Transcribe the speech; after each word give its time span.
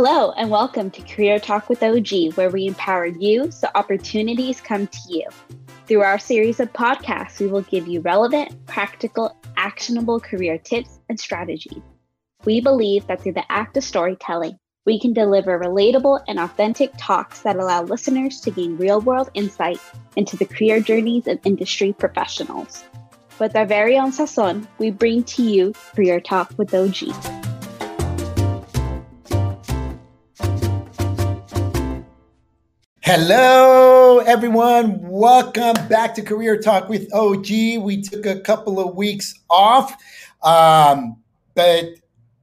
Hello, 0.00 0.30
and 0.36 0.48
welcome 0.48 0.92
to 0.92 1.02
Career 1.02 1.40
Talk 1.40 1.68
with 1.68 1.82
OG, 1.82 2.34
where 2.36 2.50
we 2.50 2.68
empower 2.68 3.06
you 3.06 3.50
so 3.50 3.66
opportunities 3.74 4.60
come 4.60 4.86
to 4.86 4.98
you. 5.08 5.24
Through 5.88 6.02
our 6.02 6.20
series 6.20 6.60
of 6.60 6.72
podcasts, 6.72 7.40
we 7.40 7.48
will 7.48 7.62
give 7.62 7.88
you 7.88 8.00
relevant, 8.02 8.64
practical, 8.66 9.36
actionable 9.56 10.20
career 10.20 10.56
tips 10.56 11.00
and 11.08 11.18
strategies. 11.18 11.82
We 12.44 12.60
believe 12.60 13.08
that 13.08 13.20
through 13.20 13.32
the 13.32 13.50
act 13.50 13.76
of 13.76 13.82
storytelling, 13.82 14.56
we 14.86 15.00
can 15.00 15.14
deliver 15.14 15.58
relatable 15.58 16.22
and 16.28 16.38
authentic 16.38 16.92
talks 16.96 17.40
that 17.40 17.56
allow 17.56 17.82
listeners 17.82 18.40
to 18.42 18.52
gain 18.52 18.76
real 18.76 19.00
world 19.00 19.30
insight 19.34 19.80
into 20.14 20.36
the 20.36 20.46
career 20.46 20.78
journeys 20.78 21.26
of 21.26 21.40
industry 21.44 21.92
professionals. 21.92 22.84
With 23.40 23.56
our 23.56 23.66
very 23.66 23.98
own 23.98 24.12
sazon, 24.12 24.64
we 24.78 24.92
bring 24.92 25.24
to 25.24 25.42
you 25.42 25.72
Career 25.96 26.20
Talk 26.20 26.52
with 26.56 26.72
OG. 26.72 27.47
Hello, 33.10 34.18
everyone. 34.18 35.00
Welcome 35.00 35.88
back 35.88 36.14
to 36.16 36.22
Career 36.22 36.60
Talk 36.60 36.90
with 36.90 37.10
OG. 37.14 37.48
We 37.80 38.02
took 38.02 38.26
a 38.26 38.38
couple 38.38 38.78
of 38.78 38.96
weeks 38.96 39.32
off, 39.48 39.96
um, 40.42 41.16
but 41.54 41.86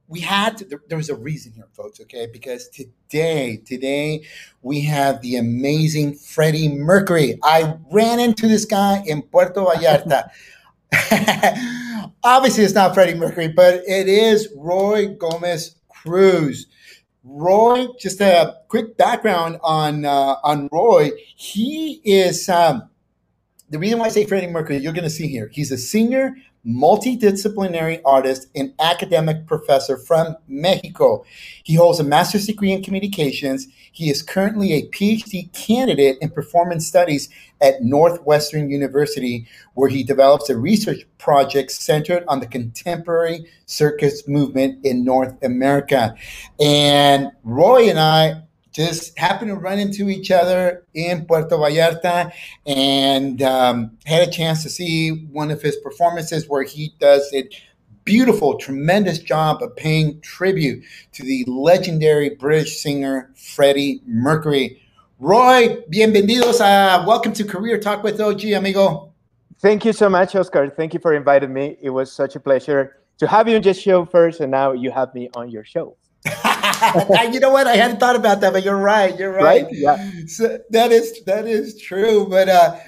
we 0.08 0.18
had 0.18 0.58
to, 0.58 0.64
there, 0.64 0.80
there, 0.88 0.98
was 0.98 1.08
a 1.08 1.14
reason 1.14 1.52
here, 1.52 1.68
folks. 1.72 2.00
Okay, 2.00 2.26
because 2.32 2.68
today, 2.70 3.58
today 3.58 4.24
we 4.62 4.80
have 4.80 5.20
the 5.20 5.36
amazing 5.36 6.16
Freddie 6.16 6.68
Mercury. 6.68 7.38
I 7.44 7.76
ran 7.92 8.18
into 8.18 8.48
this 8.48 8.64
guy 8.64 9.04
in 9.06 9.22
Puerto 9.22 9.64
Vallarta. 9.64 10.30
Obviously, 12.24 12.64
it's 12.64 12.74
not 12.74 12.92
Freddie 12.92 13.14
Mercury, 13.14 13.46
but 13.46 13.84
it 13.86 14.08
is 14.08 14.48
Roy 14.56 15.14
Gomez 15.14 15.76
Cruz. 15.88 16.66
Roy, 17.28 17.88
just 17.98 18.20
a 18.20 18.58
quick 18.68 18.96
background 18.96 19.58
on 19.62 20.04
uh, 20.04 20.36
on 20.44 20.68
Roy. 20.70 21.10
He 21.34 22.00
is 22.04 22.48
um, 22.48 22.88
the 23.68 23.78
reason 23.78 23.98
why 23.98 24.06
I 24.06 24.08
say 24.10 24.24
Freddie 24.24 24.46
Mercury. 24.46 24.78
You're 24.78 24.92
going 24.92 25.04
to 25.04 25.10
see 25.10 25.26
here. 25.26 25.50
He's 25.52 25.72
a 25.72 25.76
senior 25.76 26.36
multidisciplinary 26.66 28.00
artist 28.04 28.48
and 28.54 28.74
academic 28.80 29.46
professor 29.46 29.96
from 29.96 30.36
Mexico. 30.48 31.24
He 31.62 31.74
holds 31.74 32.00
a 32.00 32.04
master's 32.04 32.46
degree 32.46 32.72
in 32.72 32.82
communications. 32.82 33.68
He 33.92 34.10
is 34.10 34.22
currently 34.22 34.72
a 34.72 34.88
PhD 34.88 35.52
candidate 35.52 36.18
in 36.20 36.30
performance 36.30 36.86
studies 36.86 37.28
at 37.60 37.82
Northwestern 37.82 38.68
University, 38.68 39.46
where 39.74 39.88
he 39.88 40.02
develops 40.02 40.50
a 40.50 40.58
research 40.58 41.06
project 41.18 41.70
centered 41.70 42.24
on 42.28 42.40
the 42.40 42.46
contemporary 42.46 43.46
circus 43.66 44.26
movement 44.28 44.84
in 44.84 45.04
North 45.04 45.34
America. 45.42 46.14
And 46.60 47.30
Roy 47.44 47.88
and 47.88 47.98
I 47.98 48.42
just 48.76 49.18
happened 49.18 49.48
to 49.48 49.56
run 49.56 49.78
into 49.78 50.10
each 50.10 50.30
other 50.30 50.84
in 50.92 51.24
Puerto 51.24 51.56
Vallarta 51.56 52.30
and 52.66 53.40
um, 53.40 53.96
had 54.04 54.28
a 54.28 54.30
chance 54.30 54.62
to 54.62 54.68
see 54.68 55.26
one 55.32 55.50
of 55.50 55.62
his 55.62 55.76
performances 55.76 56.46
where 56.46 56.62
he 56.62 56.92
does 57.00 57.32
a 57.32 57.48
beautiful, 58.04 58.58
tremendous 58.58 59.18
job 59.18 59.62
of 59.62 59.74
paying 59.76 60.20
tribute 60.20 60.84
to 61.12 61.22
the 61.22 61.42
legendary 61.46 62.28
British 62.28 62.78
singer 62.78 63.30
Freddie 63.34 64.02
Mercury. 64.06 64.82
Roy, 65.20 65.82
bienvenidos. 65.90 66.60
Welcome 67.06 67.32
to 67.32 67.44
Career 67.44 67.80
Talk 67.80 68.04
with 68.04 68.20
OG, 68.20 68.44
amigo. 68.44 69.10
Thank 69.58 69.86
you 69.86 69.94
so 69.94 70.10
much, 70.10 70.36
Oscar. 70.36 70.68
Thank 70.68 70.92
you 70.92 71.00
for 71.00 71.14
inviting 71.14 71.50
me. 71.50 71.78
It 71.80 71.88
was 71.88 72.12
such 72.12 72.36
a 72.36 72.40
pleasure 72.40 72.98
to 73.16 73.26
have 73.26 73.48
you 73.48 73.56
on 73.56 73.62
this 73.62 73.80
show 73.80 74.04
first, 74.04 74.40
and 74.40 74.50
now 74.50 74.72
you 74.72 74.90
have 74.90 75.14
me 75.14 75.30
on 75.34 75.48
your 75.48 75.64
show. 75.64 75.96
you 77.32 77.40
know 77.40 77.50
what? 77.50 77.66
I 77.66 77.76
hadn't 77.76 78.00
thought 78.00 78.16
about 78.16 78.40
that, 78.40 78.52
but 78.52 78.64
you're 78.64 78.76
right. 78.76 79.16
You're 79.18 79.32
right. 79.32 79.64
right? 79.64 79.66
Yeah. 79.70 80.10
So 80.26 80.58
that 80.70 80.92
is 80.92 81.22
that 81.24 81.46
is 81.46 81.80
true. 81.80 82.26
But 82.28 82.48
uh 82.48 82.78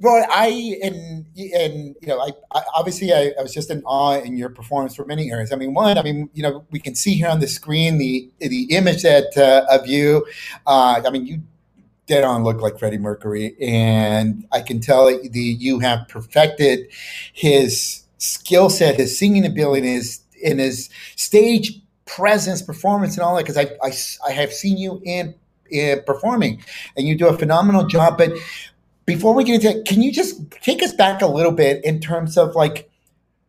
Roy, 0.00 0.22
I 0.30 0.78
and 0.82 1.26
and 1.36 1.94
you 2.00 2.08
know, 2.08 2.20
I, 2.20 2.30
I 2.52 2.62
obviously 2.74 3.12
I, 3.12 3.32
I, 3.38 3.42
was 3.42 3.52
just 3.52 3.70
in 3.70 3.82
awe 3.84 4.18
in 4.18 4.34
your 4.34 4.48
performance 4.48 4.94
for 4.94 5.04
many 5.04 5.30
areas. 5.30 5.52
I 5.52 5.56
mean, 5.56 5.74
one, 5.74 5.98
I 5.98 6.02
mean, 6.02 6.30
you 6.32 6.42
know, 6.42 6.64
we 6.70 6.80
can 6.80 6.94
see 6.94 7.14
here 7.14 7.28
on 7.28 7.40
the 7.40 7.46
screen 7.46 7.98
the 7.98 8.30
the 8.38 8.74
image 8.74 9.02
that 9.02 9.36
uh, 9.36 9.66
of 9.70 9.86
you. 9.86 10.26
Uh, 10.66 11.02
I 11.06 11.10
mean, 11.10 11.26
you 11.26 11.42
dead 12.06 12.24
on 12.24 12.44
look 12.44 12.62
like 12.62 12.78
Freddie 12.78 12.96
Mercury, 12.96 13.54
and 13.60 14.46
I 14.52 14.62
can 14.62 14.80
tell 14.80 15.06
that 15.06 15.32
the 15.32 15.40
you 15.40 15.80
have 15.80 16.08
perfected 16.08 16.90
his 17.34 18.04
skill 18.16 18.70
set, 18.70 18.96
his 18.96 19.18
singing 19.18 19.44
ability, 19.44 19.86
his 19.86 20.20
in 20.42 20.58
his 20.58 20.88
stage 21.16 21.79
presence, 22.16 22.62
performance, 22.62 23.16
and 23.16 23.22
all 23.24 23.36
that. 23.36 23.44
Because 23.46 23.56
I, 23.56 23.66
I, 23.82 23.92
I 24.28 24.32
have 24.32 24.52
seen 24.52 24.76
you 24.76 25.00
in, 25.04 25.34
in 25.70 26.02
performing, 26.04 26.62
and 26.96 27.06
you 27.06 27.14
do 27.16 27.28
a 27.28 27.36
phenomenal 27.36 27.84
job. 27.86 28.18
But 28.18 28.32
before 29.06 29.34
we 29.34 29.44
get 29.44 29.56
into 29.56 29.78
it, 29.78 29.86
can 29.86 30.02
you 30.02 30.12
just 30.12 30.50
take 30.62 30.82
us 30.82 30.92
back 30.92 31.22
a 31.22 31.26
little 31.26 31.52
bit 31.52 31.84
in 31.84 32.00
terms 32.00 32.36
of 32.36 32.54
like, 32.54 32.90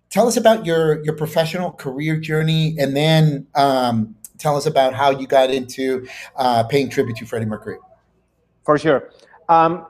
tell 0.10 0.28
us 0.28 0.38
about 0.38 0.66
your 0.66 1.04
your 1.06 1.16
professional 1.16 1.72
career 1.72 2.18
journey, 2.18 2.76
and 2.78 2.96
then 2.96 3.48
um, 3.56 4.16
tell 4.38 4.58
us 4.58 4.66
about 4.66 4.94
how 4.94 5.10
you 5.12 5.28
got 5.28 5.50
into 5.50 6.08
uh, 6.36 6.64
paying 6.64 6.90
tribute 6.90 7.18
to 7.18 7.26
Freddie 7.26 7.46
Mercury. 7.46 7.78
For 8.66 8.78
sure. 8.78 9.10
Um, 9.50 9.86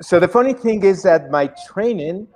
so 0.00 0.20
the 0.20 0.28
funny 0.28 0.54
thing 0.54 0.84
is 0.84 1.02
that 1.02 1.30
my 1.30 1.50
training, 1.66 2.28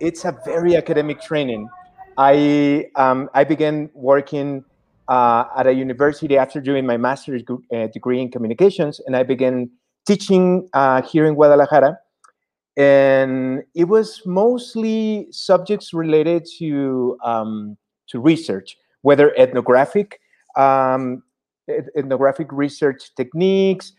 it's 0.00 0.24
a 0.24 0.32
very 0.44 0.76
academic 0.76 1.20
training. 1.20 1.68
I 2.16 2.86
um, 2.96 3.28
I 3.34 3.44
began 3.44 3.90
working 3.94 4.64
uh, 5.10 5.44
at 5.56 5.66
a 5.66 5.72
university 5.72 6.38
after 6.38 6.60
doing 6.60 6.86
my 6.86 6.96
master's 6.96 7.42
uh, 7.74 7.88
degree 7.88 8.20
in 8.20 8.30
communications, 8.30 9.00
and 9.04 9.16
I 9.16 9.24
began 9.24 9.68
teaching 10.06 10.68
uh, 10.72 11.02
here 11.02 11.26
in 11.26 11.34
Guadalajara. 11.34 11.98
And 12.76 13.64
it 13.74 13.88
was 13.88 14.22
mostly 14.24 15.26
subjects 15.32 15.92
related 15.92 16.46
to 16.58 17.18
um, 17.24 17.76
to 18.06 18.20
research, 18.20 18.76
whether 19.02 19.36
ethnographic 19.36 20.20
um, 20.56 21.22
ethnographic 21.96 22.46
research 22.52 23.14
techniques, 23.16 23.92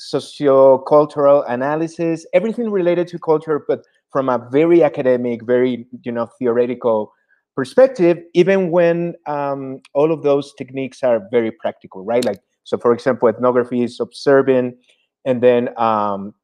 sociocultural 0.00 1.44
analysis, 1.48 2.26
everything 2.32 2.70
related 2.70 3.06
to 3.08 3.18
culture, 3.18 3.64
but 3.68 3.82
from 4.10 4.30
a 4.30 4.48
very 4.50 4.82
academic, 4.82 5.44
very 5.44 5.86
you 6.02 6.10
know 6.10 6.26
theoretical 6.38 7.12
perspective, 7.54 8.18
even 8.34 8.70
when 8.70 9.14
um, 9.26 9.80
all 9.94 10.12
of 10.12 10.22
those 10.22 10.52
techniques 10.54 11.02
are 11.02 11.26
very 11.30 11.50
practical, 11.50 12.04
right? 12.04 12.24
Like, 12.24 12.40
so 12.64 12.78
for 12.78 12.92
example, 12.92 13.28
ethnography 13.28 13.82
is 13.82 14.00
observing 14.00 14.76
and 15.24 15.42
then 15.42 15.70
um, 15.78 16.34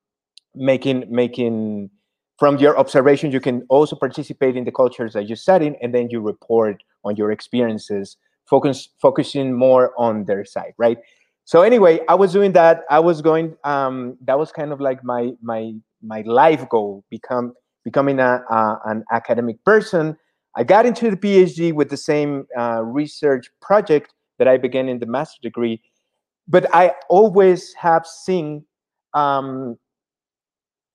making, 0.55 1.05
making, 1.11 1.91
from 2.39 2.57
your 2.57 2.79
observation, 2.79 3.31
you 3.31 3.41
can 3.41 3.67
also 3.69 3.95
participate 3.97 4.57
in 4.57 4.65
the 4.65 4.73
cultures 4.73 5.13
that 5.13 5.29
you 5.29 5.37
study, 5.37 5.77
and 5.83 5.95
then 5.95 6.09
you 6.11 6.21
report 6.21 6.83
on 7.05 7.15
your 7.17 7.31
experiences, 7.31 8.17
focus, 8.49 8.89
focusing 9.03 9.53
more 9.53 9.93
on 9.99 10.25
their 10.25 10.45
side, 10.47 10.73
right? 10.79 10.97
So 11.45 11.63
anyway, 11.63 12.01
I 12.09 12.15
was 12.15 12.33
doing 12.33 12.53
that. 12.53 12.85
I 12.89 13.01
was 13.01 13.21
going. 13.21 13.57
Um, 13.65 14.17
that 14.25 14.39
was 14.39 14.53
kind 14.53 14.73
of 14.73 14.81
like 14.81 15.03
my 15.03 15.33
my 15.43 15.75
my 16.01 16.23
life 16.23 16.67
goal, 16.69 17.05
become 17.11 17.55
becoming 17.85 18.21
a, 18.21 18.43
a 18.49 18.79
an 18.87 19.05
academic 19.11 19.63
person 19.65 20.17
I 20.61 20.63
got 20.63 20.85
into 20.85 21.11
the 21.11 21.17
PhD 21.17 21.73
with 21.73 21.89
the 21.89 21.97
same 21.97 22.47
uh, 22.55 22.83
research 22.83 23.49
project 23.63 24.13
that 24.39 24.47
I 24.47 24.59
began 24.59 24.91
in 24.91 24.99
the 24.99 25.07
master 25.07 25.39
degree, 25.43 25.81
but 26.47 26.67
I 26.75 26.93
always 27.09 27.73
have 27.79 28.05
seen, 28.07 28.67
um, 29.15 29.79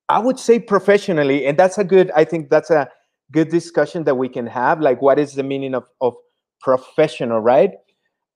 I 0.08 0.20
would 0.20 0.38
say 0.38 0.60
professionally, 0.60 1.48
and 1.48 1.58
that's 1.58 1.80
a 1.80 1.84
good, 1.84 2.12
I 2.16 2.26
think 2.26 2.52
that's 2.52 2.70
a 2.70 2.88
good 3.32 3.50
discussion 3.50 4.04
that 4.04 4.14
we 4.14 4.30
can 4.30 4.46
have, 4.46 4.82
like 4.82 5.02
what 5.02 5.18
is 5.18 5.34
the 5.34 5.42
meaning 5.42 5.74
of, 5.74 5.86
of 6.00 6.14
professional, 6.62 7.40
right? 7.40 7.72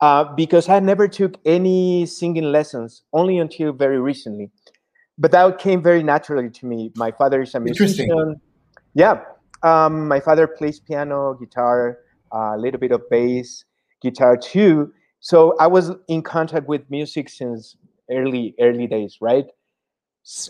Uh, 0.01 0.23
because 0.33 0.67
I 0.67 0.79
never 0.79 1.07
took 1.07 1.35
any 1.45 2.07
singing 2.07 2.51
lessons, 2.51 3.03
only 3.13 3.37
until 3.37 3.71
very 3.71 4.01
recently. 4.01 4.49
But 5.19 5.29
that 5.33 5.59
came 5.59 5.83
very 5.83 6.01
naturally 6.01 6.49
to 6.49 6.65
me. 6.65 6.91
My 6.95 7.11
father 7.11 7.43
is 7.43 7.53
a 7.53 7.59
musician. 7.59 8.05
Interesting. 8.09 8.41
Yeah, 8.95 9.21
um, 9.63 10.07
my 10.07 10.19
father 10.19 10.47
plays 10.47 10.79
piano, 10.79 11.33
guitar, 11.33 12.00
a 12.31 12.57
little 12.57 12.79
bit 12.79 12.91
of 12.91 13.09
bass, 13.09 13.65
guitar 14.01 14.38
too. 14.38 14.94
So 15.19 15.56
I 15.59 15.67
was 15.67 15.91
in 16.07 16.21
contact 16.21 16.67
with 16.67 16.89
music 16.89 17.29
since 17.29 17.75
early 18.09 18.56
early 18.59 18.88
days, 18.88 19.17
right? 19.21 19.45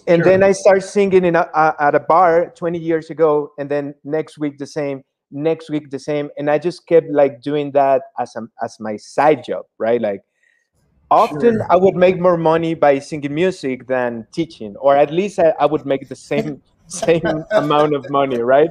And 0.07 0.23
sure. 0.23 0.23
then 0.23 0.43
I 0.43 0.51
started 0.51 0.81
singing 0.81 1.23
in 1.25 1.35
a, 1.35 1.49
a, 1.53 1.75
at 1.79 1.95
a 1.95 1.99
bar 1.99 2.51
20 2.55 2.77
years 2.77 3.09
ago, 3.09 3.51
and 3.57 3.69
then 3.69 3.95
next 4.03 4.37
week 4.37 4.57
the 4.57 4.65
same, 4.65 5.03
next 5.31 5.69
week 5.69 5.89
the 5.89 5.99
same, 5.99 6.29
and 6.37 6.49
I 6.49 6.57
just 6.57 6.85
kept 6.85 7.09
like 7.11 7.41
doing 7.41 7.71
that 7.71 8.01
as 8.19 8.35
a, 8.35 8.41
as 8.63 8.77
my 8.79 8.97
side 8.97 9.43
job, 9.45 9.65
right? 9.77 10.01
Like 10.01 10.21
often 11.09 11.57
sure. 11.57 11.67
I 11.69 11.77
would 11.77 11.95
make 11.95 12.19
more 12.19 12.37
money 12.37 12.73
by 12.73 12.99
singing 12.99 13.33
music 13.33 13.87
than 13.87 14.27
teaching, 14.31 14.75
or 14.77 14.97
at 14.97 15.11
least 15.11 15.39
I, 15.39 15.53
I 15.59 15.65
would 15.65 15.85
make 15.85 16.09
the 16.09 16.15
same 16.15 16.61
same 16.87 17.21
amount 17.51 17.95
of 17.95 18.09
money, 18.09 18.39
right? 18.39 18.69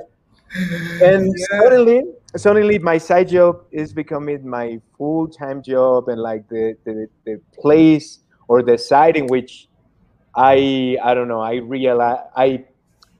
And 1.02 1.34
yeah. 1.36 1.60
suddenly 1.60 2.02
suddenly 2.36 2.78
my 2.78 2.98
side 2.98 3.28
job 3.28 3.64
is 3.70 3.92
becoming 3.92 4.46
my 4.48 4.80
full-time 4.96 5.62
job 5.62 6.08
and 6.08 6.20
like 6.20 6.48
the, 6.48 6.76
the 6.84 7.08
the 7.24 7.40
place 7.54 8.20
or 8.48 8.62
the 8.62 8.76
side 8.78 9.16
in 9.16 9.26
which 9.26 9.68
i 10.34 10.96
i 11.02 11.14
don't 11.14 11.28
know 11.28 11.40
i 11.40 11.54
realize 11.54 12.18
i 12.36 12.64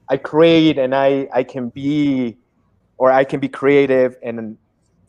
i 0.09 0.17
create 0.17 0.77
and 0.77 0.95
i 0.95 1.27
i 1.33 1.43
can 1.43 1.69
be 1.69 2.37
or 2.97 3.11
i 3.11 3.23
can 3.23 3.39
be 3.39 3.47
creative 3.47 4.15
and 4.23 4.57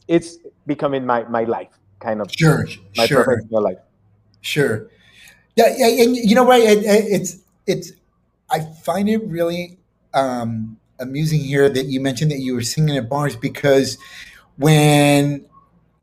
it's 0.09 0.39
becoming 0.67 1.07
my 1.07 1.23
my 1.25 1.45
life 1.45 1.71
kind 2.01 2.21
of. 2.21 2.33
Sure 2.37 2.67
my 2.97 3.07
sure. 3.07 3.25
professional 3.25 3.63
life. 3.63 3.79
Sure. 4.41 4.91
Yeah, 5.55 5.73
yeah 5.77 6.03
and 6.03 6.17
you 6.17 6.35
know 6.35 6.45
what 6.45 6.61
it, 6.61 6.79
it's 6.85 7.39
it's 7.67 7.93
i 8.51 8.61
find 8.61 9.09
it 9.09 9.23
really 9.27 9.79
um 10.15 10.79
amusing 11.01 11.41
here 11.41 11.69
that 11.69 11.87
you 11.87 12.01
mentioned 12.01 12.31
that 12.31 12.41
you 12.41 12.55
were 12.55 12.63
singing 12.63 12.97
at 12.97 13.09
bars 13.09 13.37
because 13.37 13.99
when 14.57 15.45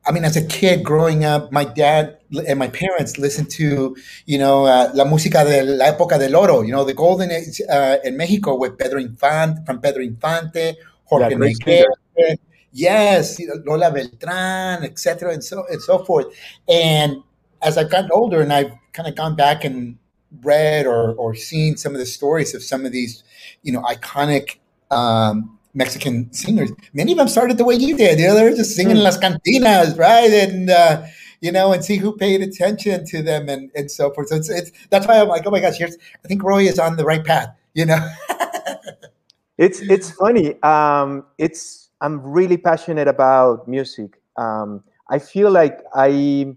I 0.07 0.11
mean, 0.11 0.23
as 0.23 0.37
a 0.37 0.45
kid 0.45 0.85
growing 0.85 1.25
up, 1.25 1.51
my 1.51 1.65
dad 1.65 2.17
and 2.47 2.57
my 2.57 2.69
parents 2.69 3.17
listened 3.17 3.49
to, 3.51 3.95
you 4.25 4.37
know, 4.37 4.65
uh, 4.65 4.89
la 4.93 5.03
música 5.03 5.43
de 5.43 5.63
la 5.63 5.91
época 5.91 6.17
del 6.17 6.33
oro, 6.35 6.61
you 6.61 6.71
know, 6.71 6.85
the 6.85 6.93
golden 6.93 7.29
age 7.29 7.61
uh, 7.69 7.97
in 8.05 8.15
Mexico 8.15 8.55
with 8.55 8.77
Pedro 8.77 9.01
Infante, 9.01 9.65
from 9.65 9.81
Pedro 9.81 10.01
Infante, 10.01 10.77
Jorge 11.03 11.31
Yeah, 11.31 11.37
Negrete, 11.37 12.37
yes, 12.71 13.37
you 13.37 13.47
know, 13.47 13.55
Lola 13.65 13.91
Beltran, 13.91 14.83
etc., 14.83 15.33
and 15.33 15.43
so 15.43 15.65
and 15.69 15.81
so 15.81 16.03
forth. 16.05 16.27
And 16.69 17.17
as 17.61 17.77
I've 17.77 17.91
gotten 17.91 18.11
older, 18.11 18.41
and 18.41 18.53
I've 18.53 18.71
kind 18.93 19.09
of 19.09 19.15
gone 19.15 19.35
back 19.35 19.65
and 19.65 19.97
read 20.41 20.85
or 20.85 21.15
or 21.15 21.35
seen 21.35 21.75
some 21.75 21.93
of 21.93 21.99
the 21.99 22.05
stories 22.05 22.55
of 22.55 22.63
some 22.63 22.85
of 22.85 22.93
these, 22.93 23.23
you 23.61 23.73
know, 23.73 23.81
iconic 23.81 24.59
um, 24.91 25.57
Mexican 25.73 26.31
singers. 26.33 26.71
Many 26.93 27.11
of 27.13 27.17
them 27.17 27.27
started 27.27 27.57
the 27.57 27.65
way 27.65 27.75
you 27.75 27.95
did. 27.97 28.19
You 28.19 28.27
know, 28.27 28.35
they 28.35 28.43
were 28.49 28.55
just 28.55 28.75
singing 28.75 28.97
Mm. 28.97 29.03
las 29.03 29.17
cantinas, 29.17 29.97
right? 29.97 30.31
And 30.31 30.69
uh, 30.69 31.03
you 31.41 31.51
know, 31.51 31.71
and 31.71 31.83
see 31.85 31.97
who 31.97 32.15
paid 32.15 32.41
attention 32.41 33.05
to 33.05 33.21
them 33.21 33.47
and, 33.47 33.69
and 33.75 33.91
so 33.91 34.11
forth. 34.11 34.29
So 34.29 34.35
it's, 34.37 34.49
it's 34.49 34.71
that's 34.89 35.07
why 35.07 35.21
I'm 35.21 35.27
like, 35.27 35.45
oh 35.45 35.51
my 35.51 35.59
gosh, 35.59 35.77
here's 35.77 35.95
I 36.23 36.27
think 36.27 36.43
Roy 36.43 36.63
is 36.63 36.79
on 36.79 36.95
the 36.97 37.05
right 37.05 37.23
path. 37.23 37.49
You 37.73 37.85
know, 37.85 37.99
it's 39.57 39.81
it's 39.81 40.11
funny 40.11 40.61
um 40.63 41.25
it's 41.37 41.89
i'm 42.01 42.21
really 42.21 42.57
passionate 42.57 43.07
about 43.07 43.67
music 43.67 44.21
um 44.37 44.83
i 45.09 45.17
feel 45.19 45.49
like 45.49 45.79
i 45.95 46.07
you 46.07 46.55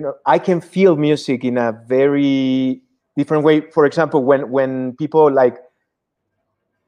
know 0.00 0.14
i 0.26 0.38
can 0.38 0.60
feel 0.60 0.96
music 0.96 1.44
in 1.44 1.58
a 1.58 1.72
very 1.86 2.80
different 3.16 3.44
way 3.44 3.60
for 3.70 3.84
example 3.86 4.22
when 4.24 4.50
when 4.50 4.94
people 4.96 5.30
like 5.32 5.58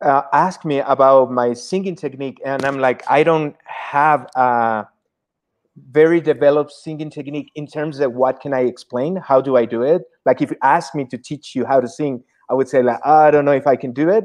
uh, 0.02 0.22
ask 0.32 0.64
me 0.64 0.81
about 0.81 1.31
my 1.31 1.52
singing 1.52 1.94
technique 1.96 2.40
and 2.44 2.64
i'm 2.64 2.78
like 2.78 3.02
i 3.10 3.22
don't 3.22 3.56
have 3.64 4.26
a 4.37 4.87
very 5.90 6.20
developed 6.20 6.70
singing 6.72 7.08
technique 7.10 7.50
in 7.54 7.66
terms 7.66 8.00
of 8.00 8.12
what 8.12 8.40
can 8.40 8.52
i 8.52 8.60
explain 8.60 9.16
how 9.16 9.40
do 9.40 9.56
i 9.56 9.64
do 9.64 9.82
it 9.82 10.02
like 10.26 10.43
if 10.43 10.50
you 10.50 10.56
ask 10.62 10.94
me 10.94 11.04
to 11.04 11.16
teach 11.16 11.54
you 11.54 11.64
how 11.64 11.81
to 11.81 11.88
sing 11.88 12.22
i 12.50 12.54
would 12.54 12.69
say 12.69 12.82
like 12.82 13.00
"Ah, 13.04 13.25
i 13.25 13.31
don't 13.31 13.44
know 13.44 13.52
if 13.52 13.66
i 13.66 13.76
can 13.76 13.93
do 13.93 14.08
it 14.08 14.25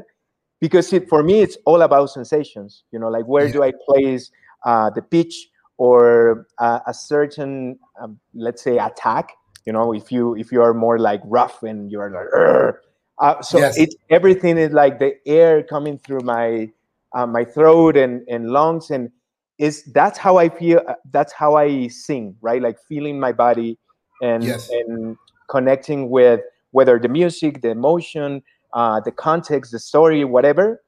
because 0.60 0.92
it, 0.92 1.08
for 1.08 1.22
me 1.22 1.40
it's 1.40 1.56
all 1.64 1.82
about 1.82 2.10
sensations 2.10 2.84
you 2.92 2.98
know 2.98 3.08
like 3.08 3.26
where 3.26 3.46
Yeah. 3.46 3.52
do 3.52 3.62
i 3.62 3.72
place 3.86 4.30
uh, 4.66 4.90
the 4.90 5.02
pitch 5.02 5.48
or 5.76 6.46
uh, 6.58 6.80
a 6.88 6.92
certain 6.92 7.78
um, 8.00 8.18
let's 8.34 8.62
say 8.62 8.76
attack 8.78 9.30
you 9.64 9.72
know 9.72 9.94
if 9.94 10.10
you 10.10 10.34
if 10.36 10.50
you 10.50 10.60
are 10.60 10.74
more 10.74 10.98
like 10.98 11.20
rough 11.24 11.62
and 11.62 11.90
you're 11.90 12.10
like 12.10 12.26
"Arr!" 12.34 12.80
Uh, 13.20 13.40
so 13.42 13.58
Yes. 13.60 13.76
it's 13.76 13.96
everything 14.10 14.56
is 14.58 14.72
like 14.72 14.98
the 14.98 15.14
air 15.26 15.62
coming 15.62 15.98
through 15.98 16.20
my 16.20 16.70
uh, 17.16 17.26
my 17.26 17.44
throat 17.44 17.96
and 17.96 18.22
and 18.28 18.50
lungs 18.50 18.90
and 18.90 19.10
is 19.58 19.84
that's 19.92 20.18
how 20.18 20.36
i 20.36 20.48
feel 20.48 20.80
uh, 20.88 20.94
that's 21.10 21.32
how 21.32 21.54
i 21.56 21.88
sing 21.88 22.36
right 22.40 22.62
like 22.62 22.78
feeling 22.88 23.18
my 23.18 23.32
body 23.32 23.76
and 24.20 24.42
Yes. 24.44 24.68
and 24.70 25.16
connecting 25.50 26.10
with 26.10 26.40
whether 26.70 26.98
the 26.98 27.08
music 27.08 27.62
the 27.62 27.70
emotion 27.70 28.42
uh, 28.74 29.00
the 29.00 29.10
context, 29.10 29.72
the 29.72 29.78
story, 29.78 30.24
whatever. 30.24 30.82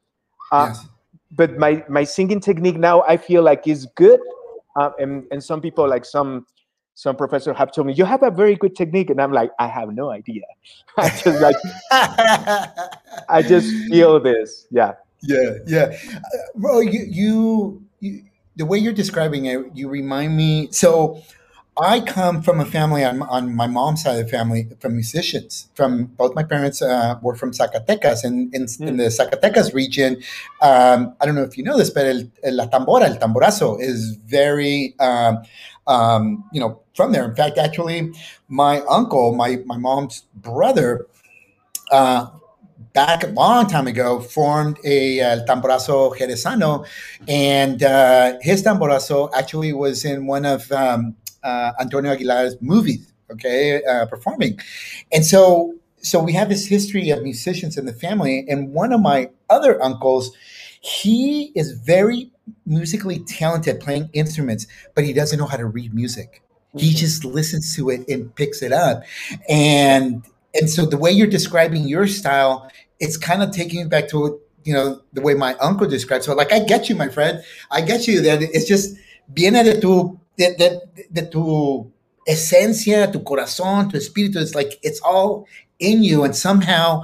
Uh, 0.52 0.66
yes. 0.68 0.86
But 1.32 1.56
my 1.58 1.84
my 1.88 2.04
singing 2.04 2.40
technique 2.40 2.76
now, 2.76 3.02
I 3.02 3.16
feel 3.16 3.42
like 3.42 3.66
is 3.66 3.86
good, 3.96 4.20
uh, 4.78 4.90
and 4.98 5.24
and 5.30 5.42
some 5.42 5.60
people 5.60 5.88
like 5.88 6.04
some 6.04 6.46
some 7.00 7.17
professor 7.17 7.55
have 7.55 7.73
told 7.73 7.87
me 7.87 7.94
you 7.94 8.05
have 8.05 8.23
a 8.23 8.31
very 8.31 8.56
good 8.56 8.76
technique, 8.76 9.08
and 9.08 9.19
I'm 9.23 9.32
like 9.32 9.50
I 9.58 9.69
have 9.69 9.88
no 9.94 10.11
idea. 10.11 10.43
I 10.99 11.08
just 11.08 11.41
like 11.41 11.56
I 13.26 13.41
just 13.41 13.69
feel 13.88 14.20
this, 14.20 14.67
yeah. 14.70 14.93
Yeah, 15.23 15.55
yeah. 15.67 15.97
Uh, 16.14 16.20
Ro, 16.56 16.81
you, 16.81 17.00
you, 17.08 17.82
you, 18.00 18.25
the 18.56 18.67
way 18.67 18.76
you're 18.76 18.93
describing 18.93 19.47
it, 19.47 19.64
you 19.75 19.88
remind 19.88 20.37
me. 20.37 20.69
So, 20.73 21.23
I 21.79 22.00
come 22.00 22.43
from 22.43 22.61
a 22.61 22.67
family 22.67 23.05
on, 23.05 23.23
on 23.23 23.55
my 23.55 23.67
mom's 23.67 24.02
side 24.02 24.19
of 24.19 24.26
the 24.26 24.31
family 24.31 24.69
from 24.81 24.94
musicians. 24.94 25.69
From 25.75 26.05
both 26.05 26.35
my 26.35 26.43
parents 26.43 26.82
uh, 26.82 27.19
were 27.23 27.35
from 27.35 27.52
Zacatecas, 27.52 28.25
and 28.25 28.55
in, 28.55 28.67
in, 28.81 28.97
the 28.99 29.05
Zacatecas 29.05 29.73
region, 29.73 30.17
um, 30.61 31.14
I 31.20 31.25
don't 31.25 31.35
know 31.35 31.44
if 31.44 31.56
you 31.56 31.64
know 31.64 31.79
this, 31.79 31.88
but 31.88 32.06
el, 32.06 32.31
el, 32.43 32.56
la 32.56 32.67
tambora, 32.67 33.05
el 33.05 33.17
tamborazo, 33.17 33.81
is 33.81 34.17
very, 34.26 34.94
um, 35.00 35.38
um, 35.90 36.44
you 36.52 36.60
know, 36.60 36.81
from 36.94 37.12
there. 37.12 37.25
In 37.28 37.34
fact, 37.34 37.58
actually, 37.58 38.12
my 38.48 38.81
uncle, 38.82 39.34
my 39.34 39.58
my 39.66 39.76
mom's 39.76 40.25
brother. 40.37 41.06
Uh, 41.90 42.26
back 42.92 43.22
a 43.22 43.26
long 43.28 43.66
time 43.69 43.87
ago 43.87 44.20
formed 44.20 44.76
a 44.84 45.20
uh, 45.20 45.44
tamborazo 45.46 46.16
jerezano 46.16 46.87
and 47.28 47.82
uh, 47.82 48.32
his 48.40 48.62
tamborazo 48.62 49.31
actually 49.34 49.72
was 49.72 50.04
in 50.04 50.26
one 50.26 50.44
of 50.44 50.70
um, 50.72 51.14
uh, 51.44 51.72
antonio 51.81 52.12
aguilar's 52.12 52.56
movies 52.60 53.12
okay 53.31 53.82
uh, 53.84 54.06
performing 54.06 54.58
and 55.12 55.25
so 55.25 55.75
so 56.02 56.20
we 56.20 56.32
have 56.32 56.48
this 56.48 56.66
history 56.66 57.10
of 57.10 57.22
musicians 57.22 57.76
in 57.76 57.87
the 57.87 57.92
family 57.92 58.44
and 58.48 58.72
one 58.72 58.92
of 58.92 59.00
my 59.00 59.28
other 59.50 59.81
uncles 59.82 60.32
he 60.81 61.52
is 61.54 61.72
very 61.72 62.29
musically 62.67 63.20
talented 63.20 63.81
playing 63.81 64.08
instruments 64.12 64.67
but 64.94 65.05
he 65.05 65.12
doesn't 65.12 65.38
know 65.38 65.47
how 65.47 65.56
to 65.56 65.67
read 65.67 65.94
music. 65.94 66.43
He 66.76 66.91
mm-hmm. 66.91 66.99
just 66.99 67.25
listens 67.25 67.75
to 67.76 67.91
it 67.91 68.08
and 68.08 68.35
picks 68.35 68.62
it 68.62 68.73
up. 68.73 69.02
And 69.49 70.25
and 70.55 70.69
so 70.69 70.87
the 70.87 70.97
way 70.97 71.11
you're 71.11 71.26
describing 71.26 71.88
your 71.88 72.06
style 72.06 72.70
it's 72.99 73.17
kind 73.17 73.43
of 73.43 73.50
taking 73.50 73.81
me 73.82 73.88
back 73.88 74.08
to 74.08 74.41
you 74.64 74.75
know 74.75 75.00
the 75.12 75.23
way 75.23 75.35
my 75.35 75.55
uncle 75.55 75.87
described 75.87 76.25
so 76.25 76.35
like 76.35 76.52
i 76.52 76.59
get 76.59 76.88
you 76.88 76.95
my 76.95 77.09
friend. 77.09 77.42
I 77.71 77.80
get 77.80 78.07
you 78.07 78.21
that 78.23 78.42
it's 78.42 78.66
just 78.66 78.97
viene 79.33 79.64
de 79.64 79.80
tu 79.80 80.19
de, 80.37 80.54
de, 80.57 80.80
de 81.12 81.23
tu 81.23 81.90
esencia 82.28 83.11
tu 83.12 83.21
corazón 83.21 83.90
tu 83.90 83.97
espíritu. 83.97 84.37
It's 84.37 84.54
like 84.54 84.78
it's 84.83 85.00
all 85.00 85.47
in 85.78 86.02
you. 86.02 86.25
And 86.25 86.35
somehow 86.37 87.02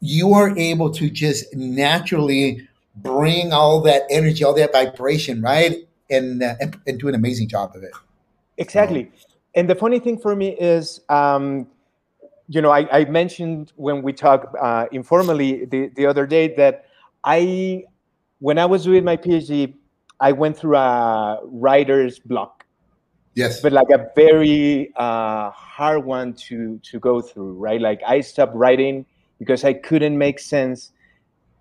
you 0.00 0.34
are 0.34 0.56
able 0.56 0.90
to 0.90 1.10
just 1.10 1.44
naturally 1.54 2.66
bring 2.96 3.52
all 3.52 3.80
that 3.80 4.02
energy 4.10 4.44
all 4.44 4.54
that 4.54 4.72
vibration 4.72 5.40
right 5.40 5.88
and 6.10 6.42
uh, 6.42 6.54
and, 6.60 6.78
and 6.86 6.98
do 6.98 7.08
an 7.08 7.14
amazing 7.14 7.48
job 7.48 7.70
of 7.74 7.82
it 7.82 7.92
exactly 8.58 9.10
and 9.54 9.68
the 9.68 9.74
funny 9.74 9.98
thing 9.98 10.18
for 10.18 10.34
me 10.34 10.56
is 10.58 11.00
um 11.08 11.66
you 12.50 12.60
know, 12.60 12.70
I, 12.70 12.88
I, 12.90 13.04
mentioned 13.04 13.72
when 13.76 14.02
we 14.02 14.12
talked 14.12 14.56
uh, 14.60 14.86
informally 14.90 15.66
the, 15.66 15.88
the 15.94 16.06
other 16.06 16.26
day 16.26 16.52
that 16.56 16.84
I, 17.22 17.84
when 18.40 18.58
I 18.58 18.66
was 18.66 18.82
doing 18.82 19.04
my 19.04 19.16
PhD, 19.16 19.72
I 20.18 20.32
went 20.32 20.58
through 20.58 20.76
a 20.76 21.38
writer's 21.44 22.18
block. 22.18 22.66
Yes. 23.34 23.60
But 23.60 23.72
like 23.72 23.90
a 23.90 24.08
very 24.16 24.92
uh, 24.96 25.50
hard 25.52 26.04
one 26.04 26.34
to 26.48 26.80
to 26.82 26.98
go 26.98 27.20
through, 27.20 27.52
right? 27.52 27.80
Like 27.80 28.00
I 28.04 28.20
stopped 28.20 28.56
writing 28.56 29.06
because 29.38 29.62
I 29.64 29.72
couldn't 29.72 30.18
make 30.18 30.40
sense. 30.40 30.90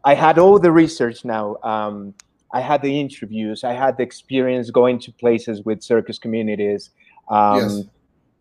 I 0.09 0.13
had 0.15 0.39
all 0.39 0.57
the 0.59 0.71
research 0.71 1.23
now. 1.23 1.45
Um, 1.63 2.13
I 2.51 2.61
had 2.61 2.81
the 2.81 2.99
interviews. 2.99 3.63
I 3.63 3.73
had 3.73 3.97
the 3.97 4.03
experience 4.03 4.71
going 4.71 4.99
to 5.05 5.11
places 5.11 5.63
with 5.63 5.83
circus 5.83 6.17
communities. 6.17 6.89
Um, 7.29 7.59
yes 7.59 7.83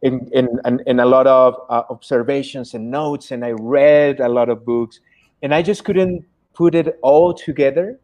in, 0.02 0.28
in, 0.32 0.48
in 0.87 1.00
a 1.00 1.06
lot 1.06 1.26
of 1.26 1.54
uh, 1.68 1.82
observations 1.90 2.75
and 2.75 2.90
notes 2.90 3.30
and 3.30 3.44
i 3.44 3.50
read 3.50 4.20
a 4.20 4.28
lot 4.28 4.48
of 4.48 4.64
books 4.64 5.00
and 5.42 5.54
i 5.54 5.62
just 5.62 5.84
couldn't 5.84 6.25
put 6.54 6.75
it 6.75 6.98
all 7.02 7.34
together 7.34 7.98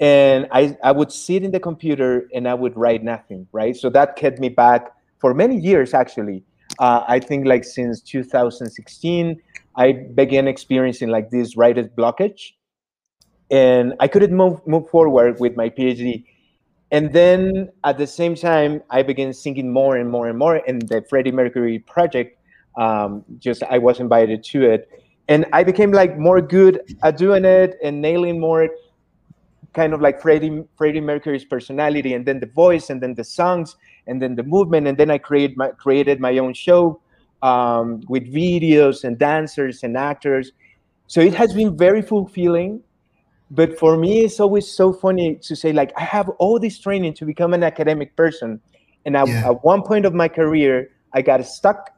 and 0.00 0.48
I, 0.50 0.76
I 0.82 0.90
would 0.90 1.12
sit 1.12 1.44
in 1.44 1.52
the 1.52 1.60
computer 1.60 2.28
and 2.34 2.48
i 2.48 2.54
would 2.54 2.76
write 2.76 3.04
nothing 3.04 3.46
right 3.52 3.76
so 3.76 3.88
that 3.90 4.16
kept 4.16 4.40
me 4.40 4.48
back 4.48 4.90
for 5.20 5.32
many 5.32 5.56
years 5.56 5.94
actually 5.94 6.42
uh, 6.80 7.04
i 7.06 7.20
think 7.20 7.46
like 7.46 7.64
since 7.64 8.00
2016 8.00 9.40
i 9.76 9.92
began 9.92 10.48
experiencing 10.48 11.08
like 11.08 11.30
this 11.30 11.56
writer's 11.56 11.88
blockage 11.88 12.52
and 13.52 13.94
i 14.00 14.08
couldn't 14.08 14.34
move 14.36 14.60
move 14.66 14.88
forward 14.90 15.38
with 15.38 15.56
my 15.56 15.68
phd 15.70 16.24
and 16.92 17.10
then 17.10 17.70
at 17.84 17.96
the 17.96 18.06
same 18.06 18.34
time, 18.34 18.82
I 18.90 19.02
began 19.02 19.32
singing 19.32 19.72
more 19.72 19.96
and 19.96 20.10
more 20.10 20.28
and 20.28 20.38
more. 20.38 20.56
And 20.68 20.82
the 20.82 21.02
Freddie 21.08 21.32
Mercury 21.32 21.78
project, 21.78 22.38
um, 22.76 23.24
just 23.38 23.62
I 23.62 23.78
was 23.78 23.98
invited 23.98 24.44
to 24.52 24.70
it, 24.70 24.90
and 25.26 25.46
I 25.54 25.64
became 25.64 25.90
like 25.90 26.18
more 26.18 26.42
good 26.42 26.82
at 27.02 27.16
doing 27.16 27.46
it 27.46 27.78
and 27.82 28.00
nailing 28.02 28.38
more. 28.38 28.68
kind 29.72 29.94
of 29.94 30.02
like 30.02 30.20
Freddie 30.20 30.64
Freddie 30.76 31.00
Mercury's 31.00 31.46
personality, 31.46 32.12
and 32.12 32.26
then 32.26 32.40
the 32.40 32.46
voice, 32.46 32.90
and 32.90 33.02
then 33.02 33.14
the 33.14 33.24
songs, 33.24 33.76
and 34.06 34.20
then 34.20 34.34
the 34.36 34.42
movement, 34.42 34.86
and 34.86 34.98
then 34.98 35.10
I 35.10 35.16
created 35.16 35.56
my 35.56 35.68
created 35.70 36.20
my 36.20 36.36
own 36.38 36.52
show 36.52 37.00
um, 37.42 38.02
with 38.08 38.24
videos 38.32 39.04
and 39.04 39.18
dancers 39.18 39.82
and 39.82 39.96
actors. 39.96 40.52
So 41.06 41.22
it 41.22 41.34
has 41.34 41.54
been 41.54 41.76
very 41.76 42.02
fulfilling. 42.02 42.82
But 43.52 43.78
for 43.78 43.96
me, 43.96 44.24
it's 44.24 44.40
always 44.40 44.66
so 44.66 44.92
funny 44.92 45.36
to 45.36 45.54
say 45.54 45.72
like 45.72 45.92
I 45.96 46.04
have 46.04 46.28
all 46.38 46.58
this 46.58 46.78
training 46.78 47.14
to 47.14 47.24
become 47.24 47.54
an 47.54 47.62
academic 47.62 48.16
person, 48.16 48.60
and 49.04 49.16
at, 49.16 49.28
yeah. 49.28 49.50
at 49.50 49.62
one 49.62 49.82
point 49.82 50.06
of 50.06 50.14
my 50.14 50.26
career, 50.26 50.90
I 51.12 51.22
got 51.22 51.44
stuck. 51.46 51.90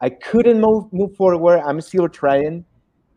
I 0.00 0.10
couldn't 0.10 0.60
move 0.60 0.92
move 0.92 1.14
forward. 1.14 1.60
I'm 1.60 1.80
still 1.80 2.08
trying 2.08 2.64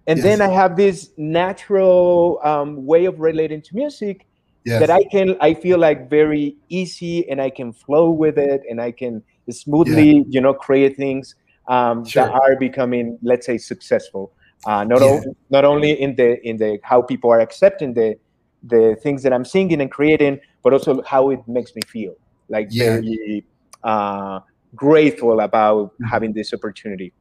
and 0.10 0.18
yes. 0.18 0.24
then 0.24 0.42
I 0.42 0.48
have 0.48 0.76
this 0.76 1.12
natural 1.18 2.40
um, 2.44 2.84
way 2.84 3.06
of 3.06 3.20
relating 3.20 3.62
to 3.62 3.76
music 3.76 4.26
yes. 4.66 4.80
that 4.80 4.90
I 4.90 5.04
can 5.04 5.38
I 5.40 5.54
feel 5.54 5.78
like 5.78 6.10
very 6.10 6.58
easy 6.68 7.30
and 7.30 7.40
I 7.40 7.52
can 7.52 7.72
flow 7.72 8.10
with 8.10 8.40
it 8.40 8.64
and 8.68 8.82
I 8.82 8.92
can 8.92 9.22
smoothly 9.52 10.18
yeah. 10.18 10.24
you 10.28 10.42
know 10.42 10.56
create 10.56 10.98
things 10.98 11.36
um, 11.68 12.06
sure. 12.06 12.26
that 12.26 12.34
are 12.34 12.56
becoming 12.56 13.20
let's 13.22 13.46
say 13.46 13.60
successful. 13.60 14.34
Uh, 14.66 14.84
not 14.84 15.02
yeah. 15.02 15.08
o- 15.08 15.36
not 15.50 15.66
only 15.66 15.92
in 15.92 16.16
the 16.16 16.46
in 16.48 16.58
the 16.58 16.80
how 16.84 17.02
people 17.02 17.32
are 17.32 17.40
accepting 17.40 17.94
the 17.94 18.16
the 18.64 18.98
things 19.02 19.24
that 19.24 19.32
I'm 19.32 19.46
singing 19.46 19.80
and 19.80 19.90
creating, 19.90 20.40
but 20.64 20.74
also 20.74 21.02
how 21.04 21.30
it 21.30 21.40
makes 21.48 21.74
me 21.76 21.82
feel 21.88 22.16
like 22.50 22.68
yeah. 22.72 23.00
very 23.00 23.46
uh, 23.84 24.42
grateful 24.76 25.40
about 25.40 25.94
having 26.10 26.34
this 26.34 26.54
opportunity 26.54 27.14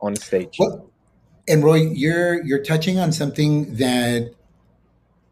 on 0.00 0.14
stage. 0.14 0.56
Well, 0.58 0.88
and 1.48 1.64
Roy, 1.64 1.86
you're 1.92 2.44
you're 2.44 2.62
touching 2.62 2.98
on 2.98 3.10
something 3.10 3.74
that 3.76 4.32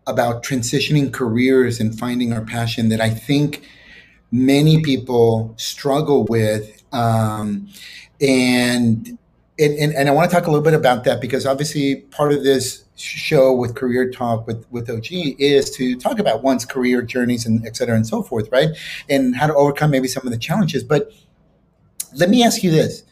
about 0.07 0.43
transitioning 0.43 1.13
careers 1.13 1.79
and 1.79 1.97
finding 1.97 2.33
our 2.33 2.45
passion 2.45 2.89
that 2.89 3.01
I 3.01 3.11
think 3.11 3.63
many 4.33 4.83
people 4.83 5.55
struggle 5.57 6.25
with. 6.25 6.83
Um, 6.93 7.69
and, 8.21 9.19
and, 9.59 9.95
and 9.95 10.09
I 10.09 10.13
want 10.13 10.31
to 10.31 10.35
talk 10.35 10.47
a 10.47 10.51
little 10.51 10.65
bit 10.65 10.75
about 10.75 11.05
that 11.05 11.21
because 11.21 11.45
obviously 11.45 11.97
part 12.11 12.33
of 12.33 12.43
this 12.43 12.85
show 12.97 13.53
with 13.53 13.75
Career 13.75 14.11
Talk 14.11 14.47
with, 14.47 14.65
with 14.71 14.89
OG 14.89 15.07
is 15.11 15.71
to 15.73 15.97
talk 15.97 16.19
about 16.19 16.43
one's 16.43 16.65
career 16.65 17.03
journeys 17.03 17.45
and 17.45 17.67
et 17.67 17.77
cetera 17.77 17.95
and 17.95 18.07
so 18.07 18.23
forth, 18.23 18.51
right? 18.51 18.71
And 19.09 19.37
how 19.37 19.47
to 19.47 19.55
overcome 19.55 19.91
maybe 19.91 20.09
some 20.09 20.25
of 20.27 20.33
the 20.33 20.39
challenges. 20.39 20.83
But 20.83 21.13
let 22.15 22.31
me 22.31 22.43
ask 22.43 22.63
you 22.63 22.71
this 22.71 23.03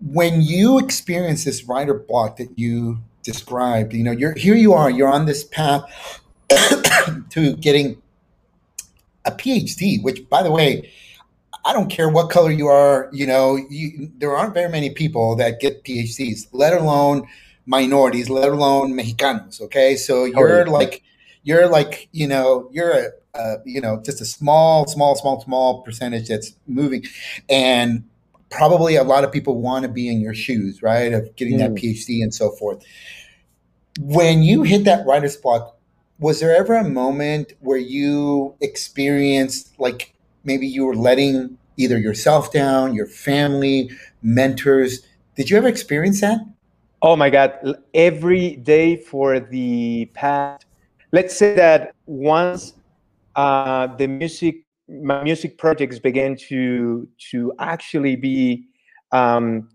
when 0.00 0.42
you 0.42 0.78
experience 0.78 1.44
this 1.44 1.64
writer 1.64 1.94
block 1.94 2.36
that 2.36 2.58
you 2.58 2.98
described, 3.22 3.94
you 3.94 4.02
know, 4.02 4.10
you're 4.10 4.34
here 4.34 4.54
you 4.54 4.72
are, 4.74 4.90
you're 4.90 5.08
on 5.08 5.26
this 5.26 5.44
path 5.44 6.20
to 7.30 7.56
getting 7.56 8.02
a 9.24 9.30
PhD, 9.30 10.02
which 10.02 10.28
by 10.28 10.42
the 10.42 10.50
way, 10.50 10.90
I 11.64 11.72
don't 11.72 11.88
care 11.88 12.08
what 12.08 12.30
color 12.30 12.50
you 12.50 12.66
are, 12.66 13.08
you 13.12 13.26
know, 13.26 13.56
you, 13.70 14.10
there 14.18 14.36
aren't 14.36 14.54
very 14.54 14.70
many 14.70 14.90
people 14.90 15.36
that 15.36 15.60
get 15.60 15.84
PhDs, 15.84 16.48
let 16.52 16.72
alone 16.72 17.28
minorities, 17.66 18.28
let 18.28 18.48
alone 18.48 18.92
Mexicanos. 18.94 19.60
Okay. 19.60 19.96
So 19.96 20.24
you're 20.24 20.66
like, 20.66 21.02
you're 21.44 21.68
like, 21.68 22.08
you 22.12 22.26
know, 22.26 22.68
you're 22.72 22.90
a, 22.90 23.10
uh, 23.34 23.56
you 23.64 23.80
know, 23.80 24.00
just 24.04 24.20
a 24.20 24.24
small, 24.24 24.86
small, 24.86 25.14
small, 25.14 25.40
small 25.40 25.82
percentage 25.82 26.28
that's 26.28 26.54
moving. 26.66 27.04
And 27.48 28.04
probably 28.50 28.96
a 28.96 29.04
lot 29.04 29.24
of 29.24 29.32
people 29.32 29.60
want 29.60 29.84
to 29.84 29.88
be 29.88 30.08
in 30.08 30.20
your 30.20 30.34
shoes, 30.34 30.82
right? 30.82 31.12
Of 31.12 31.34
getting 31.36 31.54
mm. 31.54 31.60
that 31.60 31.74
PhD 31.74 32.22
and 32.22 32.34
so 32.34 32.50
forth. 32.50 32.84
When 34.00 34.42
you 34.42 34.62
hit 34.62 34.84
that 34.84 35.06
writer's 35.06 35.36
block, 35.36 35.76
was 36.18 36.40
there 36.40 36.54
ever 36.54 36.74
a 36.74 36.88
moment 36.88 37.54
where 37.60 37.78
you 37.78 38.54
experienced 38.60 39.78
like 39.78 40.14
maybe 40.44 40.66
you 40.66 40.84
were 40.84 40.96
letting 40.96 41.58
either 41.76 41.98
yourself 41.98 42.52
down, 42.52 42.94
your 42.94 43.06
family, 43.06 43.90
mentors? 44.22 45.00
Did 45.36 45.50
you 45.50 45.56
ever 45.56 45.68
experience 45.68 46.20
that? 46.20 46.40
Oh 47.00 47.16
my 47.16 47.30
God. 47.30 47.52
Every 47.94 48.56
day 48.56 48.96
for 48.96 49.40
the 49.40 50.10
past, 50.14 50.66
let's 51.12 51.36
say 51.36 51.54
that 51.56 51.94
once 52.06 52.74
uh, 53.34 53.86
the 53.96 54.06
music 54.06 54.64
my 54.88 55.22
music 55.22 55.58
projects 55.58 55.98
began 55.98 56.36
to 56.36 57.08
to 57.30 57.52
actually 57.58 58.16
be 58.16 58.66
um, 59.12 59.68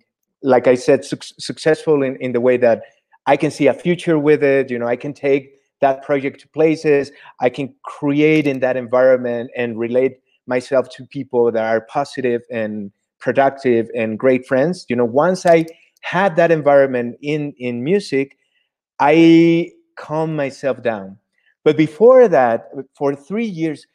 like 0.44 0.68
i 0.68 0.76
said 0.76 1.04
su- 1.04 1.18
successful 1.40 2.04
in, 2.04 2.16
in 2.18 2.34
the 2.34 2.42
way 2.42 2.58
that 2.58 2.84
i 3.26 3.36
can 3.36 3.50
see 3.50 3.68
a 3.68 3.74
future 3.74 4.20
with 4.20 4.44
it 4.44 4.70
you 4.70 4.78
know 4.78 4.86
i 4.86 4.96
can 4.96 5.14
take 5.14 5.56
that 5.82 6.04
project 6.04 6.40
to 6.42 6.48
places 6.50 7.12
i 7.40 7.50
can 7.50 7.74
create 7.84 8.46
in 8.46 8.60
that 8.60 8.78
environment 8.78 9.50
and 9.56 9.80
relate 9.80 10.20
myself 10.48 10.90
to 10.90 11.06
people 11.06 11.52
that 11.52 11.64
are 11.64 11.82
positive 11.82 12.42
and 12.52 12.92
productive 13.20 13.90
and 13.96 14.20
great 14.20 14.46
friends 14.46 14.86
you 14.90 14.96
know 14.96 15.06
once 15.06 15.46
i 15.46 15.66
had 16.02 16.36
that 16.36 16.52
environment 16.52 17.18
in 17.22 17.54
in 17.58 17.84
music 17.84 18.38
i 19.00 19.70
calmed 19.96 20.36
myself 20.36 20.82
down 20.84 21.18
but 21.64 21.76
before 21.76 22.28
that 22.28 22.70
for 22.96 23.16
three 23.16 23.46
years 23.46 23.86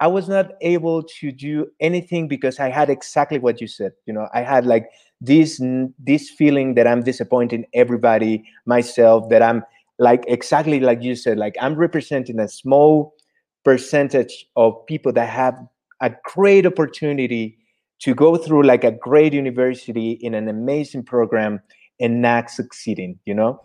I 0.00 0.06
was 0.06 0.28
not 0.28 0.52
able 0.62 1.02
to 1.02 1.30
do 1.30 1.70
anything 1.78 2.26
because 2.26 2.58
I 2.58 2.70
had 2.70 2.88
exactly 2.88 3.38
what 3.38 3.60
you 3.60 3.66
said. 3.66 3.92
You 4.06 4.14
know, 4.14 4.28
I 4.32 4.40
had 4.40 4.64
like 4.64 4.88
this 5.20 5.60
this 5.98 6.30
feeling 6.30 6.74
that 6.74 6.86
I'm 6.86 7.02
disappointing 7.02 7.66
everybody, 7.74 8.42
myself, 8.64 9.28
that 9.28 9.42
I'm 9.42 9.62
like 9.98 10.24
exactly 10.26 10.80
like 10.80 11.02
you 11.02 11.14
said, 11.14 11.36
like 11.36 11.54
I'm 11.60 11.74
representing 11.74 12.40
a 12.40 12.48
small 12.48 13.14
percentage 13.62 14.46
of 14.56 14.74
people 14.86 15.12
that 15.12 15.28
have 15.28 15.54
a 16.00 16.12
great 16.24 16.66
opportunity 16.66 17.58
to 18.00 18.14
go 18.14 18.36
through 18.36 18.62
like 18.62 18.84
a 18.84 18.92
great 18.92 19.32
university 19.32 20.12
in 20.12 20.34
an 20.34 20.48
amazing 20.48 21.02
program 21.02 21.60
and 22.00 22.22
not 22.22 22.50
succeeding, 22.50 23.18
you 23.26 23.34
know? 23.34 23.60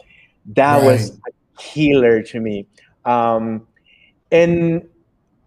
That 0.56 0.78
right. 0.78 0.86
was 0.86 1.12
a 1.12 1.32
killer 1.58 2.22
to 2.24 2.40
me. 2.40 2.68
Um, 3.06 3.66
and 4.32 4.84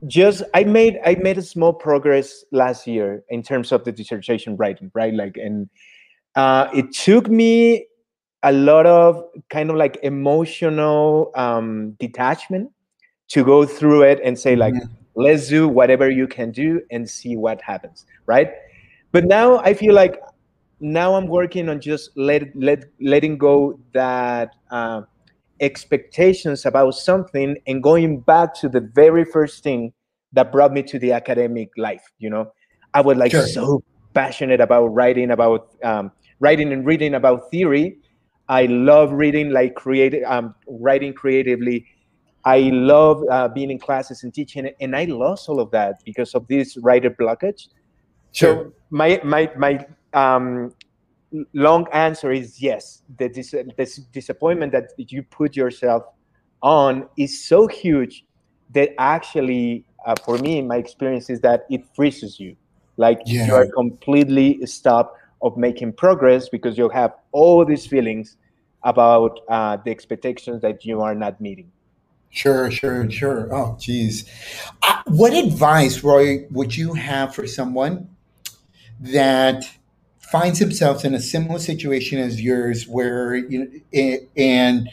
just 0.06 0.42
i 0.54 0.62
made 0.62 0.98
i 1.04 1.16
made 1.16 1.36
a 1.38 1.42
small 1.42 1.72
progress 1.72 2.44
last 2.52 2.86
year 2.86 3.24
in 3.30 3.42
terms 3.42 3.72
of 3.72 3.82
the 3.84 3.90
dissertation 3.90 4.56
writing 4.56 4.90
right 4.94 5.12
like 5.14 5.36
and 5.36 5.68
uh, 6.36 6.68
it 6.72 6.92
took 6.92 7.28
me 7.28 7.84
a 8.44 8.52
lot 8.52 8.86
of 8.86 9.24
kind 9.50 9.70
of 9.70 9.76
like 9.76 9.98
emotional 10.04 11.32
um, 11.34 11.96
detachment 11.98 12.70
to 13.26 13.44
go 13.44 13.66
through 13.66 14.02
it 14.02 14.20
and 14.22 14.38
say 14.38 14.54
like 14.54 14.72
mm-hmm. 14.72 14.97
Let's 15.18 15.48
do 15.48 15.68
whatever 15.68 16.10
you 16.10 16.26
can 16.26 16.50
do 16.50 16.80
and 16.90 17.08
see 17.08 17.36
what 17.36 17.60
happens 17.60 18.06
right? 18.26 18.52
But 19.10 19.24
now 19.24 19.58
i 19.58 19.72
feel 19.74 19.94
like 19.94 20.20
now 20.80 21.14
i'm 21.14 21.26
working 21.26 21.68
on 21.68 21.80
just 21.80 22.10
let, 22.16 22.54
let 22.54 22.84
letting 23.00 23.38
go 23.38 23.80
that 23.92 24.54
uh, 24.70 25.02
expectations 25.60 26.66
about 26.66 26.92
something 26.92 27.56
and 27.66 27.82
going 27.82 28.20
back 28.20 28.54
to 28.54 28.68
the 28.68 28.80
very 28.80 29.24
first 29.24 29.62
thing 29.62 29.92
that 30.32 30.52
brought 30.52 30.72
me 30.72 30.82
to 30.82 30.98
the 30.98 31.12
academic 31.12 31.70
life 31.76 32.04
you 32.18 32.30
know? 32.30 32.52
I 32.94 33.00
was 33.00 33.16
like 33.16 33.32
sure. 33.32 33.46
so 33.46 33.82
passionate 34.14 34.60
about 34.60 34.86
writing 34.88 35.30
about 35.30 35.74
um, 35.82 36.12
writing 36.40 36.72
and 36.72 36.84
reading 36.86 37.14
about 37.14 37.50
theory. 37.50 37.98
I 38.48 38.66
love 38.66 39.12
reading 39.12 39.50
like 39.50 39.74
creative 39.74 40.24
um, 40.24 40.54
writing 40.66 41.12
creatively 41.12 41.86
i 42.56 42.58
love 42.72 43.22
uh, 43.30 43.48
being 43.48 43.70
in 43.70 43.78
classes 43.78 44.22
and 44.24 44.32
teaching 44.32 44.70
and 44.80 44.96
i 44.96 45.04
lost 45.04 45.48
all 45.48 45.60
of 45.60 45.70
that 45.70 45.94
because 46.04 46.34
of 46.34 46.46
this 46.48 46.76
writer 46.78 47.10
blockage 47.10 47.68
sure. 48.32 48.54
so 48.54 48.72
my 48.90 49.20
my 49.24 49.50
my 49.56 49.72
um, 50.14 50.72
long 51.52 51.86
answer 51.92 52.32
is 52.32 52.60
yes. 52.60 53.02
The 53.18 53.28
dis- 53.28 53.54
this 53.76 53.96
disappointment 54.12 54.72
that 54.72 54.92
you 54.96 55.22
put 55.22 55.56
yourself 55.56 56.04
on 56.62 57.08
is 57.16 57.44
so 57.44 57.66
huge 57.66 58.24
that 58.74 58.90
actually, 58.98 59.84
uh, 60.06 60.14
for 60.24 60.38
me, 60.38 60.62
my 60.62 60.76
experience 60.76 61.30
is 61.30 61.40
that 61.40 61.66
it 61.70 61.82
freezes 61.94 62.38
you. 62.40 62.56
Like 62.96 63.20
yeah. 63.26 63.46
you 63.46 63.54
are 63.54 63.66
completely 63.66 64.64
stopped 64.66 65.16
of 65.40 65.56
making 65.56 65.92
progress 65.92 66.48
because 66.48 66.76
you 66.76 66.88
have 66.88 67.12
all 67.32 67.64
these 67.64 67.86
feelings 67.86 68.36
about 68.82 69.40
uh, 69.48 69.76
the 69.84 69.90
expectations 69.90 70.62
that 70.62 70.84
you 70.84 71.00
are 71.00 71.14
not 71.14 71.40
meeting. 71.40 71.70
Sure, 72.30 72.70
sure, 72.70 73.10
sure. 73.10 73.48
Oh, 73.54 73.76
geez. 73.80 74.28
Uh, 74.82 75.02
what 75.06 75.32
advice, 75.32 76.04
Roy, 76.04 76.46
would 76.50 76.76
you 76.76 76.94
have 76.94 77.34
for 77.34 77.46
someone 77.46 78.10
that 79.00 79.64
finds 80.18 80.58
himself 80.58 81.04
in 81.04 81.14
a 81.14 81.20
similar 81.20 81.58
situation 81.58 82.18
as 82.18 82.40
yours, 82.40 82.86
where 82.86 83.34
you 83.34 83.82
know, 83.92 84.18
and 84.36 84.88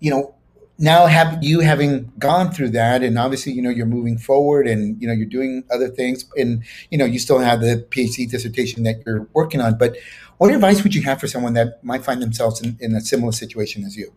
you 0.00 0.10
know 0.10 0.34
now 0.78 1.06
have 1.06 1.42
you 1.42 1.60
having 1.60 2.12
gone 2.18 2.50
through 2.50 2.70
that 2.70 3.02
and 3.02 3.18
obviously 3.18 3.52
you 3.52 3.62
know 3.62 3.70
you're 3.70 3.86
moving 3.86 4.18
forward 4.18 4.66
and 4.66 5.00
you 5.00 5.06
know 5.06 5.14
you're 5.14 5.26
doing 5.26 5.62
other 5.70 5.88
things 5.88 6.24
and 6.36 6.62
you 6.90 6.98
know 6.98 7.04
you 7.04 7.18
still 7.18 7.38
have 7.38 7.60
the 7.60 7.86
phd 7.90 8.28
dissertation 8.30 8.82
that 8.82 9.00
you're 9.06 9.28
working 9.32 9.60
on 9.60 9.78
but 9.78 9.96
what 10.38 10.52
advice 10.52 10.82
would 10.82 10.94
you 10.94 11.02
have 11.02 11.20
for 11.20 11.28
someone 11.28 11.52
that 11.52 11.82
might 11.84 12.02
find 12.04 12.20
themselves 12.20 12.60
in, 12.60 12.76
in 12.80 12.94
a 12.94 13.00
similar 13.00 13.32
situation 13.32 13.84
as 13.84 13.96
you 13.96 14.12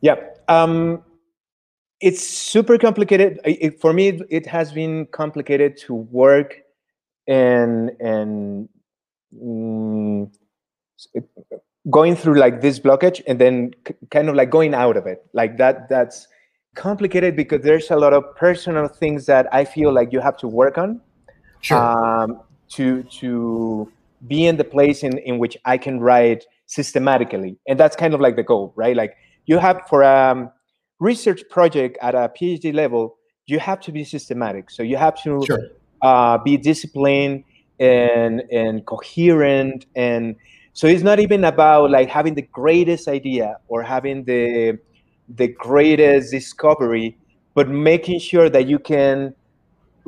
yeah 0.00 0.16
um, 0.48 1.02
it's 2.00 2.26
super 2.26 2.78
complicated. 2.78 3.40
It, 3.44 3.80
for 3.80 3.92
me, 3.92 4.20
it 4.30 4.46
has 4.46 4.72
been 4.72 5.06
complicated 5.06 5.76
to 5.78 5.94
work 5.94 6.60
and 7.26 7.90
and 8.00 8.68
mm, 9.34 10.32
going 11.90 12.16
through 12.16 12.38
like 12.38 12.60
this 12.60 12.78
blockage 12.78 13.22
and 13.26 13.40
then 13.40 13.74
kind 14.10 14.28
of 14.28 14.34
like 14.34 14.50
going 14.50 14.74
out 14.74 14.96
of 14.96 15.06
it. 15.06 15.26
Like 15.32 15.58
that. 15.58 15.88
That's 15.88 16.28
complicated 16.74 17.34
because 17.34 17.62
there's 17.62 17.90
a 17.90 17.96
lot 17.96 18.12
of 18.12 18.36
personal 18.36 18.88
things 18.88 19.26
that 19.26 19.52
I 19.52 19.64
feel 19.64 19.92
like 19.92 20.12
you 20.12 20.20
have 20.20 20.36
to 20.38 20.48
work 20.48 20.78
on. 20.78 21.00
Sure. 21.60 21.78
Um, 21.78 22.40
to 22.70 23.02
to 23.02 23.90
be 24.26 24.46
in 24.46 24.56
the 24.56 24.64
place 24.64 25.02
in, 25.02 25.18
in 25.18 25.38
which 25.38 25.56
I 25.64 25.78
can 25.78 26.00
write 26.00 26.44
systematically. 26.66 27.56
And 27.66 27.78
that's 27.78 27.96
kind 27.96 28.14
of 28.14 28.20
like 28.20 28.36
the 28.36 28.42
goal, 28.42 28.72
right? 28.76 28.96
Like 28.96 29.16
you 29.46 29.58
have 29.58 29.82
for 29.88 30.04
um, 30.04 30.50
research 30.98 31.42
project 31.48 31.98
at 32.02 32.14
a 32.14 32.30
PhD 32.36 32.74
level, 32.74 33.16
you 33.46 33.58
have 33.58 33.80
to 33.80 33.92
be 33.92 34.04
systematic. 34.04 34.70
So 34.70 34.82
you 34.82 34.96
have 34.96 35.20
to 35.22 35.42
sure. 35.46 35.68
uh, 36.02 36.38
be 36.38 36.56
disciplined 36.56 37.44
and 37.80 38.42
and 38.50 38.84
coherent 38.86 39.86
and 39.94 40.34
so 40.72 40.88
it's 40.88 41.04
not 41.04 41.20
even 41.20 41.44
about 41.44 41.92
like 41.92 42.08
having 42.08 42.34
the 42.34 42.42
greatest 42.42 43.06
idea 43.06 43.56
or 43.68 43.84
having 43.84 44.24
the 44.24 44.76
the 45.28 45.46
greatest 45.46 46.32
discovery 46.32 47.16
but 47.54 47.68
making 47.68 48.18
sure 48.18 48.50
that 48.50 48.66
you 48.66 48.80
can 48.80 49.32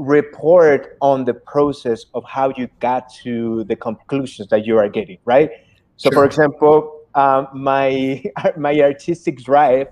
report 0.00 0.96
on 1.00 1.24
the 1.24 1.34
process 1.34 2.06
of 2.14 2.24
how 2.24 2.52
you 2.56 2.68
got 2.80 3.12
to 3.12 3.64
the 3.64 3.76
conclusions 3.76 4.48
that 4.48 4.66
you 4.66 4.78
are 4.78 4.88
getting, 4.88 5.18
right? 5.24 5.50
So, 5.96 6.10
sure. 6.10 6.20
for 6.20 6.24
example, 6.24 7.00
um, 7.14 7.48
my 7.54 8.24
my 8.56 8.80
artistic 8.80 9.42
drive 9.42 9.88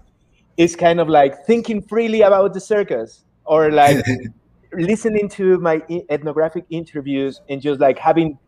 is 0.58 0.76
kind 0.76 1.00
of 1.00 1.08
like 1.08 1.46
thinking 1.46 1.80
freely 1.80 2.20
about 2.20 2.52
the 2.52 2.60
circus, 2.60 3.24
or 3.46 3.70
like 3.70 4.04
listening 4.74 5.28
to 5.30 5.58
my 5.58 5.80
ethnographic 6.10 6.66
interviews 6.68 7.40
and 7.48 7.62
just 7.62 7.80
like 7.80 7.98
having 7.98 8.38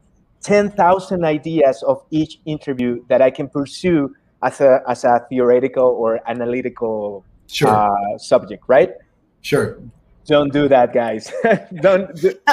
ten 0.43 0.71
thousand 0.71 1.25
ideas 1.25 1.83
of 1.85 2.05
each 2.11 2.39
interview 2.45 3.03
that 3.09 3.23
I 3.23 3.31
can 3.31 3.49
pursue 3.49 4.15
as 4.43 4.61
a 4.61 4.83
as 4.87 5.05
a 5.05 5.25
theoretical 5.31 5.87
or 5.87 6.21
analytical 6.29 7.25
sure. 7.47 7.71
uh, 7.71 8.19
subject, 8.19 8.65
right? 8.69 8.91
Sure 9.41 9.81
don't 10.31 10.53
do 10.53 10.69
that 10.69 10.93
guys 10.93 11.33
don't 11.81 12.15
do, 12.17 12.33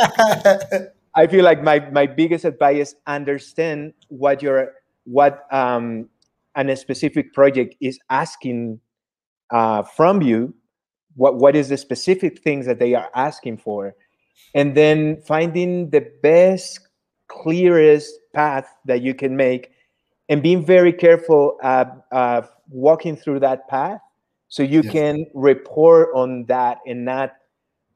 i 1.16 1.28
feel 1.28 1.44
like 1.44 1.62
my 1.64 1.80
my 1.92 2.08
biggest 2.08 2.44
advice 2.44 2.90
is 2.90 2.96
understand 3.06 3.94
what 4.10 4.42
your 4.42 4.74
what 5.04 5.46
um 5.54 6.10
and 6.56 6.72
a 6.72 6.76
specific 6.76 7.34
project 7.34 7.76
is 7.82 8.00
asking 8.10 8.80
uh, 9.52 9.84
from 9.84 10.22
you 10.22 10.54
what 11.16 11.36
what 11.36 11.56
is 11.56 11.70
the 11.70 11.78
specific 11.78 12.40
things 12.40 12.66
that 12.66 12.80
they 12.80 12.94
are 12.94 13.10
asking 13.16 13.58
for 13.58 13.96
and 14.54 14.76
then 14.76 15.22
finding 15.22 15.90
the 15.90 16.06
best 16.22 16.80
clearest 17.28 18.14
path 18.34 18.76
that 18.86 19.02
you 19.02 19.14
can 19.14 19.36
make 19.36 19.72
and 20.30 20.44
being 20.44 20.66
very 20.66 20.94
careful 20.94 21.58
uh, 21.64 21.86
uh, 22.12 22.42
walking 22.70 23.16
through 23.16 23.40
that 23.40 23.68
path 23.68 24.02
so 24.50 24.64
you 24.64 24.82
yes. 24.82 24.92
can 24.92 25.26
report 25.34 26.10
on 26.14 26.46
that 26.46 26.80
and 26.86 27.04
not 27.04 27.34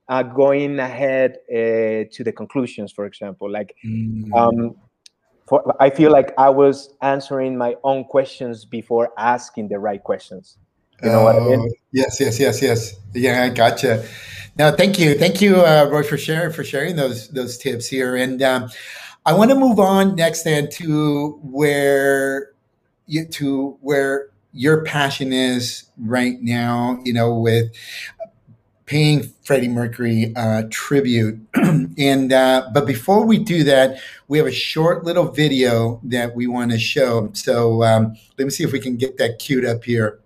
uh, 0.09 0.23
going 0.23 0.77
ahead 0.79 1.37
uh, 1.49 2.03
to 2.11 2.23
the 2.23 2.33
conclusions, 2.33 2.91
for 2.91 3.05
example. 3.05 3.49
Like, 3.49 3.75
mm. 3.85 4.29
um, 4.35 4.75
for, 5.47 5.75
I 5.81 5.89
feel 5.89 6.11
like 6.11 6.33
I 6.37 6.49
was 6.49 6.93
answering 7.01 7.57
my 7.57 7.75
own 7.85 8.03
questions 8.03 8.65
before 8.65 9.11
asking 9.17 9.69
the 9.69 9.79
right 9.79 10.03
questions. 10.03 10.57
You 11.03 11.09
know 11.09 11.23
what 11.23 11.35
I 11.35 11.39
mean? 11.39 11.59
Oh, 11.59 11.69
yes, 11.91 12.19
yes, 12.19 12.39
yes, 12.39 12.61
yes. 12.61 12.93
Yeah, 13.13 13.43
I 13.43 13.49
gotcha. 13.49 14.07
Now, 14.57 14.71
thank 14.71 14.99
you, 14.99 15.17
thank 15.17 15.41
you, 15.41 15.57
uh, 15.57 15.87
Roy, 15.89 16.03
for 16.03 16.17
sharing 16.17 16.53
for 16.53 16.63
sharing 16.63 16.95
those 16.95 17.29
those 17.29 17.57
tips 17.57 17.87
here. 17.87 18.15
And 18.15 18.41
um, 18.41 18.69
I 19.25 19.33
want 19.33 19.49
to 19.51 19.55
move 19.55 19.79
on 19.79 20.15
next 20.15 20.43
then 20.43 20.69
to 20.71 21.39
where 21.41 22.51
you 23.07 23.25
to 23.25 23.77
where 23.81 24.27
your 24.53 24.83
passion 24.83 25.33
is 25.33 25.85
right 25.97 26.41
now. 26.41 26.99
You 27.03 27.13
know, 27.13 27.33
with 27.33 27.71
paying 28.91 29.23
Freddie 29.43 29.69
Mercury 29.69 30.33
uh, 30.35 30.63
tribute. 30.69 31.39
and 31.97 32.33
uh, 32.33 32.69
but 32.73 32.85
before 32.85 33.25
we 33.25 33.37
do 33.37 33.63
that, 33.63 33.97
we 34.27 34.37
have 34.37 34.47
a 34.47 34.51
short 34.51 35.05
little 35.05 35.31
video 35.31 36.01
that 36.03 36.35
we 36.35 36.45
want 36.45 36.71
to 36.71 36.77
show. 36.77 37.29
So 37.31 37.83
um, 37.83 38.17
let 38.37 38.43
me 38.43 38.51
see 38.51 38.65
if 38.65 38.73
we 38.73 38.81
can 38.81 38.97
get 38.97 39.17
that 39.17 39.39
queued 39.39 39.63
up 39.63 39.85
here. 39.85 40.19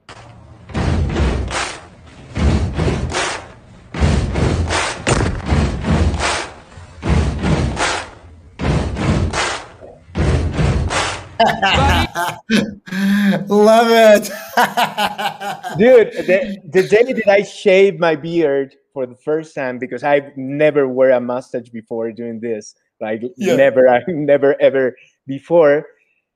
Love 13.47 13.87
it. 13.89 14.23
Dude, 15.77 16.13
the, 16.27 16.59
the 16.69 16.87
day 16.87 17.13
that 17.13 17.27
I 17.27 17.41
shaved 17.41 17.99
my 17.99 18.15
beard 18.15 18.75
for 18.93 19.05
the 19.07 19.15
first 19.15 19.55
time, 19.55 19.79
because 19.79 20.03
I've 20.03 20.35
never 20.37 20.87
wore 20.87 21.09
a 21.09 21.19
mustache 21.19 21.69
before 21.69 22.11
doing 22.11 22.39
this, 22.39 22.75
like 23.01 23.23
yeah. 23.37 23.55
never, 23.55 23.89
I 23.95 24.03
never 24.07 24.59
ever 24.61 24.95
before. 25.25 25.87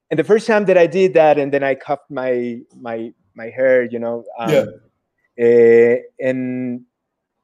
And 0.09 0.17
the 0.17 0.23
first 0.23 0.47
time 0.47 0.65
that 0.65 0.77
I 0.77 0.87
did 0.87 1.13
that, 1.13 1.37
and 1.37 1.53
then 1.53 1.63
I 1.63 1.75
cuffed 1.75 2.09
my 2.09 2.61
my 2.79 3.13
my 3.35 3.49
hair, 3.49 3.83
you 3.83 3.99
know, 3.99 4.23
um, 4.39 4.49
yeah. 4.49 4.65
Uh, 5.39 5.95
and, 6.19 6.81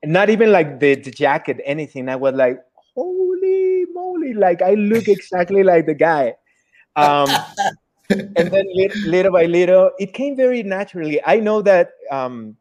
not 0.04 0.30
even 0.30 0.52
like 0.52 0.80
the, 0.80 0.96
the 0.96 1.10
jacket, 1.10 1.60
anything. 1.66 2.10
I 2.10 2.16
was 2.16 2.36
like, 2.36 2.60
holy 2.94 3.86
moly, 3.92 4.34
like 4.34 4.62
I 4.62 4.76
look 4.76 5.08
exactly 5.08 5.64
like 5.64 5.88
the 5.88 5.96
guy. 5.96 6.36
Um, 6.96 7.28
and 8.10 8.52
then 8.52 8.66
little 9.06 9.32
by 9.32 9.46
little, 9.46 9.92
it 10.00 10.14
came 10.14 10.36
very 10.36 10.64
naturally. 10.64 11.22
I 11.26 11.40
know 11.40 11.62
that, 11.62 11.92
um, 12.12 12.56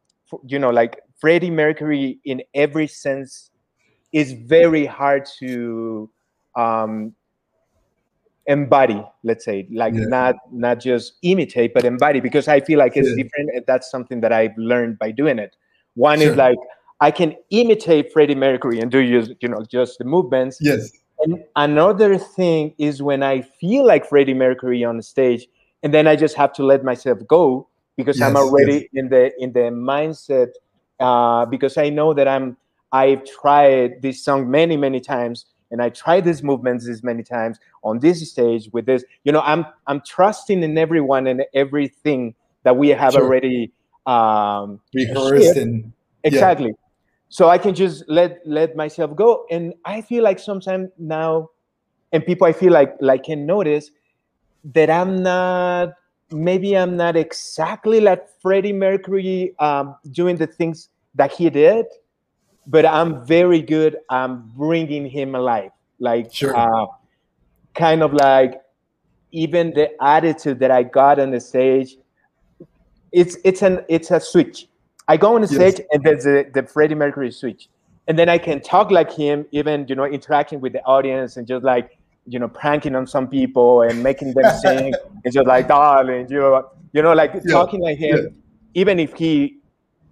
you 0.45 0.59
know, 0.59 0.69
like 0.69 1.01
Freddie 1.17 1.51
Mercury 1.51 2.19
in 2.25 2.41
every 2.53 2.87
sense 2.87 3.51
is 4.11 4.33
very 4.33 4.85
hard 4.85 5.27
to 5.39 6.09
um, 6.55 7.13
embody 8.47 9.03
let's 9.23 9.43
say 9.43 9.67
like 9.71 9.93
yeah. 9.93 10.05
not 10.05 10.35
not 10.51 10.79
just 10.79 11.13
imitate 11.23 11.73
but 11.73 11.83
embody 11.83 12.19
because 12.19 12.47
i 12.47 12.59
feel 12.59 12.77
like 12.77 12.95
it's 12.95 13.09
yeah. 13.09 13.23
different 13.23 13.49
and 13.55 13.63
that's 13.65 13.89
something 13.89 14.21
that 14.21 14.31
i've 14.31 14.55
learned 14.55 14.99
by 14.99 15.09
doing 15.09 15.39
it 15.39 15.55
one 15.95 16.19
sure. 16.19 16.29
is 16.29 16.35
like 16.35 16.57
i 17.01 17.09
can 17.09 17.33
imitate 17.49 18.13
freddie 18.13 18.35
mercury 18.35 18.79
and 18.79 18.91
do 18.91 19.07
just 19.07 19.33
you 19.41 19.49
know 19.49 19.65
just 19.67 19.97
the 19.97 20.05
movements 20.05 20.59
yes 20.61 20.91
and 21.19 21.43
another 21.55 22.17
thing 22.17 22.73
is 22.77 23.01
when 23.01 23.23
I 23.23 23.41
feel 23.41 23.85
like 23.85 24.05
Freddie 24.05 24.33
Mercury 24.33 24.83
on 24.83 25.01
stage, 25.01 25.47
and 25.83 25.93
then 25.93 26.07
I 26.07 26.15
just 26.15 26.35
have 26.35 26.53
to 26.53 26.63
let 26.63 26.83
myself 26.83 27.19
go 27.27 27.67
because 27.95 28.19
yes, 28.19 28.27
I'm 28.27 28.35
already 28.35 28.73
yes. 28.73 28.83
in 28.93 29.09
the 29.09 29.31
in 29.39 29.53
the 29.53 29.71
mindset. 29.71 30.49
Uh, 30.99 31.45
because 31.45 31.77
I 31.77 31.89
know 31.89 32.13
that 32.13 32.27
I'm 32.27 32.57
I've 32.91 33.25
tried 33.25 34.01
this 34.01 34.23
song 34.23 34.49
many 34.49 34.77
many 34.77 34.99
times, 34.99 35.45
and 35.71 35.81
I 35.81 35.89
tried 35.89 36.25
these 36.25 36.43
movements 36.43 36.85
this 36.85 37.03
many 37.03 37.23
times 37.23 37.59
on 37.83 37.99
this 37.99 38.29
stage 38.29 38.69
with 38.71 38.85
this. 38.85 39.03
You 39.23 39.31
know, 39.31 39.41
I'm 39.41 39.65
I'm 39.87 40.01
trusting 40.05 40.63
in 40.63 40.77
everyone 40.77 41.27
and 41.27 41.43
everything 41.53 42.35
that 42.63 42.77
we 42.77 42.89
have 42.89 43.13
sure. 43.13 43.23
already 43.23 43.71
um, 44.05 44.79
rehearsed 44.93 45.57
and 45.57 45.91
exactly. 46.23 46.73
So 47.35 47.49
i 47.49 47.57
can 47.57 47.75
just 47.75 48.07
let 48.07 48.39
let 48.45 48.77
myself 48.77 49.13
go. 49.13 49.45
And 49.51 49.73
i 49.83 50.01
feel 50.01 50.23
like 50.23 50.39
sometimes 50.39 50.89
now 50.97 51.49
and 52.13 52.25
people 52.25 52.47
i 52.47 52.53
feel 52.53 52.71
like 52.71 52.95
like 53.01 53.23
can 53.23 53.45
notice 53.45 53.89
that 54.75 54.89
i'm 54.89 55.21
not 55.21 55.89
maybe 56.31 56.77
i'm 56.77 56.95
not 56.95 57.17
exactly 57.17 57.99
like 57.99 58.21
freddie 58.41 58.71
mercury 58.71 59.53
um, 59.59 59.95
doing 60.11 60.37
the 60.37 60.47
things 60.47 60.87
that 61.15 61.33
he 61.33 61.49
did 61.49 61.85
but 62.67 62.85
i'm 62.85 63.25
very 63.25 63.61
good 63.61 63.97
i'm 64.09 64.49
bringing 64.55 65.05
him 65.05 65.35
alive. 65.35 65.71
Like 65.99 66.33
sure. 66.33 66.55
uh, 66.55 66.85
kind 67.73 68.01
of 68.01 68.13
like 68.13 68.61
even 69.31 69.73
the 69.73 69.91
attitude 70.01 70.59
that 70.59 70.71
i 70.71 70.83
got 70.83 71.19
on 71.19 71.31
the 71.31 71.41
stage 71.41 71.97
it's 73.11 73.37
it's 73.43 73.61
an 73.61 73.83
it's 73.89 74.09
a 74.11 74.21
switch 74.21 74.67
I 75.07 75.17
go 75.17 75.35
on 75.35 75.41
the 75.41 75.47
yes. 75.47 75.75
stage 75.75 75.87
and 75.91 76.03
there's 76.03 76.23
the, 76.23 76.49
the 76.53 76.63
Freddie 76.63 76.95
Mercury 76.95 77.31
switch. 77.31 77.69
And 78.07 78.17
then 78.17 78.29
I 78.29 78.37
can 78.37 78.61
talk 78.61 78.91
like 78.91 79.11
him, 79.11 79.45
even, 79.51 79.85
you 79.87 79.95
know, 79.95 80.05
interacting 80.05 80.61
with 80.61 80.73
the 80.73 80.83
audience 80.83 81.37
and 81.37 81.47
just 81.47 81.63
like, 81.63 81.97
you 82.27 82.39
know, 82.39 82.47
pranking 82.47 82.95
on 82.95 83.05
some 83.07 83.27
people 83.27 83.81
and 83.81 84.01
making 84.01 84.33
them 84.33 84.51
sing 84.61 84.93
and 85.23 85.33
just 85.33 85.47
like, 85.47 85.67
darling, 85.67 86.27
you 86.29 86.39
know, 86.39 86.69
you 86.93 87.01
know, 87.01 87.13
like 87.13 87.33
yeah. 87.33 87.51
talking 87.51 87.81
like 87.81 87.97
him, 87.97 88.17
yeah. 88.17 88.29
even 88.73 88.99
if 88.99 89.13
he 89.13 89.57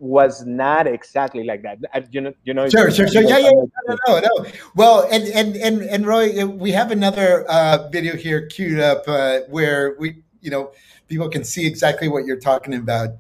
was 0.04 0.46
not 0.46 0.86
exactly 0.86 1.46
like 1.46 1.64
that. 1.64 1.80
You 2.12 2.22
know, 2.22 2.34
you 2.44 2.54
know. 2.54 2.68
Sure, 2.68 2.92
sure, 2.92 3.08
sure. 3.08 3.24
Yeah, 3.24 3.38
yeah, 3.38 3.52
no, 3.88 3.98
no, 4.08 4.20
no. 4.20 4.46
Well, 4.76 5.08
and 5.10 5.24
and 5.30 5.56
and 5.56 5.82
and 5.82 6.06
Roy, 6.06 6.46
we 6.46 6.72
have 6.72 6.92
another 6.92 7.46
uh, 7.50 7.88
video 7.90 8.16
here 8.16 8.48
queued 8.48 8.80
up 8.80 9.04
uh, 9.08 9.40
where 9.50 9.96
we, 10.00 10.24
you 10.42 10.52
know, 10.52 10.74
people 11.08 11.30
can 11.30 11.46
see 11.46 11.66
exactly 11.66 12.10
what 12.10 12.26
you're 12.26 12.40
talking 12.40 12.74
about. 12.74 13.12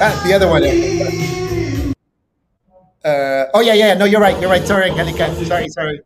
Ah, 0.00 0.22
the 0.26 0.34
other 0.34 0.48
one. 0.48 0.62
Uh, 3.04 3.46
oh 3.54 3.60
yeah, 3.60 3.74
yeah. 3.74 3.94
No, 3.94 4.04
you're 4.06 4.20
right. 4.20 4.38
You're 4.40 4.50
right. 4.50 4.66
Sorry, 4.66 4.90
Angelica. 4.90 5.34
Sorry, 5.44 5.68
sorry. 5.68 6.00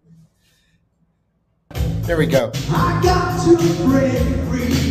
There 2.03 2.17
we 2.17 2.27
go. 2.27 2.51
I 2.71 3.01
got 3.03 3.45
to 3.45 3.57
break 3.85 4.13
free. 4.49 4.89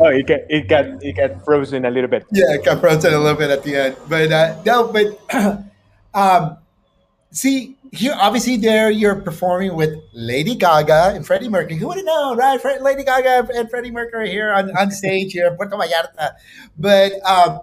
Oh, 0.00 0.06
it 0.14 0.26
got 0.28 0.40
it 0.48 0.68
got 0.68 0.84
it 1.02 1.16
got 1.16 1.44
frozen 1.44 1.84
a 1.84 1.90
little 1.90 2.08
bit. 2.08 2.24
Yeah, 2.30 2.54
it 2.54 2.64
got 2.64 2.80
frozen 2.80 3.12
a 3.14 3.18
little 3.18 3.36
bit 3.36 3.50
at 3.50 3.64
the 3.64 3.74
end, 3.74 3.96
but 4.08 4.30
uh, 4.30 4.54
no, 4.64 4.92
but 4.94 5.18
um, 6.14 6.56
see 7.32 7.77
here, 7.92 8.14
obviously 8.18 8.56
there 8.56 8.90
you're 8.90 9.16
performing 9.16 9.74
with 9.74 9.98
Lady 10.12 10.54
Gaga 10.54 11.12
and 11.14 11.26
Freddie 11.26 11.48
Mercury. 11.48 11.76
Who 11.76 11.88
would 11.88 11.96
have 11.96 12.06
known, 12.06 12.36
right? 12.36 12.60
Lady 12.82 13.04
Gaga 13.04 13.48
and 13.54 13.70
Freddie 13.70 13.90
Mercury 13.90 14.30
here 14.30 14.52
on, 14.52 14.70
on 14.76 14.90
stage 14.90 15.32
here 15.32 15.46
in 15.46 15.56
Puerto 15.56 15.76
Vallarta. 15.76 16.32
But 16.78 17.12
um, 17.26 17.60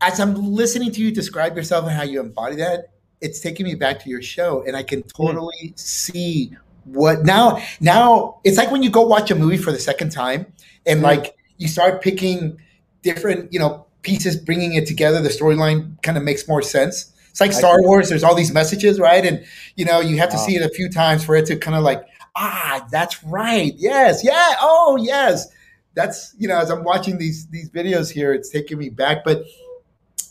as 0.00 0.18
I'm 0.18 0.34
listening 0.34 0.92
to 0.92 1.00
you 1.00 1.10
describe 1.10 1.56
yourself 1.56 1.84
and 1.84 1.94
how 1.94 2.02
you 2.02 2.20
embody 2.20 2.56
that, 2.56 2.92
it's 3.20 3.40
taking 3.40 3.66
me 3.66 3.74
back 3.74 4.00
to 4.00 4.08
your 4.08 4.22
show, 4.22 4.64
and 4.66 4.76
I 4.76 4.82
can 4.82 5.00
hmm. 5.00 5.08
totally 5.26 5.72
mm. 5.74 5.78
see 5.78 6.56
what 6.84 7.24
now. 7.24 7.62
Now 7.80 8.40
it's 8.44 8.56
like 8.56 8.70
when 8.70 8.82
you 8.82 8.90
go 8.90 9.06
watch 9.06 9.30
a 9.30 9.34
movie 9.34 9.58
for 9.58 9.72
the 9.72 9.78
second 9.78 10.10
time 10.10 10.46
and 10.86 10.96
mm-hmm. 10.96 11.04
like 11.04 11.36
you 11.58 11.68
start 11.68 12.02
picking 12.02 12.58
different 13.02 13.52
you 13.52 13.58
know 13.58 13.86
pieces 14.02 14.36
bringing 14.36 14.74
it 14.74 14.86
together 14.86 15.20
the 15.20 15.28
storyline 15.28 16.00
kind 16.02 16.16
of 16.16 16.24
makes 16.24 16.48
more 16.48 16.62
sense 16.62 17.12
it's 17.30 17.40
like 17.40 17.52
star 17.52 17.80
wars 17.82 18.08
there's 18.08 18.24
all 18.24 18.34
these 18.34 18.52
messages 18.52 18.98
right? 18.98 19.24
And 19.24 19.44
you 19.76 19.84
know 19.84 20.00
you 20.00 20.18
have 20.18 20.30
to 20.30 20.36
wow. 20.36 20.46
see 20.46 20.56
it 20.56 20.62
a 20.62 20.68
few 20.68 20.88
times 20.88 21.24
for 21.24 21.36
it 21.36 21.46
to 21.46 21.56
kind 21.56 21.76
of 21.76 21.82
like 21.82 22.02
ah 22.36 22.86
that's 22.90 23.22
right 23.24 23.72
yes 23.76 24.24
yeah 24.24 24.54
oh 24.60 24.98
yes. 25.00 25.48
That's 25.94 26.34
you 26.38 26.46
know 26.46 26.58
as 26.58 26.70
i'm 26.70 26.84
watching 26.84 27.18
these 27.18 27.48
these 27.48 27.68
videos 27.68 28.10
here 28.10 28.32
it's 28.32 28.48
taking 28.48 28.78
me 28.78 28.90
back 28.90 29.24
but 29.24 29.42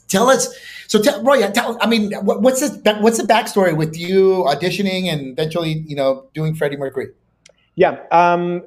tell 0.08 0.30
us 0.30 0.56
so 0.88 1.02
tell 1.02 1.22
roy 1.22 1.46
tell 1.52 1.78
i 1.82 1.86
mean 1.86 2.14
what, 2.24 2.42
what's 2.42 2.62
the 2.62 2.98
what's 3.02 3.18
the 3.18 3.26
backstory 3.26 3.76
with 3.76 3.96
you 3.98 4.46
auditioning 4.48 5.12
and 5.12 5.28
eventually 5.28 5.84
you 5.86 5.98
know 5.98 6.28
doing 6.34 6.56
freddie 6.56 6.78
mercury? 6.78 7.10
Yeah 7.76 8.00
um 8.12 8.64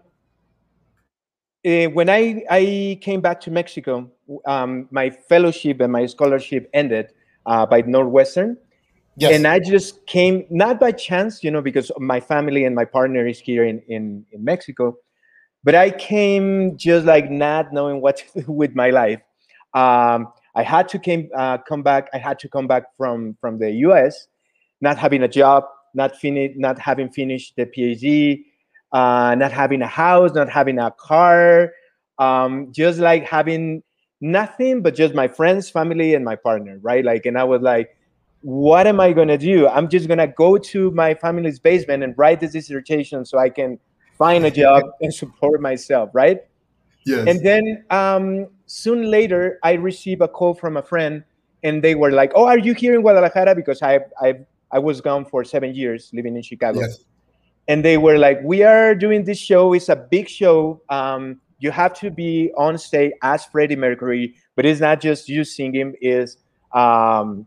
uh, 1.64 1.86
when 1.86 2.10
I, 2.10 2.42
I 2.50 2.98
came 3.00 3.20
back 3.20 3.40
to 3.42 3.50
Mexico, 3.50 4.10
um, 4.46 4.88
my 4.90 5.10
fellowship 5.10 5.80
and 5.80 5.92
my 5.92 6.06
scholarship 6.06 6.68
ended 6.74 7.12
uh, 7.46 7.66
by 7.66 7.82
Northwestern. 7.82 8.56
Yes. 9.16 9.34
And 9.34 9.46
I 9.46 9.58
just 9.58 10.06
came, 10.06 10.46
not 10.48 10.80
by 10.80 10.92
chance, 10.92 11.44
you 11.44 11.50
know, 11.50 11.60
because 11.60 11.92
my 11.98 12.18
family 12.18 12.64
and 12.64 12.74
my 12.74 12.86
partner 12.86 13.26
is 13.26 13.38
here 13.38 13.64
in, 13.64 13.82
in, 13.88 14.24
in 14.32 14.42
Mexico, 14.42 14.96
but 15.64 15.74
I 15.74 15.90
came 15.90 16.76
just 16.78 17.04
like 17.04 17.30
not 17.30 17.72
knowing 17.72 18.00
what 18.00 18.16
to 18.18 18.42
do 18.42 18.52
with 18.52 18.74
my 18.74 18.90
life. 18.90 19.20
Um, 19.74 20.32
I 20.54 20.62
had 20.62 20.88
to 20.90 20.98
came, 20.98 21.28
uh, 21.36 21.58
come 21.58 21.82
back. 21.82 22.08
I 22.12 22.18
had 22.18 22.38
to 22.40 22.48
come 22.48 22.66
back 22.66 22.84
from, 22.96 23.36
from 23.40 23.58
the 23.58 23.70
US, 23.86 24.28
not 24.80 24.98
having 24.98 25.22
a 25.22 25.28
job, 25.28 25.64
not, 25.94 26.16
fini- 26.16 26.54
not 26.56 26.78
having 26.78 27.10
finished 27.10 27.54
the 27.56 27.66
PhD, 27.66 28.44
uh, 28.92 29.34
not 29.34 29.52
having 29.52 29.82
a 29.82 29.86
house, 29.86 30.32
not 30.34 30.48
having 30.48 30.78
a 30.78 30.90
car, 30.90 31.72
um, 32.18 32.72
just 32.72 32.98
like 32.98 33.24
having 33.24 33.82
nothing 34.22 34.80
but 34.80 34.94
just 34.94 35.14
my 35.14 35.28
friends, 35.28 35.68
family, 35.68 36.14
and 36.14 36.24
my 36.24 36.36
partner, 36.36 36.78
right? 36.80 37.04
Like, 37.04 37.26
and 37.26 37.36
I 37.36 37.44
was 37.44 37.60
like, 37.60 37.96
what 38.40 38.86
am 38.86 39.00
I 39.00 39.12
gonna 39.12 39.36
do? 39.36 39.68
I'm 39.68 39.88
just 39.88 40.08
gonna 40.08 40.26
go 40.26 40.56
to 40.56 40.90
my 40.92 41.14
family's 41.14 41.58
basement 41.58 42.02
and 42.02 42.16
write 42.16 42.40
this 42.40 42.52
dissertation 42.52 43.24
so 43.24 43.38
I 43.38 43.50
can 43.50 43.78
find 44.16 44.46
a 44.46 44.50
job 44.50 44.84
and 45.00 45.12
support 45.12 45.60
myself, 45.60 46.10
right? 46.14 46.40
Yes. 47.04 47.26
And 47.28 47.44
then 47.44 47.84
um, 47.90 48.46
soon 48.66 49.10
later, 49.10 49.58
I 49.62 49.72
received 49.72 50.22
a 50.22 50.28
call 50.28 50.54
from 50.54 50.76
a 50.76 50.82
friend, 50.82 51.24
and 51.64 51.82
they 51.82 51.96
were 51.96 52.12
like, 52.12 52.32
"Oh, 52.34 52.46
are 52.46 52.58
you 52.58 52.74
here 52.74 52.94
in 52.94 53.02
Guadalajara?" 53.02 53.54
Because 53.56 53.82
I 53.82 54.00
I 54.20 54.38
I 54.70 54.78
was 54.78 55.00
gone 55.00 55.24
for 55.24 55.44
seven 55.44 55.74
years 55.74 56.10
living 56.12 56.36
in 56.36 56.42
Chicago. 56.42 56.80
Yes 56.80 57.04
and 57.68 57.84
they 57.84 57.96
were 57.96 58.18
like, 58.18 58.40
"We 58.42 58.64
are 58.64 58.92
doing 58.92 59.22
this 59.24 59.38
show. 59.38 59.72
It's 59.72 59.88
a 59.88 59.94
big 59.94 60.28
show. 60.28 60.82
Um, 60.88 61.40
you 61.62 61.70
have 61.70 61.94
to 62.00 62.10
be 62.10 62.50
on 62.56 62.76
stage 62.76 63.12
as 63.22 63.44
Freddie 63.44 63.76
Mercury, 63.76 64.34
but 64.56 64.66
it's 64.66 64.80
not 64.80 65.00
just 65.00 65.28
you 65.28 65.44
singing. 65.44 65.94
Is 66.00 66.36
um, 66.72 67.46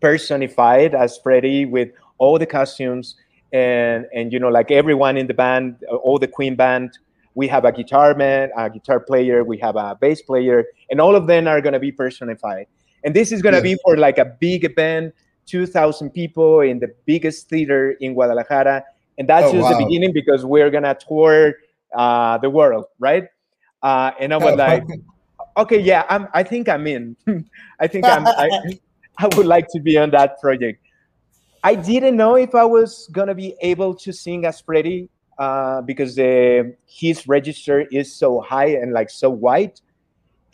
personified 0.00 0.94
as 0.94 1.18
Freddie 1.18 1.64
with 1.64 1.90
all 2.18 2.38
the 2.38 2.46
costumes 2.46 3.16
and 3.52 4.06
and 4.12 4.32
you 4.32 4.40
know 4.40 4.48
like 4.48 4.72
everyone 4.72 5.16
in 5.16 5.28
the 5.28 5.34
band, 5.34 5.76
all 6.02 6.18
the 6.18 6.28
Queen 6.28 6.56
band. 6.56 6.98
We 7.36 7.48
have 7.48 7.64
a 7.64 7.72
guitar 7.72 8.14
man, 8.14 8.50
a 8.56 8.68
guitar 8.68 8.98
player. 8.98 9.44
We 9.44 9.58
have 9.58 9.76
a 9.76 9.96
bass 10.00 10.20
player, 10.20 10.64
and 10.90 11.00
all 11.00 11.14
of 11.14 11.26
them 11.28 11.46
are 11.46 11.60
gonna 11.60 11.80
be 11.80 11.92
personified. 11.92 12.66
And 13.04 13.14
this 13.14 13.30
is 13.30 13.40
gonna 13.40 13.58
yeah. 13.58 13.74
be 13.74 13.76
for 13.84 13.96
like 13.96 14.18
a 14.18 14.24
big 14.24 14.64
event, 14.64 15.14
two 15.46 15.66
thousand 15.66 16.10
people 16.10 16.60
in 16.60 16.80
the 16.80 16.92
biggest 17.06 17.48
theater 17.48 17.92
in 18.00 18.14
Guadalajara 18.14 18.84
and 19.18 19.28
that's 19.28 19.46
oh, 19.46 19.52
just 19.52 19.62
wow. 19.62 19.78
the 19.78 19.84
beginning 19.84 20.12
because 20.12 20.44
we're 20.44 20.70
gonna 20.70 20.96
tour 20.96 21.54
uh, 21.94 22.38
the 22.38 22.50
world, 22.50 22.86
right? 22.98 23.28
Uh, 23.84 24.12
and 24.18 24.32
I 24.32 24.38
was 24.38 24.56
like, 24.56 24.82
okay, 25.58 25.78
yeah, 25.78 26.06
I'm. 26.08 26.26
I 26.32 26.42
think 26.42 26.70
I'm 26.70 26.86
in. 26.86 27.14
I 27.78 27.86
think 27.86 28.06
I'm. 28.06 28.26
I, 28.26 28.48
I 29.18 29.28
would 29.36 29.44
like 29.44 29.68
to 29.72 29.80
be 29.80 29.98
on 29.98 30.10
that 30.10 30.40
project. 30.40 30.82
I 31.62 31.74
didn't 31.74 32.16
know 32.16 32.36
if 32.36 32.54
I 32.54 32.64
was 32.64 33.08
gonna 33.12 33.34
be 33.34 33.54
able 33.60 33.94
to 33.96 34.10
sing 34.10 34.46
as 34.46 34.62
Freddie 34.62 35.10
uh, 35.38 35.82
because 35.82 36.16
the, 36.16 36.74
his 36.86 37.28
register 37.28 37.82
is 37.92 38.10
so 38.10 38.40
high 38.40 38.68
and 38.68 38.94
like 38.94 39.10
so 39.10 39.28
white, 39.28 39.82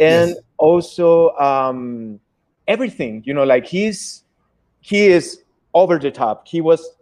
and 0.01 0.31
yes. 0.31 0.39
also 0.59 1.31
um, 1.37 2.19
everything. 2.67 3.23
You 3.25 3.35
know, 3.35 3.45
like 3.45 3.65
he's 3.65 4.25
he 4.81 5.07
is 5.07 5.45
over 5.73 6.01
the 6.01 6.11
top. 6.11 6.49
He 6.49 6.61
was 6.61 6.97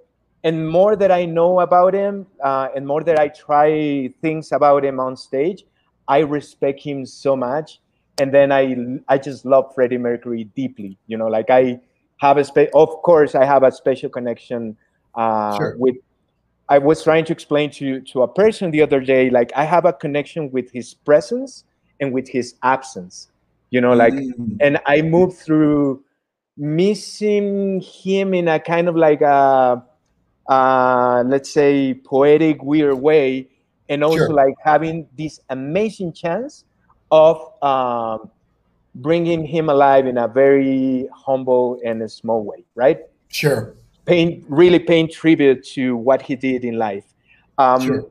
and 0.44 0.68
more 0.68 0.94
that 0.94 1.10
I 1.10 1.24
know 1.24 1.60
about 1.60 1.94
him, 1.94 2.26
uh, 2.44 2.68
and 2.76 2.86
more 2.86 3.02
that 3.02 3.18
I 3.18 3.28
try 3.28 4.12
things 4.20 4.52
about 4.52 4.84
him 4.84 5.00
on 5.00 5.16
stage, 5.16 5.64
I 6.08 6.20
respect 6.20 6.80
him 6.80 7.06
so 7.06 7.36
much. 7.36 7.80
And 8.20 8.34
then 8.34 8.50
I, 8.50 8.74
I 9.08 9.18
just 9.18 9.44
love 9.44 9.72
Freddie 9.74 9.98
Mercury 9.98 10.44
deeply. 10.56 10.98
You 11.06 11.16
know, 11.16 11.28
like 11.28 11.50
I 11.50 11.80
have 12.16 12.36
a 12.36 12.44
spe- 12.44 12.74
of 12.74 12.88
course 13.02 13.34
I 13.34 13.44
have 13.44 13.62
a 13.62 13.70
special 13.70 14.10
connection 14.10 14.76
uh, 15.14 15.56
sure. 15.56 15.76
with. 15.78 15.96
I 16.70 16.78
was 16.78 17.02
trying 17.02 17.24
to 17.26 17.32
explain 17.32 17.70
to 17.72 18.00
to 18.00 18.22
a 18.22 18.28
person 18.28 18.70
the 18.70 18.82
other 18.82 19.00
day, 19.00 19.30
like 19.30 19.52
I 19.54 19.64
have 19.64 19.84
a 19.84 19.92
connection 19.92 20.50
with 20.50 20.70
his 20.72 20.94
presence 20.94 21.64
and 22.00 22.12
with 22.12 22.28
his 22.28 22.56
absence. 22.62 23.28
You 23.70 23.80
know, 23.80 23.92
like, 23.92 24.14
mm. 24.14 24.56
and 24.60 24.80
I 24.84 25.02
moved 25.02 25.38
through 25.38 26.02
missing 26.56 27.80
him 27.80 28.34
in 28.34 28.48
a 28.48 28.58
kind 28.58 28.88
of 28.88 28.96
like 28.96 29.20
a 29.20 29.84
uh, 30.48 31.22
let's 31.26 31.50
say, 31.50 31.94
poetic, 31.94 32.62
weird 32.62 32.94
way, 32.94 33.46
and 33.88 34.05
also 34.05 34.18
sure. 34.18 34.31
like 34.31 34.55
having 34.62 35.07
this 35.16 35.40
amazing 35.51 36.12
chance 36.12 36.64
of 37.11 37.53
um, 37.62 38.31
bringing 38.94 39.44
him 39.44 39.68
alive 39.68 40.07
in 40.07 40.18
a 40.18 40.29
very 40.29 41.09
humble 41.14 41.81
and 41.85 42.03
a 42.03 42.09
small 42.09 42.44
way, 42.44 42.64
right? 42.74 43.01
Sure. 43.29 43.74
Paying 44.05 44.44
really 44.48 44.79
paying 44.79 45.09
tribute 45.09 45.64
to 45.74 45.96
what 45.96 46.22
he 46.22 46.37
did 46.37 46.64
in 46.64 46.79
life. 46.79 47.05
Um, 47.59 47.81
sure. 47.81 48.11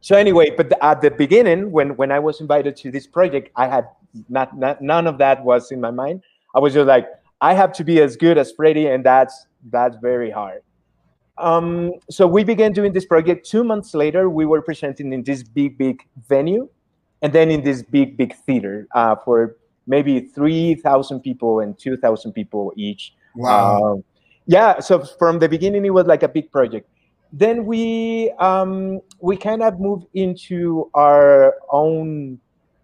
So 0.00 0.16
anyway, 0.16 0.50
but 0.56 0.72
at 0.82 1.00
the 1.00 1.10
beginning, 1.10 1.72
when 1.72 1.96
when 1.96 2.12
I 2.12 2.18
was 2.18 2.40
invited 2.40 2.76
to 2.76 2.90
this 2.90 3.06
project, 3.06 3.50
I 3.56 3.66
had 3.66 3.88
not, 4.28 4.56
not 4.56 4.80
none 4.80 5.06
of 5.06 5.18
that 5.18 5.44
was 5.44 5.72
in 5.72 5.80
my 5.80 5.90
mind. 5.90 6.22
I 6.54 6.60
was 6.60 6.74
just 6.74 6.86
like, 6.86 7.08
I 7.40 7.54
have 7.54 7.72
to 7.74 7.84
be 7.84 8.00
as 8.00 8.16
good 8.16 8.38
as 8.38 8.52
Freddie, 8.52 8.86
and 8.86 9.04
that's 9.04 9.46
that's 9.70 9.96
very 9.96 10.30
hard. 10.30 10.62
Um, 11.38 11.92
so 12.10 12.26
we 12.26 12.44
began 12.44 12.72
doing 12.72 12.92
this 12.92 13.04
project. 13.04 13.46
Two 13.46 13.62
months 13.62 13.94
later, 13.94 14.30
we 14.30 14.46
were 14.46 14.62
presenting 14.62 15.12
in 15.12 15.22
this 15.22 15.42
big, 15.42 15.76
big 15.76 16.02
venue, 16.28 16.68
and 17.22 17.32
then 17.32 17.50
in 17.50 17.62
this 17.62 17.82
big, 17.82 18.16
big 18.16 18.34
theater 18.46 18.86
uh, 18.94 19.16
for 19.16 19.56
maybe 19.86 20.20
three 20.20 20.74
thousand 20.76 21.20
people 21.20 21.60
and 21.60 21.78
two 21.78 21.96
thousand 21.96 22.32
people 22.32 22.72
each. 22.76 23.14
Wow. 23.34 23.98
Uh, 23.98 24.02
yeah. 24.46 24.80
So 24.80 25.04
from 25.04 25.38
the 25.38 25.48
beginning, 25.48 25.84
it 25.84 25.90
was 25.90 26.06
like 26.06 26.22
a 26.22 26.28
big 26.28 26.50
project. 26.50 26.88
Then 27.32 27.66
we 27.66 28.30
um, 28.38 29.00
we 29.20 29.36
kind 29.36 29.62
of 29.62 29.78
moved 29.78 30.06
into 30.14 30.90
our 30.94 31.56
own 31.70 32.38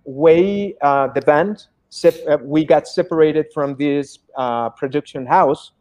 way. 0.05 0.77
Uh, 0.83 1.09
the 1.09 1.23
band, 1.23 1.69
uh, 2.05 2.39
we 2.43 2.65
got 2.65 2.87
separated 2.87 3.47
from 3.55 3.77
this 3.77 4.19
uh, 4.37 4.69
production 4.71 5.25
house 5.25 5.73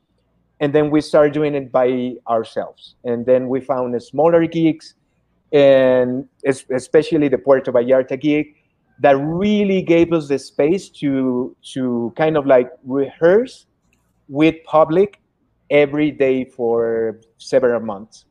and 0.62 0.74
then 0.74 0.90
we 0.92 1.02
started 1.02 1.34
doing 1.34 1.56
it 1.56 1.72
by 1.72 2.14
ourselves 2.30 2.96
and 3.04 3.26
then 3.26 3.50
we 3.50 3.60
found 3.60 4.02
smaller 4.02 4.46
gigs 4.48 4.96
and 5.52 6.26
especially 6.46 7.28
the 7.28 7.38
puerto 7.38 7.72
vallarta 7.72 8.20
gig 8.20 8.56
that 9.00 9.18
really 9.18 9.82
gave 9.82 10.14
us 10.14 10.28
the 10.30 10.40
space 10.40 10.90
to 10.90 11.56
to 11.74 12.14
kind 12.16 12.38
of 12.38 12.46
like 12.46 12.70
rehearse 12.86 13.66
with 14.30 14.56
public 14.66 15.20
every 15.72 16.12
day 16.12 16.46
for 16.46 17.20
several 17.38 17.80
months. 17.82 18.26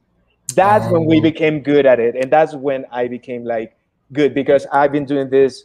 That's 0.55 0.90
when 0.93 1.05
we 1.07 1.19
Oh. 1.19 1.23
became 1.23 1.62
good 1.62 1.87
at 1.87 1.99
it, 2.01 2.14
and 2.16 2.31
that's 2.31 2.55
when 2.55 2.85
I 2.90 3.09
became 3.09 3.45
like 3.45 3.77
good 4.12 4.35
because 4.35 4.66
I've 4.73 4.93
been 4.93 5.05
doing 5.07 5.31
this 5.31 5.64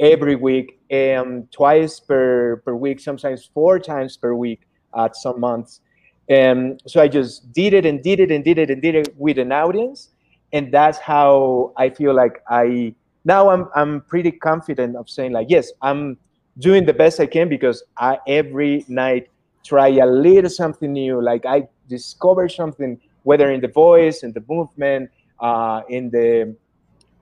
every 0.00 0.36
week, 0.36 0.78
and 0.90 1.50
twice 1.52 2.00
per 2.00 2.62
per 2.64 2.74
week, 2.74 3.00
sometimes 3.00 3.44
four 3.54 3.78
times 3.78 4.16
per 4.16 4.34
week 4.34 4.60
at 4.96 5.16
some 5.16 5.40
months. 5.40 5.80
And 6.28 6.80
so 6.86 7.00
I 7.00 7.08
just 7.08 7.52
did 7.52 7.72
it 7.72 7.86
and 7.86 8.02
did 8.02 8.20
it 8.20 8.30
and 8.30 8.42
did 8.44 8.58
it 8.58 8.70
and 8.70 8.82
did 8.82 8.94
it 8.94 9.14
with 9.16 9.38
an 9.38 9.52
audience, 9.52 10.10
and 10.52 10.72
that's 10.72 10.98
how 10.98 11.72
I 11.76 11.90
feel 11.90 12.14
like 12.14 12.42
I 12.48 12.94
now 13.24 13.50
I'm 13.50 13.68
I'm 13.74 14.00
pretty 14.02 14.32
confident 14.32 14.96
of 14.96 15.08
saying 15.08 15.32
like 15.32 15.48
yes 15.50 15.72
I'm 15.82 16.16
doing 16.58 16.86
the 16.86 16.92
best 16.92 17.20
I 17.20 17.26
can 17.26 17.48
because 17.48 17.82
I 17.96 18.18
every 18.26 18.84
night 18.88 19.28
try 19.64 19.88
a 19.88 20.06
little 20.06 20.50
something 20.50 20.92
new. 20.92 21.22
Like 21.22 21.46
I 21.46 21.68
discover 21.88 22.48
something 22.48 23.00
whether 23.22 23.50
in 23.50 23.60
the 23.60 23.68
voice 23.68 24.22
in 24.22 24.32
the 24.32 24.42
movement 24.48 25.10
uh, 25.40 25.82
in 25.88 26.10
the 26.10 26.56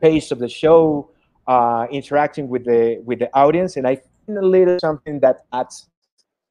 pace 0.01 0.31
of 0.31 0.39
the 0.39 0.49
show 0.49 1.11
uh, 1.47 1.87
interacting 1.91 2.49
with 2.49 2.65
the 2.65 3.03
with 3.05 3.19
the 3.19 3.31
audience. 3.35 3.77
And 3.77 3.87
I 3.87 3.97
find 4.27 4.39
a 4.39 4.47
little 4.47 4.79
something 4.79 5.21
that 5.21 5.47
adds 5.53 5.89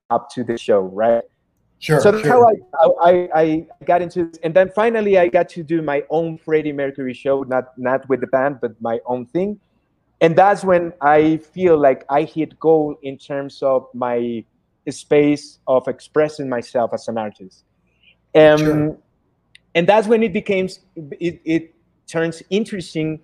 up 0.09 0.29
to 0.31 0.43
the 0.43 0.57
show 0.57 0.81
right 0.81 1.23
Sure. 1.83 1.99
so 1.99 2.11
that's 2.11 2.23
sure. 2.23 2.31
how 2.31 2.95
I, 3.03 3.11
I 3.11 3.29
I 3.35 3.67
got 3.83 4.01
into 4.01 4.21
it. 4.21 4.39
And 4.41 4.53
then 4.53 4.69
finally 4.69 5.17
I 5.17 5.27
got 5.27 5.49
to 5.49 5.63
do 5.63 5.81
my 5.81 6.03
own 6.09 6.37
Freddie 6.37 6.71
Mercury 6.71 7.13
show, 7.13 7.43
not 7.43 7.77
not 7.77 8.07
with 8.07 8.21
the 8.21 8.27
band, 8.27 8.59
but 8.61 8.81
my 8.81 8.99
own 9.05 9.25
thing. 9.25 9.59
And 10.21 10.33
that's 10.33 10.63
when 10.63 10.93
I 11.01 11.37
feel 11.37 11.77
like 11.77 12.05
I 12.07 12.23
hit 12.23 12.57
goal 12.57 12.95
in 13.01 13.17
terms 13.17 13.61
of 13.61 13.85
my 13.93 14.45
space 14.89 15.59
of 15.67 15.89
expressing 15.89 16.47
myself 16.47 16.91
as 16.93 17.09
an 17.09 17.17
artist. 17.17 17.65
Um, 18.33 18.57
Sure. 18.57 18.97
And 19.75 19.87
that's 19.87 20.07
when 20.07 20.23
it 20.23 20.31
becomes 20.31 20.79
it, 20.95 21.41
it 21.43 21.75
turns 22.07 22.41
interesting 22.49 23.19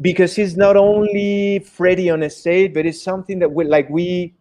because 0.00 0.38
it's 0.38 0.54
not 0.54 0.76
only 0.76 1.58
Freddie 1.60 2.10
on 2.10 2.22
a 2.22 2.30
stage, 2.30 2.74
but 2.74 2.86
it's 2.86 3.02
something 3.02 3.40
that 3.40 3.50
we 3.50 3.64
like 3.64 3.90
we 3.90 4.34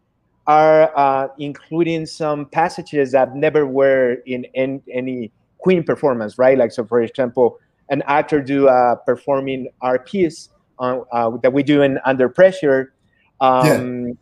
are 0.52 0.92
uh, 0.98 1.28
including 1.38 2.06
some 2.06 2.46
passages 2.46 3.12
that 3.14 3.36
never 3.36 3.66
were 3.66 4.18
in, 4.26 4.44
in 4.54 4.82
any 4.92 5.32
Queen 5.60 5.84
performance, 5.84 6.38
right? 6.38 6.58
Like 6.58 6.72
so, 6.72 6.84
for 6.86 7.02
example, 7.02 7.58
an 7.90 8.02
actor 8.08 8.42
do 8.42 8.68
uh, 8.68 8.96
performing 8.96 9.70
our 9.82 10.00
piece 10.00 10.50
on, 10.80 11.06
uh, 11.14 11.30
that 11.44 11.54
we 11.54 11.64
do 11.64 11.84
in 11.84 12.00
Under 12.04 12.28
Pressure, 12.28 12.94
um, 13.40 14.18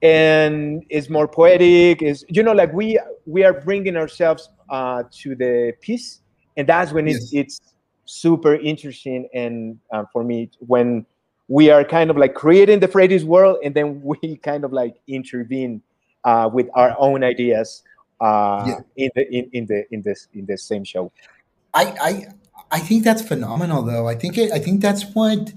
and 0.00 0.84
is 0.90 1.10
more 1.10 1.26
poetic. 1.26 2.02
Is 2.02 2.24
you 2.28 2.42
know 2.42 2.52
like 2.52 2.72
we 2.72 2.98
we 3.26 3.44
are 3.44 3.52
bringing 3.52 3.96
ourselves 3.96 4.48
uh, 4.70 5.02
to 5.20 5.34
the 5.34 5.72
piece, 5.80 6.20
and 6.56 6.68
that's 6.68 6.92
when 6.92 7.08
it's 7.08 7.32
it's 7.32 7.60
super 8.06 8.54
interesting 8.54 9.28
and 9.34 9.78
uh, 9.92 10.04
for 10.12 10.22
me 10.22 10.50
when 10.60 11.04
we 11.48 11.70
are 11.70 11.84
kind 11.84 12.10
of 12.10 12.16
like 12.16 12.34
creating 12.34 12.80
the 12.80 12.88
Freddie's 12.88 13.24
world, 13.24 13.58
and 13.64 13.74
then 13.74 14.00
we 14.02 14.36
kind 14.42 14.64
of 14.64 14.72
like 14.72 14.96
intervene 15.06 15.82
uh, 16.24 16.48
with 16.52 16.68
our 16.74 16.94
own 16.98 17.22
ideas 17.22 17.82
uh, 18.20 18.64
Yeah. 18.66 18.80
in 18.96 19.10
the 19.14 19.34
in, 19.34 19.50
in 19.52 19.66
the 19.66 19.84
in 19.92 20.02
this 20.02 20.28
in 20.34 20.46
the 20.46 20.56
same 20.56 20.84
show. 20.84 21.12
I, 21.74 21.84
I 22.00 22.26
I 22.70 22.78
think 22.80 23.04
that's 23.04 23.22
phenomenal 23.22 23.82
though. 23.82 24.08
I 24.08 24.14
think 24.14 24.38
it 24.38 24.52
I 24.52 24.58
think 24.58 24.80
that's 24.80 25.04
what 25.14 25.52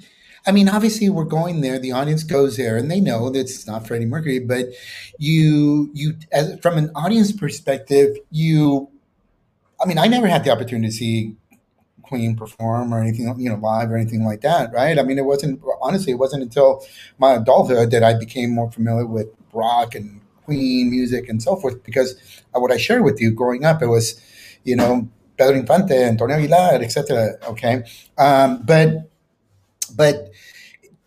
I 0.46 0.52
mean, 0.52 0.70
obviously 0.70 1.10
we're 1.10 1.26
going 1.26 1.60
there, 1.62 1.78
the 1.78 1.92
audience 1.92 2.24
goes 2.24 2.56
there 2.56 2.78
and 2.78 2.90
they 2.90 3.02
know 3.02 3.30
that 3.30 3.40
it's 3.40 3.68
not 3.68 3.86
Freddie 3.88 4.06
Mercury, 4.06 4.40
but 4.40 4.68
you 5.18 5.92
you 5.94 6.16
as 6.32 6.60
from 6.62 6.78
an 6.78 6.90
audience 6.96 7.32
perspective, 7.32 8.18
you 8.32 8.90
I 9.82 9.86
mean, 9.88 9.98
I 10.00 10.08
never 10.08 10.28
had 10.28 10.44
the 10.44 10.50
opportunity 10.52 10.88
to 10.88 10.94
see 10.94 11.36
Queen 12.08 12.36
perform 12.36 12.94
or 12.94 13.02
anything, 13.02 13.34
you 13.40 13.50
know, 13.50 13.58
live 13.58 13.92
or 13.92 13.98
anything 13.98 14.24
like 14.24 14.42
that, 14.42 14.72
right? 14.74 14.98
I 14.98 15.04
mean, 15.04 15.18
it 15.18 15.26
wasn't 15.26 15.62
honestly, 15.82 16.14
it 16.14 16.20
wasn't 16.20 16.44
until 16.44 16.86
my 17.18 17.34
adulthood 17.34 17.92
that 17.92 18.04
I 18.04 18.14
became 18.18 18.52
more 18.52 18.72
familiar 18.72 19.06
with 19.06 19.28
rock 19.54 19.96
and 19.96 20.22
Queen 20.46 20.90
music 20.90 21.28
and 21.30 21.42
so 21.42 21.56
forth. 21.56 21.84
Because 21.84 22.16
what 22.54 22.72
I 22.72 22.78
shared 22.78 23.04
with 23.04 23.20
you 23.22 23.32
growing 23.32 23.66
up, 23.66 23.82
it 23.82 23.88
was, 23.88 24.22
you 24.64 24.76
know, 24.76 25.08
Pedro 25.38 25.60
Infante, 25.60 25.96
Antonio 25.96 26.38
Aguilar, 26.38 26.82
etc. 26.82 27.34
Okay, 27.50 27.84
um, 28.18 28.64
but 28.66 29.10
but 29.96 30.32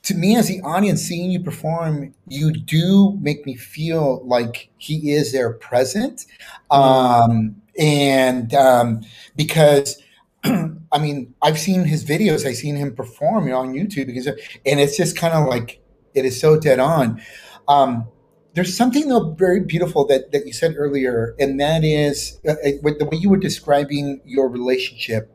to 0.02 0.14
me 0.14 0.36
as 0.36 0.48
the 0.48 0.60
audience 0.62 1.02
seeing 1.02 1.30
you 1.30 1.40
perform 1.40 2.14
you 2.26 2.52
do 2.52 3.18
make 3.20 3.44
me 3.44 3.54
feel 3.54 4.24
like 4.26 4.70
he 4.78 5.12
is 5.12 5.32
there 5.32 5.52
present 5.52 6.26
um, 6.70 7.54
and 7.78 8.54
um, 8.54 9.02
because 9.36 10.02
I 10.92 10.98
mean, 10.98 11.34
I've 11.42 11.58
seen 11.58 11.84
his 11.84 12.04
videos. 12.04 12.46
I've 12.46 12.56
seen 12.56 12.76
him 12.76 12.94
perform 12.94 13.46
you 13.46 13.50
know, 13.50 13.58
on 13.58 13.74
YouTube 13.74 14.06
because, 14.06 14.26
and 14.26 14.80
it's 14.80 14.96
just 14.96 15.16
kind 15.16 15.34
of 15.34 15.46
like 15.46 15.80
it 16.14 16.24
is 16.24 16.40
so 16.40 16.58
dead 16.58 16.80
on. 16.80 17.20
Um, 17.68 18.08
there's 18.54 18.76
something 18.76 19.08
though 19.08 19.30
very 19.30 19.60
beautiful 19.60 20.04
that 20.06 20.32
that 20.32 20.46
you 20.46 20.52
said 20.52 20.74
earlier, 20.76 21.36
and 21.38 21.60
that 21.60 21.84
is 21.84 22.40
uh, 22.48 22.52
uh, 22.52 22.70
with 22.82 22.98
the 22.98 23.04
way 23.04 23.16
you 23.16 23.30
were 23.30 23.36
describing 23.36 24.20
your 24.24 24.48
relationship 24.48 25.30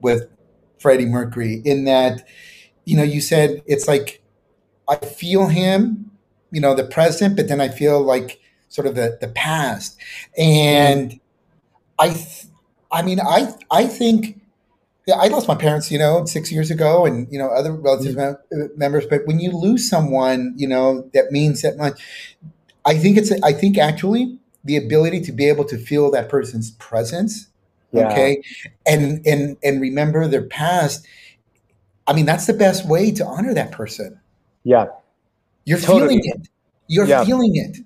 with 0.00 0.28
Freddie 0.78 1.06
Mercury. 1.06 1.62
In 1.64 1.84
that, 1.84 2.26
you 2.84 2.96
know, 2.96 3.02
you 3.02 3.20
said 3.20 3.62
it's 3.66 3.88
like 3.88 4.22
I 4.88 4.96
feel 4.96 5.48
him, 5.48 6.12
you 6.52 6.60
know, 6.60 6.74
the 6.74 6.84
present, 6.84 7.36
but 7.36 7.48
then 7.48 7.60
I 7.60 7.68
feel 7.68 8.00
like 8.00 8.40
sort 8.68 8.86
of 8.86 8.94
the 8.94 9.18
the 9.20 9.28
past, 9.28 9.98
and 10.38 11.18
I, 11.98 12.10
th- 12.10 12.46
I 12.92 13.02
mean, 13.02 13.20
I 13.20 13.52
I 13.70 13.86
think 13.86 14.39
yeah, 15.10 15.16
I 15.16 15.26
lost 15.28 15.48
my 15.48 15.54
parents, 15.54 15.90
you 15.90 15.98
know, 15.98 16.24
six 16.24 16.52
years 16.52 16.70
ago, 16.70 17.04
and 17.04 17.26
you 17.32 17.38
know 17.38 17.48
other 17.48 17.72
relative 17.72 18.16
mem- 18.16 18.38
uh, 18.52 18.68
members. 18.76 19.06
But 19.06 19.26
when 19.26 19.40
you 19.40 19.50
lose 19.50 19.88
someone, 19.88 20.54
you 20.56 20.68
know 20.68 21.08
that 21.14 21.32
means 21.32 21.62
that 21.62 21.76
much. 21.76 22.00
I 22.84 22.94
think 22.96 23.18
it's. 23.18 23.32
I 23.42 23.52
think 23.52 23.76
actually 23.78 24.38
the 24.64 24.76
ability 24.76 25.20
to 25.22 25.32
be 25.32 25.48
able 25.48 25.64
to 25.64 25.78
feel 25.78 26.10
that 26.12 26.28
person's 26.28 26.70
presence, 26.72 27.48
Yeah. 27.92 28.08
okay, 28.08 28.42
and 28.86 29.26
and 29.26 29.56
and 29.62 29.80
remember 29.80 30.28
their 30.28 30.46
past. 30.46 31.06
I 32.06 32.12
mean, 32.12 32.26
that's 32.26 32.46
the 32.46 32.54
best 32.54 32.88
way 32.88 33.10
to 33.12 33.24
honor 33.24 33.54
that 33.54 33.72
person. 33.72 34.20
Yeah. 34.64 34.86
You're 35.64 35.78
Totally. 35.78 36.18
feeling 36.18 36.20
it. 36.24 36.48
You're 36.88 37.06
Yeah. 37.06 37.24
feeling 37.24 37.52
it. 37.54 37.76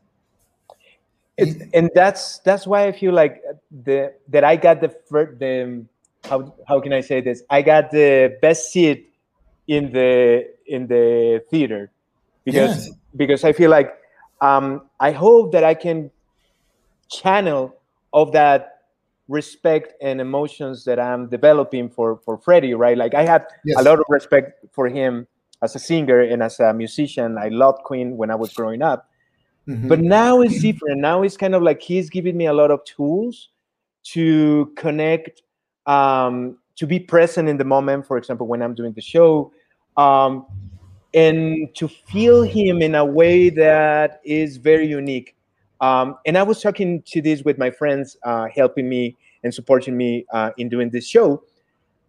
It's, 1.37 1.57
and 1.75 1.91
that's 1.95 2.39
that's 2.41 2.67
why 2.67 2.87
I 2.87 2.93
feel 2.93 3.13
like 3.13 3.43
the 3.71 4.15
that 4.29 4.45
I 4.45 4.57
got 4.57 4.81
the 4.81 4.95
the 5.11 5.85
how 6.25 6.55
how 6.67 6.81
can 6.81 6.93
I 6.93 7.01
say 7.01 7.21
this? 7.21 7.43
I 7.51 7.63
got 7.63 7.91
the 7.91 8.37
best 8.41 8.73
seat 8.73 9.13
in 9.69 9.93
the 9.93 10.49
in 10.67 10.87
the 10.87 11.43
theater 11.51 11.91
because 12.45 12.87
Yes. 12.89 12.91
because 13.17 13.45
I 13.45 13.53
feel 13.53 13.71
like 13.71 13.95
um, 14.41 14.83
I 15.01 15.13
hope 15.13 15.53
that 15.53 15.65
I 15.65 15.75
can 15.75 16.11
channel 17.11 17.75
of 18.13 18.33
that 18.33 18.71
respect 19.29 19.95
and 20.03 20.21
emotions 20.21 20.85
that 20.85 20.99
I'm 20.99 21.29
developing 21.29 21.89
for 21.89 22.17
for 22.25 22.37
Freddie, 22.39 22.75
right? 22.75 22.97
Like 22.97 23.15
I 23.15 23.23
had 23.25 23.47
Yes. 23.65 23.81
a 23.81 23.83
lot 23.83 23.99
of 23.99 24.05
respect 24.09 24.65
for 24.73 24.89
him 24.89 25.27
as 25.63 25.75
a 25.75 25.79
singer 25.79 26.21
and 26.21 26.43
as 26.43 26.61
a 26.61 26.73
musician. 26.75 27.39
I 27.39 27.49
loved 27.49 27.85
Queen 27.85 28.17
when 28.17 28.31
I 28.31 28.35
was 28.35 28.53
growing 28.53 28.83
up. 28.83 29.09
Mhm. 29.67 29.89
But 29.89 30.01
now 30.01 30.43
it's 30.43 30.61
different. 30.61 31.01
Now 31.01 31.23
it's 31.23 31.39
kind 31.39 31.55
of 31.55 31.63
like 31.63 31.81
he's 31.81 32.11
giving 32.11 32.37
me 32.37 32.47
a 32.47 32.53
lot 32.53 32.71
of 32.71 32.85
tools 32.85 33.49
to 34.13 34.71
connect, 34.77 35.41
um, 35.87 36.59
to 36.77 36.87
be 36.87 36.99
present 36.99 37.49
in 37.49 37.57
the 37.57 37.65
moment. 37.65 38.07
For 38.07 38.17
example, 38.19 38.47
when 38.47 38.63
I'm 38.63 38.75
doing 38.75 38.93
the 38.93 39.01
show, 39.01 39.53
um, 39.97 40.47
and 41.15 41.73
to 41.77 41.87
feel 41.87 42.43
him 42.43 42.83
in 42.83 42.97
a 42.97 43.05
way 43.05 43.49
that 43.51 44.21
is 44.25 44.57
very 44.57 44.87
unique. 44.87 45.37
Um, 45.81 46.17
and 46.27 46.37
I 46.37 46.43
was 46.43 46.61
talking 46.61 47.03
to 47.07 47.23
this 47.23 47.43
with 47.43 47.59
my 47.59 47.71
friends, 47.71 48.17
uh, 48.25 48.47
helping 48.53 48.89
me 48.89 49.17
and 49.45 49.55
supporting 49.55 49.97
me 49.97 50.27
uh, 50.33 50.51
in 50.59 50.69
doing 50.69 50.91
this 50.91 51.07
show. 51.07 51.45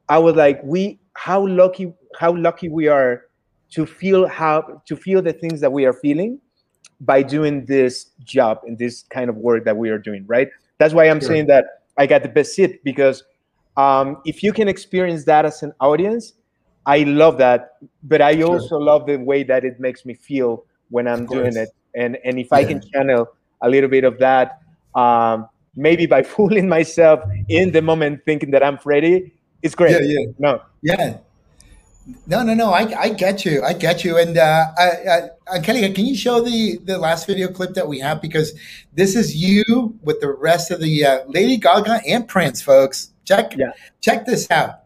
I 0.10 0.18
was 0.18 0.36
like, 0.36 0.62
we, 0.64 1.00
how 1.14 1.46
lucky, 1.46 1.94
how 2.18 2.36
lucky 2.36 2.70
we 2.70 2.88
are 2.88 3.26
to 3.72 3.86
feel 3.86 4.28
how 4.28 4.82
to 4.86 4.96
feel 4.96 5.22
the 5.22 5.34
things 5.34 5.60
that 5.62 5.72
we 5.72 5.86
are 5.86 5.94
feeling 5.94 6.40
by 7.02 7.22
doing 7.22 7.66
this 7.66 8.12
job 8.24 8.60
and 8.66 8.78
this 8.78 9.04
kind 9.10 9.30
of 9.30 9.36
work 9.36 9.66
that 9.66 9.76
we 9.76 9.90
are 9.90 9.98
doing, 9.98 10.24
right? 10.28 10.50
That's 10.78 10.94
why 10.94 11.10
I'm 11.10 11.20
Sure. 11.20 11.30
saying 11.30 11.48
that 11.48 11.66
I 11.98 12.08
got 12.08 12.24
the 12.24 12.30
best 12.30 12.56
seat 12.56 12.84
because 12.84 13.24
um, 13.78 14.22
if 14.26 14.44
you 14.44 14.54
can 14.54 14.68
experience 14.68 15.26
that 15.26 15.46
as 15.46 15.64
an 15.64 15.74
audience, 15.80 16.34
I 16.86 17.00
love 17.00 17.38
that. 17.40 17.78
But 18.04 18.22
I 18.22 18.36
Sure. 18.38 18.54
also 18.54 18.78
love 18.78 19.06
the 19.08 19.18
way 19.18 19.44
that 19.44 19.66
it 19.66 19.80
makes 19.80 20.06
me 20.06 20.14
feel 20.14 20.66
when 20.90 21.08
I'm 21.08 21.26
doing 21.26 21.56
it. 21.56 21.70
And 21.96 22.18
and 22.24 22.40
if 22.40 22.52
I 22.54 22.64
can 22.64 22.82
channel 22.94 23.28
a 23.62 23.70
little 23.70 23.90
bit 23.90 24.04
of 24.04 24.20
that, 24.20 24.60
um, 24.96 25.48
maybe 25.76 26.06
by 26.06 26.24
fooling 26.34 26.68
myself 26.70 27.22
in 27.50 27.72
the 27.72 27.82
moment, 27.82 28.22
thinking 28.26 28.52
that 28.52 28.64
I'm 28.64 28.78
Freddie, 28.78 29.34
it's 29.62 29.76
great. 29.76 29.92
Yeah, 29.92 30.20
yeah. 30.20 30.32
No, 30.38 30.62
Yeah. 30.82 31.18
No, 32.28 32.44
no, 32.44 32.54
no. 32.54 32.70
I, 32.70 32.82
I 33.00 33.10
get 33.10 33.46
you. 33.46 33.64
I 33.64 33.74
get 33.74 34.04
you. 34.04 34.16
And 34.18 34.38
uh, 34.38 34.68
I, 34.78 35.30
I, 35.52 35.60
Kelly, 35.60 35.92
can 35.92 36.06
you 36.06 36.16
show 36.16 36.40
the 36.40 36.78
the 36.84 37.00
last 37.00 37.26
video 37.26 37.48
clip 37.48 37.74
that 37.74 37.88
we 37.88 38.00
have 38.00 38.22
because 38.22 38.54
this 38.94 39.16
is 39.16 39.36
you 39.36 39.98
with 40.04 40.22
the 40.22 40.30
rest 40.32 40.70
of 40.70 40.80
the 40.82 41.04
uh, 41.04 41.26
Lady 41.28 41.58
Gaga 41.58 42.02
and 42.08 42.28
Prince, 42.28 42.62
folks. 42.62 43.10
Check 43.26 43.56
yeah. 43.58 43.72
check 44.02 44.26
this 44.26 44.50
out. 44.52 44.86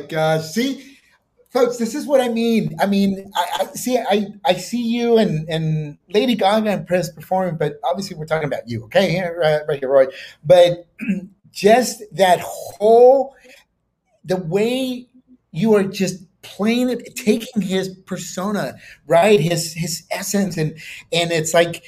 My 0.00 0.06
gosh. 0.06 0.40
Uh, 0.40 0.42
see, 0.42 0.98
folks, 1.50 1.76
this 1.78 1.94
is 1.94 2.06
what 2.06 2.20
I 2.20 2.28
mean. 2.28 2.76
I 2.80 2.86
mean, 2.86 3.30
I, 3.34 3.46
I 3.60 3.64
see 3.74 3.98
I, 3.98 4.26
I 4.44 4.54
see 4.54 4.82
you 4.82 5.18
and, 5.18 5.48
and 5.48 5.98
Lady 6.08 6.34
Gaga 6.34 6.70
and 6.70 6.86
Prince 6.86 7.10
performing, 7.10 7.56
but 7.56 7.78
obviously 7.84 8.16
we're 8.16 8.26
talking 8.26 8.46
about 8.46 8.68
you, 8.68 8.84
okay? 8.84 9.20
Right, 9.20 9.54
uh, 9.54 9.64
right 9.68 9.78
here, 9.78 9.90
Roy. 9.90 10.06
But 10.44 10.86
just 11.50 12.02
that 12.12 12.40
whole 12.40 13.34
the 14.24 14.36
way 14.36 15.06
you 15.52 15.74
are 15.74 15.84
just 15.84 16.24
playing 16.42 16.90
it, 16.90 17.16
taking 17.16 17.62
his 17.62 17.88
persona, 17.88 18.76
right? 19.06 19.40
His 19.40 19.72
his 19.72 20.06
essence, 20.10 20.56
and 20.56 20.72
and 21.12 21.32
it's 21.32 21.54
like 21.54 21.82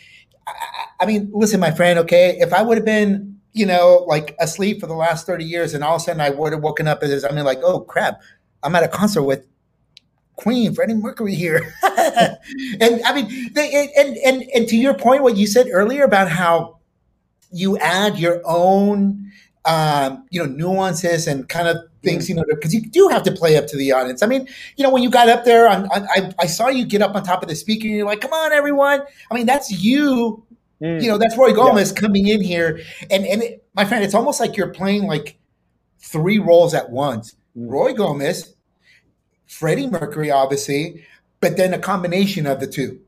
I 1.00 1.06
mean, 1.06 1.30
listen, 1.32 1.60
my 1.60 1.70
friend, 1.70 1.98
okay, 2.00 2.36
if 2.40 2.52
I 2.52 2.62
would 2.62 2.76
have 2.76 2.84
been 2.84 3.29
you 3.52 3.66
know, 3.66 4.04
like 4.06 4.36
asleep 4.38 4.80
for 4.80 4.86
the 4.86 4.94
last 4.94 5.26
30 5.26 5.44
years, 5.44 5.74
and 5.74 5.82
all 5.82 5.96
of 5.96 6.02
a 6.02 6.04
sudden 6.04 6.20
I 6.20 6.30
would 6.30 6.52
have 6.52 6.62
woken 6.62 6.86
up 6.86 7.02
as 7.02 7.24
I 7.24 7.32
mean, 7.32 7.44
like, 7.44 7.60
oh 7.62 7.80
crap, 7.80 8.20
I'm 8.62 8.74
at 8.74 8.82
a 8.82 8.88
concert 8.88 9.22
with 9.22 9.46
Queen, 10.36 10.74
Freddie 10.74 10.94
Mercury 10.94 11.34
here. 11.34 11.74
and 11.82 13.02
I 13.04 13.14
mean, 13.14 13.52
they, 13.52 13.90
and, 13.96 14.16
and, 14.18 14.42
and 14.54 14.68
to 14.68 14.76
your 14.76 14.94
point, 14.94 15.22
what 15.22 15.36
you 15.36 15.46
said 15.46 15.68
earlier 15.70 16.04
about 16.04 16.28
how 16.28 16.78
you 17.52 17.76
add 17.78 18.18
your 18.18 18.40
own, 18.44 19.30
um, 19.64 20.24
you 20.30 20.40
know, 20.40 20.50
nuances 20.50 21.26
and 21.26 21.48
kind 21.48 21.68
of 21.68 21.76
things, 22.02 22.28
you 22.28 22.34
know, 22.34 22.44
because 22.48 22.74
you 22.74 22.80
do 22.80 23.08
have 23.08 23.22
to 23.24 23.32
play 23.32 23.56
up 23.56 23.66
to 23.66 23.76
the 23.76 23.92
audience. 23.92 24.22
I 24.22 24.26
mean, 24.26 24.48
you 24.76 24.84
know, 24.84 24.90
when 24.90 25.02
you 25.02 25.10
got 25.10 25.28
up 25.28 25.44
there, 25.44 25.68
on, 25.68 25.86
on, 25.86 26.06
I, 26.14 26.32
I 26.38 26.46
saw 26.46 26.68
you 26.68 26.86
get 26.86 27.02
up 27.02 27.14
on 27.14 27.22
top 27.22 27.42
of 27.42 27.48
the 27.48 27.56
speaker, 27.56 27.86
and 27.86 27.96
you're 27.96 28.06
like, 28.06 28.20
come 28.20 28.32
on, 28.32 28.52
everyone. 28.52 29.02
I 29.30 29.34
mean, 29.34 29.46
that's 29.46 29.70
you 29.70 30.44
Mm. 30.82 31.02
You 31.02 31.08
know, 31.08 31.18
that's 31.18 31.36
Roy 31.36 31.52
Gomez 31.52 31.92
yeah. 31.92 32.00
coming 32.00 32.28
in 32.28 32.42
here, 32.42 32.80
and 33.10 33.26
and 33.26 33.42
it, 33.42 33.64
my 33.74 33.84
friend, 33.84 34.02
it's 34.02 34.14
almost 34.14 34.40
like 34.40 34.56
you're 34.56 34.72
playing 34.72 35.06
like 35.06 35.38
three 35.98 36.38
roles 36.38 36.72
at 36.74 36.90
once. 36.90 37.34
Mm. 37.56 37.70
Roy 37.70 37.92
Gomez, 37.92 38.54
Freddie 39.46 39.86
Mercury, 39.86 40.30
obviously, 40.30 41.04
but 41.40 41.56
then 41.56 41.74
a 41.74 41.78
combination 41.78 42.46
of 42.46 42.60
the 42.60 42.66
two, 42.66 43.00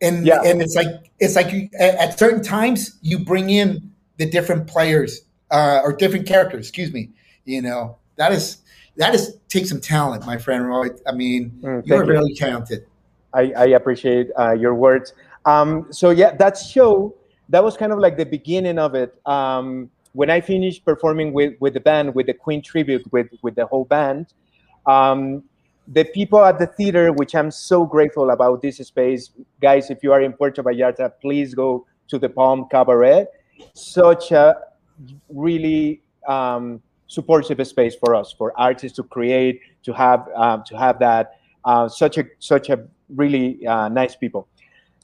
and 0.00 0.26
yeah. 0.26 0.40
and 0.42 0.62
it's 0.62 0.74
like 0.74 1.10
it's 1.20 1.36
like 1.36 1.52
you, 1.52 1.68
at, 1.78 2.18
certain 2.18 2.42
times 2.42 2.98
you 3.02 3.18
bring 3.18 3.50
in 3.50 3.92
the 4.16 4.26
different 4.26 4.66
players 4.66 5.22
uh, 5.50 5.80
or 5.84 5.94
different 5.94 6.26
characters. 6.26 6.66
Excuse 6.66 6.92
me. 6.92 7.10
You 7.44 7.60
know 7.60 7.98
that 8.16 8.32
is 8.32 8.58
that 8.96 9.14
is 9.14 9.36
take 9.48 9.66
some 9.66 9.80
talent, 9.80 10.24
my 10.24 10.38
friend 10.38 10.66
Roy. 10.66 10.88
I 11.06 11.12
mean, 11.12 11.50
mm, 11.62 11.86
you 11.86 11.94
are 11.94 12.04
you. 12.04 12.10
really 12.10 12.34
talented. 12.34 12.86
I, 13.34 13.52
I 13.56 13.64
appreciate 13.68 14.30
uh, 14.38 14.52
your 14.52 14.74
words. 14.74 15.14
Um, 15.44 15.86
so 15.90 16.10
yeah, 16.10 16.34
that 16.36 16.56
show 16.56 17.14
that 17.48 17.62
was 17.62 17.76
kind 17.76 17.92
of 17.92 17.98
like 17.98 18.16
the 18.16 18.26
beginning 18.26 18.78
of 18.78 18.94
it. 18.94 19.14
Um, 19.26 19.90
when 20.12 20.30
I 20.30 20.40
finished 20.40 20.84
performing 20.84 21.32
with 21.32 21.54
with 21.60 21.74
the 21.74 21.80
band, 21.80 22.14
with 22.14 22.26
the 22.26 22.34
Queen 22.34 22.62
tribute, 22.62 23.10
with 23.12 23.28
with 23.42 23.54
the 23.54 23.66
whole 23.66 23.84
band, 23.84 24.26
um, 24.86 25.42
the 25.88 26.04
people 26.04 26.44
at 26.44 26.58
the 26.58 26.66
theater, 26.66 27.12
which 27.12 27.34
I'm 27.34 27.50
so 27.50 27.84
grateful 27.84 28.30
about 28.30 28.62
this 28.62 28.76
space, 28.78 29.30
guys. 29.60 29.90
If 29.90 30.02
you 30.02 30.12
are 30.12 30.20
in 30.20 30.32
Puerto 30.32 30.62
Vallarta, 30.62 31.12
please 31.20 31.54
go 31.54 31.86
to 32.08 32.18
the 32.18 32.28
Palm 32.28 32.66
Cabaret. 32.70 33.26
Such 33.74 34.32
a 34.32 34.56
really 35.28 36.02
um, 36.28 36.82
supportive 37.06 37.66
space 37.66 37.94
for 37.94 38.14
us, 38.14 38.32
for 38.32 38.52
artists 38.58 38.96
to 38.96 39.02
create, 39.02 39.60
to 39.82 39.92
have 39.92 40.28
um, 40.34 40.62
to 40.66 40.76
have 40.76 40.98
that. 41.00 41.38
Uh, 41.64 41.88
such 41.88 42.18
a 42.18 42.24
such 42.38 42.70
a 42.70 42.86
really 43.14 43.64
uh, 43.66 43.88
nice 43.88 44.16
people. 44.16 44.48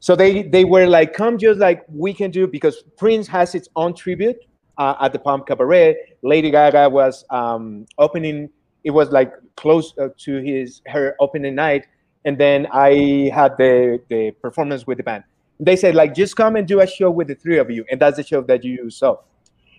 So 0.00 0.14
they 0.14 0.42
they 0.42 0.64
were 0.64 0.86
like, 0.86 1.12
come 1.12 1.38
just 1.38 1.58
like 1.58 1.84
we 1.88 2.14
can 2.14 2.30
do 2.30 2.46
because 2.46 2.82
Prince 2.96 3.26
has 3.28 3.54
its 3.54 3.68
own 3.76 3.94
tribute 3.94 4.36
uh, 4.78 4.94
at 5.00 5.12
the 5.12 5.18
Palm 5.18 5.42
Cabaret. 5.44 5.96
Lady 6.22 6.50
Gaga 6.50 6.88
was 6.88 7.24
um, 7.30 7.86
opening. 7.98 8.48
It 8.84 8.90
was 8.90 9.10
like 9.10 9.32
close 9.56 9.92
uh, 9.98 10.08
to 10.18 10.36
his 10.38 10.82
her 10.86 11.16
opening 11.20 11.54
night, 11.54 11.86
and 12.24 12.38
then 12.38 12.68
I 12.72 13.30
had 13.34 13.56
the 13.58 14.00
the 14.08 14.30
performance 14.42 14.86
with 14.86 14.98
the 14.98 15.04
band. 15.04 15.24
They 15.60 15.74
said 15.74 15.96
like, 15.96 16.14
just 16.14 16.36
come 16.36 16.54
and 16.54 16.68
do 16.68 16.80
a 16.80 16.86
show 16.86 17.10
with 17.10 17.26
the 17.26 17.34
three 17.34 17.58
of 17.58 17.70
you, 17.70 17.84
and 17.90 18.00
that's 18.00 18.16
the 18.16 18.22
show 18.22 18.42
that 18.42 18.62
you 18.62 18.90
saw. 18.90 19.16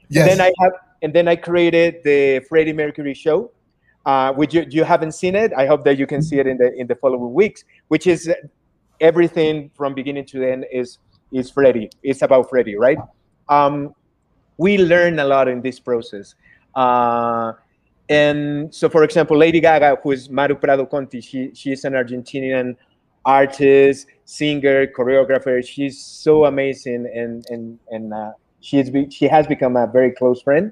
Yes. 0.10 0.30
And 0.30 0.40
then 0.40 0.42
I 0.42 0.54
have, 0.62 0.74
and 1.02 1.14
then 1.14 1.28
I 1.28 1.38
created 1.38 2.04
the 2.04 2.42
Freddie 2.50 2.74
Mercury 2.74 3.14
show, 3.14 3.52
uh, 4.06 4.34
which 4.34 4.54
you, 4.54 4.66
you 4.70 4.84
haven't 4.84 5.14
seen 5.14 5.36
it. 5.36 5.54
I 5.56 5.66
hope 5.66 5.86
that 5.86 5.98
you 5.98 6.08
can 6.08 6.22
see 6.22 6.40
it 6.40 6.48
in 6.48 6.58
the 6.58 6.74
in 6.74 6.88
the 6.88 6.96
following 6.96 7.34
weeks, 7.34 7.64
which 7.88 8.08
is 8.08 8.30
everything 9.02 9.72
from 9.76 9.94
beginning 9.94 10.26
to 10.26 10.44
end 10.44 10.66
is 10.72 11.00
is 11.32 11.50
Freddie. 11.52 11.90
It's 12.04 12.22
about 12.22 12.50
Freddie, 12.50 12.76
right? 12.76 12.98
Um, 13.50 13.94
we 14.58 14.78
learn 14.78 15.20
a 15.20 15.26
lot 15.26 15.48
in 15.48 15.62
this 15.62 15.80
process. 15.80 16.36
Uh, 16.76 17.54
and 18.10 18.74
so, 18.74 18.90
for 18.90 19.04
example, 19.04 19.38
Lady 19.38 19.60
Gaga, 19.60 19.98
who 20.02 20.12
is 20.12 20.30
Maru 20.30 20.56
Prado 20.56 20.86
Conti, 20.86 21.22
she 21.22 21.52
she 21.54 21.72
is 21.72 21.84
an 21.86 21.94
Argentinian 21.94 22.76
artist, 23.26 24.08
singer, 24.26 24.88
choreographer. 24.88 25.66
She's 25.66 26.04
so 26.04 26.46
amazing, 26.46 27.10
and 27.14 27.46
and 27.50 27.80
and 27.90 28.14
uh, 28.14 28.32
she's 28.62 28.90
be, 28.90 29.10
she 29.10 29.28
has 29.28 29.46
become 29.46 29.76
a 29.76 29.86
very 29.86 30.12
close 30.12 30.42
friend. 30.42 30.72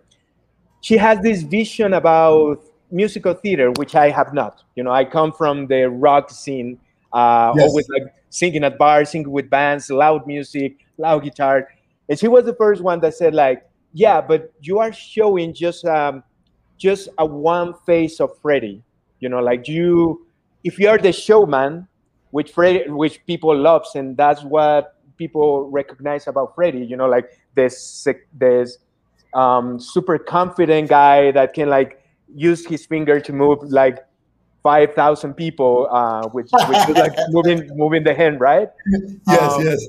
She 0.82 0.98
has 0.98 1.20
this 1.22 1.44
vision 1.44 1.94
about 1.94 2.64
musical 2.92 3.34
theater, 3.34 3.72
which 3.72 3.96
I 3.96 4.10
have 4.10 4.34
not. 4.34 4.64
You 4.76 4.84
know, 4.84 4.92
I 4.92 5.06
come 5.06 5.32
from 5.32 5.68
the 5.68 5.90
rock 5.90 6.30
scene, 6.30 6.80
uh, 7.14 7.54
yes. 7.56 7.70
always 7.70 7.88
like 7.90 8.04
singing 8.30 8.64
at 8.64 8.78
bars, 8.78 9.10
singing 9.10 9.32
with 9.32 9.50
bands, 9.50 9.90
loud 9.90 10.28
music, 10.28 10.86
loud 10.98 11.24
guitar. 11.24 11.70
And 12.10 12.18
she 12.18 12.28
was 12.28 12.46
the 12.46 12.54
first 12.54 12.82
one 12.82 13.00
that 13.02 13.14
said, 13.14 13.34
like, 13.34 13.68
yeah, 13.94 14.22
but 14.22 14.54
you 14.62 14.80
are 14.80 14.92
showing 14.94 15.54
just 15.54 15.86
um, 15.86 16.24
just 16.78 17.10
a 17.18 17.26
one 17.26 17.74
face 17.86 18.20
of 18.20 18.38
Freddie. 18.40 18.84
You 19.20 19.30
know, 19.30 19.40
like 19.40 19.68
you, 19.68 20.26
if 20.64 20.78
you 20.80 20.90
are 20.90 20.98
the 20.98 21.12
showman, 21.12 21.88
which 22.32 22.52
Freddie, 22.52 22.90
which 22.90 23.26
people 23.26 23.56
loves, 23.56 23.96
and 23.96 24.16
that's 24.16 24.44
what 24.44 24.96
people 25.18 25.70
recognize 25.72 26.28
about 26.28 26.54
Freddie. 26.56 26.86
You 26.86 26.98
know, 26.98 27.08
like 27.08 27.32
this 27.56 28.08
this 28.34 28.78
um, 29.34 29.80
super 29.80 30.18
confident 30.18 30.90
guy 30.90 31.32
that 31.32 31.54
can 31.54 31.70
like 31.70 32.02
use 32.36 32.66
his 32.66 32.86
finger 32.86 33.20
to 33.20 33.34
move 33.34 33.60
like 33.64 34.06
five 34.68 34.94
thousand 34.94 35.34
people, 35.36 35.88
uh, 35.90 36.28
which 36.36 36.50
which 36.52 36.90
is 36.90 36.98
like 36.98 37.16
moving 37.30 37.60
moving 37.82 38.04
the 38.04 38.14
hand, 38.14 38.42
right? 38.42 38.70
Yes, 39.28 39.54
um, 39.54 39.66
yes. 39.66 39.80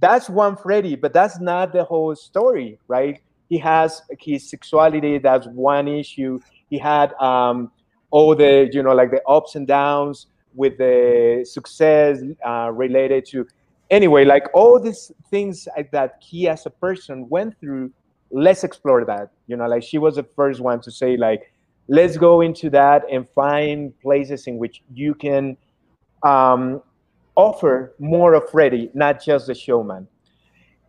That's 0.00 0.28
one 0.28 0.56
Freddie, 0.56 0.96
but 0.96 1.12
that's 1.12 1.38
not 1.40 1.72
the 1.72 1.84
whole 1.84 2.16
story, 2.16 2.80
right? 2.88 3.20
He 3.48 3.58
has 3.58 4.02
his 4.18 4.50
sexuality. 4.50 5.18
That's 5.18 5.46
one 5.46 5.86
issue. 5.86 6.40
He 6.68 6.78
had 6.78 7.12
um, 7.28 7.70
all 8.10 8.34
the 8.34 8.68
you 8.72 8.82
know 8.82 8.94
like 9.00 9.12
the 9.12 9.22
ups 9.36 9.54
and 9.54 9.66
downs 9.68 10.26
with 10.54 10.78
the 10.78 11.46
success 11.56 12.18
uh, 12.50 12.70
related 12.72 13.24
to 13.26 13.46
anyway 13.90 14.24
like 14.24 14.46
all 14.54 14.80
these 14.80 15.12
things 15.30 15.68
that 15.92 16.10
he 16.20 16.48
as 16.48 16.64
a 16.66 16.70
person 16.70 17.28
went 17.28 17.58
through 17.60 17.90
let's 18.30 18.62
explore 18.62 19.04
that 19.04 19.30
you 19.48 19.56
know 19.56 19.66
like 19.66 19.82
she 19.82 19.98
was 19.98 20.14
the 20.14 20.22
first 20.38 20.60
one 20.60 20.80
to 20.80 20.90
say 20.90 21.16
like 21.16 21.52
let's 21.88 22.16
go 22.16 22.40
into 22.40 22.70
that 22.70 23.02
and 23.10 23.28
find 23.34 23.98
places 24.00 24.46
in 24.46 24.58
which 24.58 24.82
you 24.92 25.14
can 25.14 25.56
um, 26.22 26.82
offer 27.36 27.94
more 27.98 28.34
of 28.34 28.48
Freddie, 28.50 28.90
not 28.94 29.22
just 29.22 29.46
the 29.46 29.54
showman. 29.54 30.08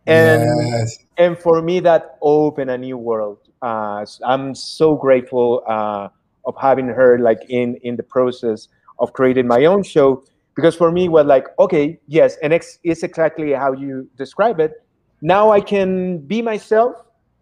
And 0.06 0.42
yes. 0.68 0.98
and 1.18 1.36
for 1.36 1.60
me, 1.62 1.80
that 1.80 2.16
opened 2.22 2.70
a 2.70 2.78
new 2.78 2.96
world. 2.96 3.38
Uh, 3.60 4.06
I'm 4.24 4.54
so 4.54 4.94
grateful 4.94 5.64
uh, 5.66 6.08
of 6.44 6.54
having 6.60 6.86
her 6.86 7.18
like 7.18 7.40
in 7.48 7.76
in 7.82 7.96
the 7.96 8.04
process 8.04 8.68
of 9.00 9.12
creating 9.12 9.48
my 9.48 9.64
own 9.64 9.82
show 9.82 10.22
because 10.56 10.74
for 10.74 10.90
me, 10.90 11.08
was 11.08 11.26
like, 11.26 11.46
okay, 11.58 12.00
yes, 12.08 12.36
and 12.42 12.52
it's, 12.52 12.78
it's 12.82 13.02
exactly 13.02 13.52
how 13.52 13.72
you 13.72 14.08
describe 14.16 14.58
it. 14.58 14.72
Now 15.20 15.52
I 15.52 15.60
can 15.60 16.18
be 16.18 16.42
myself, 16.42 16.96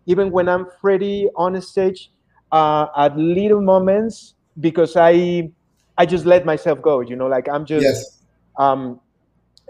even 0.06 0.30
when 0.30 0.48
I'm 0.48 0.66
Freddie 0.80 1.28
on 1.36 1.54
a 1.54 1.62
stage, 1.62 2.10
uh, 2.54 2.86
at 2.96 3.16
little 3.18 3.60
moments 3.60 4.34
because 4.60 4.96
I 4.96 5.50
I 5.98 6.06
just 6.06 6.24
let 6.26 6.46
myself 6.46 6.80
go. 6.80 7.00
You 7.00 7.16
know, 7.16 7.26
like 7.26 7.48
I'm 7.48 7.66
just. 7.66 7.84
Yes. 7.84 8.20
Um, 8.56 9.00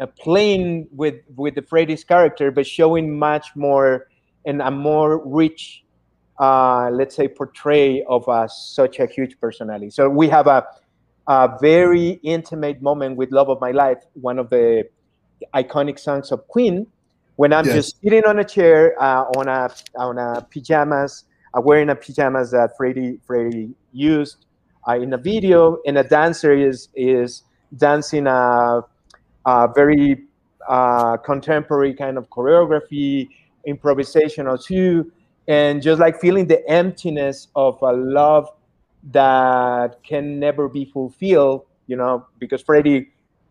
uh, 0.01 0.07
playing 0.21 0.89
with 0.91 1.15
with 1.37 1.55
the 1.55 1.63
Freddie's 1.63 2.05
character, 2.05 2.51
but 2.51 2.67
showing 2.67 3.19
much 3.19 3.47
more 3.57 4.07
and 4.45 4.61
a 4.61 4.71
more 4.71 5.25
rich, 5.25 5.85
uh, 6.41 6.91
let's 6.91 7.15
say, 7.15 7.29
portray 7.29 8.05
of 8.09 8.27
a, 8.29 8.49
such 8.49 8.99
a 8.99 9.07
huge 9.07 9.39
personality. 9.41 9.91
So 9.91 10.09
we 10.09 10.29
have 10.29 10.47
a, 10.47 10.67
a 11.29 11.57
very 11.61 12.21
intimate 12.23 12.83
moment 12.83 13.17
with 13.17 13.31
"Love 13.33 13.49
of 13.49 13.61
My 13.61 13.71
Life," 13.71 14.03
one 14.15 14.39
of 14.39 14.51
the 14.51 14.85
iconic 15.55 15.99
songs 15.99 16.33
of 16.33 16.47
Queen, 16.49 16.87
when 17.37 17.53
I'm 17.53 17.65
Yes. 17.67 17.75
just 17.77 18.01
sitting 18.03 18.25
on 18.25 18.39
a 18.39 18.45
chair 18.45 19.01
uh, 19.01 19.23
on 19.39 19.49
a 19.49 19.71
on 19.97 20.19
a 20.19 20.43
pajamas, 20.51 21.25
uh, 21.31 21.34
wearing 21.61 21.91
a 21.91 21.95
pajamas 21.95 22.51
that 22.51 22.77
Freddie 22.77 23.19
Freddie 23.27 23.75
used 23.93 24.45
uh, 24.89 24.97
in 24.97 25.13
a 25.13 25.19
video, 25.19 25.79
and 25.87 25.99
a 25.99 26.05
dancer 26.05 26.53
is 26.53 26.89
is 26.95 27.43
dancing 27.77 28.27
a, 28.27 28.83
a 29.47 29.69
very 29.75 30.25
uh, 30.69 31.17
contemporary 31.19 31.95
kind 31.95 32.19
of 32.19 32.29
choreography, 32.31 33.29
improvisational 33.67 34.63
too, 34.63 35.11
and 35.49 35.83
just 35.83 36.01
like 36.01 36.21
feeling 36.21 36.47
the 36.47 36.67
emptiness 36.69 37.49
of 37.55 37.81
a 37.83 37.93
love 37.93 38.49
that 39.11 40.03
can 40.03 40.39
never 40.39 40.69
be 40.69 40.85
fulfilled. 40.85 41.67
You 41.87 41.97
know, 41.97 42.27
because 42.39 42.63
Freddie, 42.63 43.11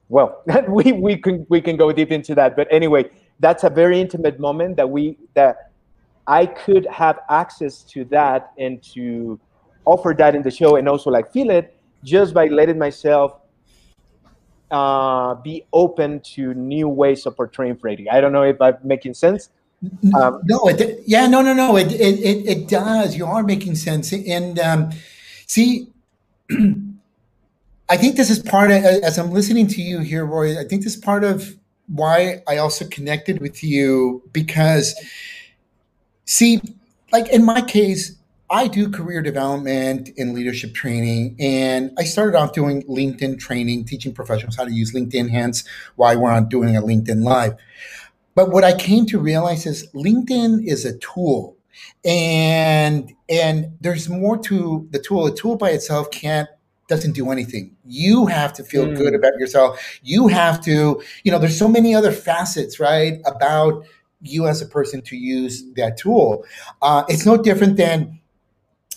well, 0.10 0.44
we 0.68 0.92
we 0.92 1.18
can 1.18 1.46
we 1.50 1.62
can 1.62 1.78
go 1.78 1.92
deep 1.92 2.12
into 2.12 2.36
that, 2.36 2.56
but 2.56 2.68
anyway, 2.72 3.10
that's 3.40 3.64
a 3.64 3.70
very 3.70 4.00
intimate 4.00 4.40
moment 4.40 4.78
that 4.78 4.90
we 4.90 5.18
that 5.36 5.73
I 6.28 6.46
could 6.46 6.86
have 6.88 7.20
access 7.30 7.84
to 7.84 8.06
that 8.06 8.54
and 8.58 8.82
to 8.94 9.40
offer 9.86 10.16
that 10.18 10.36
in 10.36 10.42
the 10.42 10.52
show 10.52 10.78
and 10.78 10.88
also 10.88 11.10
like 11.10 11.32
feel 11.32 11.50
it 11.50 11.76
just 12.04 12.34
by 12.34 12.48
letting 12.48 12.78
myself 12.78 13.40
uh, 14.72 15.36
be 15.36 15.66
open 15.74 16.20
to 16.22 16.54
new 16.54 16.88
ways 16.88 17.26
of 17.26 17.36
portraying 17.36 17.78
Freddie. 17.78 18.10
I 18.10 18.22
don't 18.22 18.32
know 18.32 18.44
if 18.44 18.62
I'm 18.62 18.78
making 18.84 19.14
sense. 19.14 19.50
Um, 20.16 20.42
no, 20.46 20.68
it, 20.68 21.04
yeah, 21.06 21.28
no, 21.28 21.42
no, 21.42 21.54
no. 21.54 21.76
It, 21.76 21.92
it, 21.92 22.20
it, 22.20 22.48
it 22.48 22.68
does. 22.70 23.16
You 23.16 23.26
are 23.26 23.44
making 23.44 23.76
sense. 23.76 24.14
And 24.14 24.58
um, 24.60 24.92
see, 25.46 25.90
I 27.90 27.98
think 27.98 28.16
this 28.16 28.30
is 28.30 28.40
part 28.40 28.72
of, 28.72 28.78
as 28.84 29.20
I'm 29.20 29.32
listening 29.32 29.68
to 29.68 29.82
you 29.82 30.00
here, 30.00 30.26
Roy, 30.26 30.60
I 30.60 30.64
think 30.64 30.84
this 30.84 30.96
is 30.96 31.02
part 31.02 31.24
of 31.24 31.56
why 31.88 32.42
I 32.48 32.58
also 32.58 32.88
connected 32.88 33.42
with 33.42 33.64
you 33.64 34.24
because, 34.32 34.96
see, 36.26 36.62
like 37.12 37.30
in 37.30 37.44
my 37.44 37.62
case, 37.62 38.16
I 38.50 38.68
do 38.68 38.90
career 38.90 39.22
development 39.22 40.10
and 40.18 40.34
leadership 40.34 40.74
training. 40.76 41.36
And 41.40 41.92
I 41.98 42.04
started 42.04 42.38
off 42.38 42.54
doing 42.54 42.84
LinkedIn 42.84 43.40
training, 43.40 43.86
teaching 43.86 44.14
professionals 44.14 44.56
how 44.56 44.66
to 44.66 44.72
use 44.74 44.94
LinkedIn, 44.94 45.30
hence 45.30 45.64
why 45.96 46.16
we're 46.16 46.30
on 46.32 46.50
doing 46.50 46.78
a 46.78 46.82
LinkedIn 46.82 47.24
Live. 47.24 47.56
But 48.36 48.52
what 48.52 48.64
I 48.64 48.76
came 48.78 49.06
to 49.08 49.20
realize 49.20 49.66
is 49.66 49.88
LinkedIn 49.94 50.66
is 50.66 50.86
a 50.86 50.98
tool. 51.00 51.56
And 52.06 53.12
and 53.30 53.72
there's 53.82 54.08
more 54.10 54.38
to 54.40 54.88
the 54.92 55.00
tool. 55.00 55.26
A 55.26 55.36
tool 55.36 55.56
by 55.56 55.70
itself 55.72 56.12
can't 56.12 56.48
doesn't 56.90 57.14
do 57.14 57.32
anything. 57.32 57.76
You 57.86 58.26
have 58.28 58.54
to 58.54 58.64
feel 58.64 58.86
Mm. 58.86 58.98
good 58.98 59.16
about 59.16 59.34
yourself. 59.40 59.80
You 60.04 60.28
have 60.28 60.62
to, 60.66 61.02
you 61.24 61.32
know, 61.32 61.40
there's 61.40 61.58
so 61.58 61.68
many 61.68 61.96
other 61.96 62.12
facets, 62.12 62.80
right, 62.80 63.20
about 63.26 63.86
you 64.24 64.48
as 64.48 64.62
a 64.62 64.66
person 64.66 65.02
to 65.04 65.16
use 65.18 65.64
that 65.76 65.98
tool. 65.98 66.46
Uh, 66.82 67.04
it's 67.10 67.26
no 67.26 67.38
different 67.38 67.78
than 67.78 68.20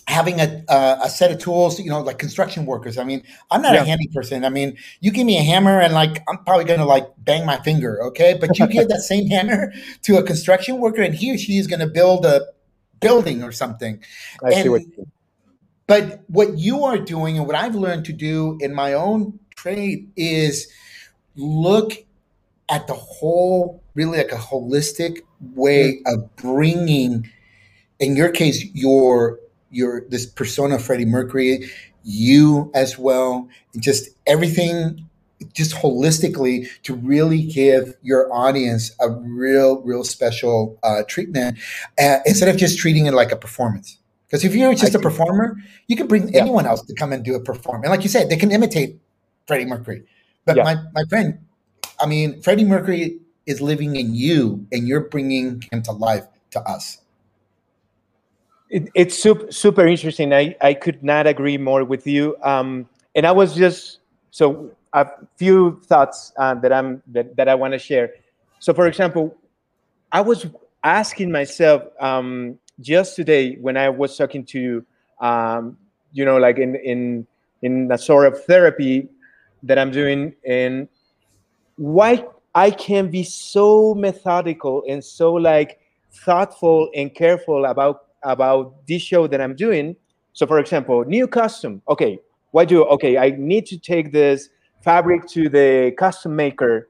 having 0.08 0.40
a, 0.40 0.64
a, 0.68 0.98
a 1.04 1.10
set 1.10 1.32
of 1.32 1.38
tools, 1.38 1.80
you 1.80 1.90
know, 1.90 2.00
like 2.00 2.18
construction 2.18 2.64
workers. 2.64 2.96
I 2.96 3.04
mean, 3.04 3.24
I'm 3.50 3.60
not 3.60 3.74
Yeah. 3.74 3.82
a 3.82 3.84
handy 3.84 4.08
person. 4.14 4.44
I 4.44 4.50
mean, 4.50 4.76
you 5.00 5.10
give 5.10 5.26
me 5.26 5.36
a 5.36 5.42
hammer 5.42 5.80
and 5.80 5.92
like, 5.94 6.22
I'm 6.28 6.38
probably 6.44 6.64
going 6.64 6.78
to 6.78 6.84
like 6.86 7.08
bang 7.18 7.44
my 7.44 7.58
finger. 7.62 8.02
Okay. 8.04 8.36
But 8.40 8.56
you 8.58 8.68
give 8.68 8.88
that 8.90 9.00
same 9.00 9.26
hammer 9.28 9.72
to 10.02 10.16
a 10.18 10.22
construction 10.22 10.78
worker 10.78 11.02
and 11.02 11.14
he 11.14 11.34
or 11.34 11.38
she 11.38 11.58
is 11.58 11.66
going 11.66 11.80
to 11.80 11.88
build 11.88 12.24
a 12.24 12.42
building 13.00 13.42
or 13.42 13.50
something. 13.52 14.00
I 14.44 14.52
see 14.62 14.68
what 14.68 14.82
you 14.82 15.08
But 15.86 16.22
what 16.28 16.58
you 16.58 16.84
are 16.84 16.98
doing 16.98 17.36
and 17.38 17.46
what 17.46 17.56
I've 17.56 17.74
learned 17.76 18.04
to 18.06 18.12
do 18.12 18.58
in 18.60 18.74
my 18.74 18.92
own 18.92 19.38
trade 19.56 20.10
is 20.16 20.68
look 21.36 21.92
at 22.68 22.86
the 22.86 22.94
whole, 22.94 23.82
really 23.96 24.18
like 24.18 24.30
a 24.32 24.36
holistic 24.36 25.22
way 25.40 26.00
of 26.06 26.34
bringing, 26.36 27.28
in 27.98 28.14
your 28.14 28.30
case, 28.30 28.64
your 28.74 29.40
your 29.70 30.04
this 30.08 30.26
persona, 30.26 30.78
Freddie 30.78 31.04
Mercury, 31.04 31.68
you 32.04 32.70
as 32.74 32.96
well, 32.98 33.48
just 33.78 34.10
everything, 34.26 35.04
just 35.52 35.74
holistically 35.74 36.68
to 36.82 36.94
really 36.94 37.42
give 37.42 37.94
your 38.02 38.32
audience 38.32 38.92
a 39.00 39.10
real, 39.10 39.82
real 39.82 40.04
special 40.04 40.78
uh, 40.84 41.02
treatment 41.08 41.58
uh, 41.98 42.18
instead 42.24 42.48
of 42.48 42.56
just 42.56 42.78
treating 42.78 43.06
it 43.06 43.12
like 43.14 43.32
a 43.32 43.36
performance. 43.36 43.98
Because 44.26 44.44
if 44.44 44.54
you're 44.54 44.72
just 44.74 44.94
I 44.94 44.98
a 44.98 45.02
performer, 45.02 45.56
you 45.88 45.96
can 45.96 46.06
bring 46.06 46.32
Yeah. 46.32 46.42
anyone 46.42 46.66
else 46.66 46.82
to 46.82 46.94
come 46.94 47.12
and 47.12 47.24
do 47.24 47.34
a 47.34 47.40
performance. 47.40 47.84
And 47.84 47.90
like 47.90 48.02
you 48.02 48.08
said, 48.08 48.28
they 48.28 48.36
can 48.36 48.50
imitate 48.50 48.98
Freddie 49.46 49.66
Mercury. 49.66 50.04
But 50.44 50.56
Yeah. 50.56 50.64
my, 50.64 50.76
my 50.94 51.04
friend, 51.08 51.38
I 52.00 52.06
mean, 52.06 52.42
Freddie 52.42 52.64
Mercury 52.64 53.18
is 53.46 53.60
living 53.60 53.96
in 53.96 54.14
you 54.14 54.66
and 54.72 54.86
you're 54.88 55.08
bringing 55.08 55.62
him 55.72 55.82
to 55.82 55.92
life 55.92 56.26
to 56.50 56.60
us. 56.62 56.98
It, 58.68 58.88
it's 58.94 59.16
super 59.16 59.50
super 59.52 59.86
interesting. 59.86 60.34
I, 60.34 60.56
I 60.60 60.74
could 60.74 61.02
not 61.02 61.26
agree 61.26 61.56
more 61.56 61.84
with 61.84 62.06
you. 62.06 62.36
Um, 62.42 62.88
and 63.14 63.24
I 63.26 63.32
was 63.32 63.54
just 63.54 64.00
so 64.30 64.70
a 64.92 65.06
few 65.36 65.80
thoughts 65.84 66.32
uh, 66.36 66.54
that 66.54 66.72
I'm 66.72 67.02
that, 67.08 67.36
that 67.36 67.48
I 67.48 67.54
want 67.54 67.74
to 67.74 67.78
share. 67.78 68.10
So, 68.58 68.74
for 68.74 68.86
example, 68.86 69.36
I 70.10 70.20
was 70.20 70.46
asking 70.82 71.30
myself 71.30 71.82
um, 72.00 72.58
just 72.80 73.14
today 73.14 73.56
when 73.56 73.76
I 73.76 73.88
was 73.88 74.16
talking 74.16 74.44
to 74.46 74.84
um, 75.20 75.76
you 76.12 76.24
know 76.24 76.38
like 76.38 76.58
in 76.58 76.74
in 76.76 77.26
in 77.62 77.90
a 77.92 77.98
sort 77.98 78.26
of 78.26 78.44
therapy 78.44 79.08
that 79.62 79.78
I'm 79.78 79.90
doing, 79.90 80.34
and 80.46 80.88
why 81.76 82.24
I 82.56 82.70
can 82.70 83.10
be 83.10 83.22
so 83.22 83.94
methodical 83.94 84.82
and 84.88 85.04
so 85.04 85.34
like 85.34 85.78
thoughtful 86.24 86.88
and 86.96 87.14
careful 87.14 87.66
about 87.66 88.06
about 88.22 88.86
this 88.88 89.02
show 89.02 89.26
that 89.26 89.40
I'm 89.42 89.54
doing. 89.54 89.94
So, 90.32 90.46
for 90.46 90.58
example, 90.58 91.04
new 91.04 91.28
custom. 91.28 91.82
Okay, 91.88 92.18
what 92.52 92.68
do? 92.68 92.84
Okay, 92.86 93.18
I 93.18 93.30
need 93.36 93.66
to 93.66 93.78
take 93.78 94.10
this 94.10 94.48
fabric 94.82 95.26
to 95.28 95.50
the 95.50 95.92
custom 95.98 96.34
maker, 96.34 96.88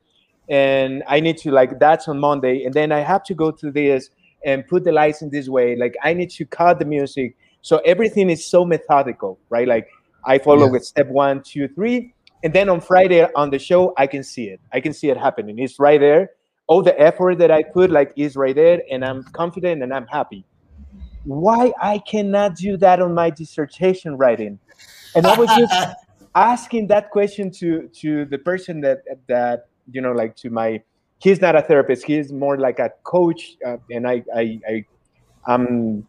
and 0.49 1.03
I 1.09 1.19
need 1.19 1.37
to 1.39 1.51
like 1.51 1.81
that's 1.81 2.07
on 2.07 2.21
Monday, 2.21 2.65
and 2.65 2.73
then 2.73 2.93
I 2.93 3.01
have 3.01 3.25
to 3.25 3.35
go 3.35 3.51
to 3.51 3.73
this 3.73 4.11
and 4.45 4.65
put 4.69 4.85
the 4.85 4.93
lights 4.93 5.21
in 5.21 5.31
this 5.31 5.49
way. 5.49 5.75
Like 5.75 5.97
I 6.05 6.15
need 6.15 6.31
to 6.31 6.45
cut 6.47 6.79
the 6.79 6.85
music. 6.85 7.37
So 7.63 7.79
everything 7.79 8.31
is 8.31 8.47
so 8.47 8.65
methodical, 8.65 9.41
right? 9.51 9.67
Like 9.67 9.89
I 10.25 10.39
follow 10.39 10.67
Yeah. 10.67 10.73
with 10.73 10.85
step 10.85 11.09
one, 11.09 11.43
two, 11.43 11.67
three, 11.67 12.15
and 12.43 12.53
then 12.53 12.69
on 12.69 12.81
Friday 12.81 13.27
on 13.35 13.51
the 13.51 13.59
show, 13.59 13.95
I 13.97 14.07
can 14.07 14.23
see 14.23 14.45
it. 14.45 14.61
I 14.73 14.81
can 14.81 14.93
see 14.93 15.09
it 15.09 15.17
happening. 15.17 15.59
It's 15.59 15.79
right 15.79 16.01
there. 16.01 16.31
All 16.69 16.83
the 16.83 16.99
effort 17.01 17.39
that 17.39 17.51
I 17.51 17.63
put, 17.63 17.91
like, 17.91 18.13
is 18.17 18.37
right 18.37 18.55
there, 18.55 18.83
and 18.91 19.05
I'm 19.05 19.23
confident 19.23 19.83
and 19.83 19.95
I'm 19.95 20.07
happy. 20.07 20.45
Why 21.25 21.73
I 21.81 21.99
cannot 21.99 22.57
do 22.57 22.77
that 22.79 23.01
on 23.01 23.15
my 23.15 23.31
dissertation 23.31 24.17
writing? 24.17 24.59
And 25.15 25.27
I 25.27 25.39
was 25.39 25.49
just 25.57 25.97
asking 26.35 26.89
that 26.89 27.11
question 27.11 27.51
to 27.53 27.89
to 28.01 28.25
the 28.27 28.39
person 28.39 28.81
that 28.83 29.03
that 29.29 29.69
you 29.91 30.01
know, 30.01 30.13
like 30.13 30.37
to 30.37 30.51
my. 30.51 30.83
He's 31.19 31.41
not 31.41 31.57
a 31.57 31.63
therapist. 31.63 32.05
He's 32.05 32.31
more 32.31 32.59
like 32.59 32.79
a 32.79 32.91
coach, 33.05 33.57
uh, 33.67 33.79
and 33.91 34.07
I 34.07 34.23
I 34.35 34.61
I 34.69 34.85
I'm 35.47 36.07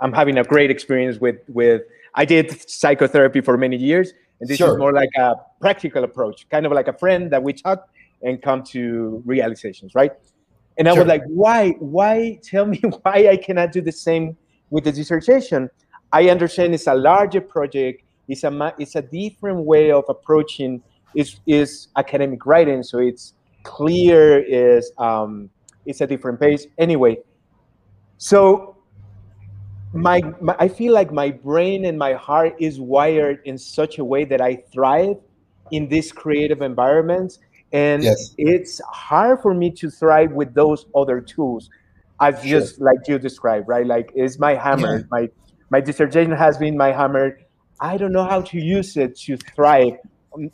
I'm 0.00 0.12
having 0.12 0.38
a 0.38 0.44
great 0.44 0.70
experience 0.70 1.18
with 1.18 1.36
with. 1.48 1.82
I 2.14 2.24
did 2.24 2.68
psychotherapy 2.70 3.42
for 3.42 3.58
many 3.58 3.76
years, 3.76 4.12
and 4.40 4.48
this 4.48 4.58
Sure. 4.58 4.72
is 4.72 4.78
more 4.78 4.92
like 4.92 5.10
a 5.16 5.34
practical 5.60 6.04
approach, 6.04 6.48
kind 6.48 6.66
of 6.66 6.72
like 6.72 6.88
a 6.88 6.92
friend 6.92 7.30
that 7.30 7.42
we 7.42 7.52
talk 7.52 7.88
and 8.22 8.42
come 8.42 8.62
to 8.62 9.22
realizations, 9.24 9.94
right? 9.94 10.12
And 10.78 10.88
I 10.88 10.92
Sure. 10.92 11.02
was 11.04 11.08
like, 11.08 11.22
why, 11.26 11.70
why? 11.78 12.38
Tell 12.42 12.66
me 12.66 12.78
why 13.02 13.28
I 13.28 13.36
cannot 13.36 13.72
do 13.72 13.80
the 13.80 13.92
same 13.92 14.36
with 14.70 14.84
the 14.84 14.92
dissertation. 14.92 15.70
I 16.12 16.28
understand 16.30 16.74
it's 16.74 16.86
a 16.86 16.94
larger 16.94 17.40
project. 17.40 18.02
It's 18.28 18.44
a 18.44 18.74
it's 18.78 18.96
a 18.96 19.02
different 19.02 19.64
way 19.64 19.90
of 19.92 20.04
approaching 20.08 20.82
is 21.14 21.40
is 21.46 21.88
academic 21.96 22.44
writing, 22.44 22.82
so 22.82 22.98
it's 22.98 23.34
clear. 23.62 24.42
Is 24.42 24.92
um, 24.98 25.48
it's 25.86 26.00
a 26.00 26.06
different 26.06 26.40
pace. 26.40 26.66
Anyway, 26.78 27.18
so 28.18 28.75
my, 29.92 30.20
my 30.40 30.56
I 30.58 30.68
feel 30.68 30.92
like 30.92 31.12
my 31.12 31.30
brain 31.30 31.84
and 31.84 31.98
my 31.98 32.14
heart 32.14 32.54
is 32.58 32.80
wired 32.80 33.40
in 33.44 33.56
such 33.58 33.98
a 33.98 34.04
way 34.04 34.24
that 34.24 34.40
I 34.40 34.56
thrive 34.72 35.16
in 35.70 35.88
this 35.88 36.12
creative 36.12 36.62
environments 36.62 37.38
and 37.72 38.04
yes. 38.04 38.34
it's 38.38 38.80
hard 38.92 39.40
for 39.40 39.52
me 39.54 39.70
to 39.70 39.90
thrive 39.90 40.32
with 40.32 40.54
those 40.54 40.86
other 40.94 41.20
tools 41.20 41.68
as 42.20 42.40
sure. 42.40 42.60
just 42.60 42.80
like 42.80 42.98
you 43.08 43.18
described 43.18 43.66
right 43.68 43.86
like 43.86 44.12
it's 44.14 44.38
my 44.38 44.54
hammer 44.54 44.98
yeah. 44.98 45.04
my 45.10 45.28
my 45.70 45.80
dissertation 45.80 46.30
has 46.30 46.56
been 46.58 46.76
my 46.76 46.92
hammer 46.92 47.38
i 47.80 47.96
don't 47.96 48.12
know 48.12 48.24
how 48.24 48.40
to 48.40 48.58
use 48.58 48.96
it 48.96 49.16
to 49.16 49.36
thrive 49.36 49.94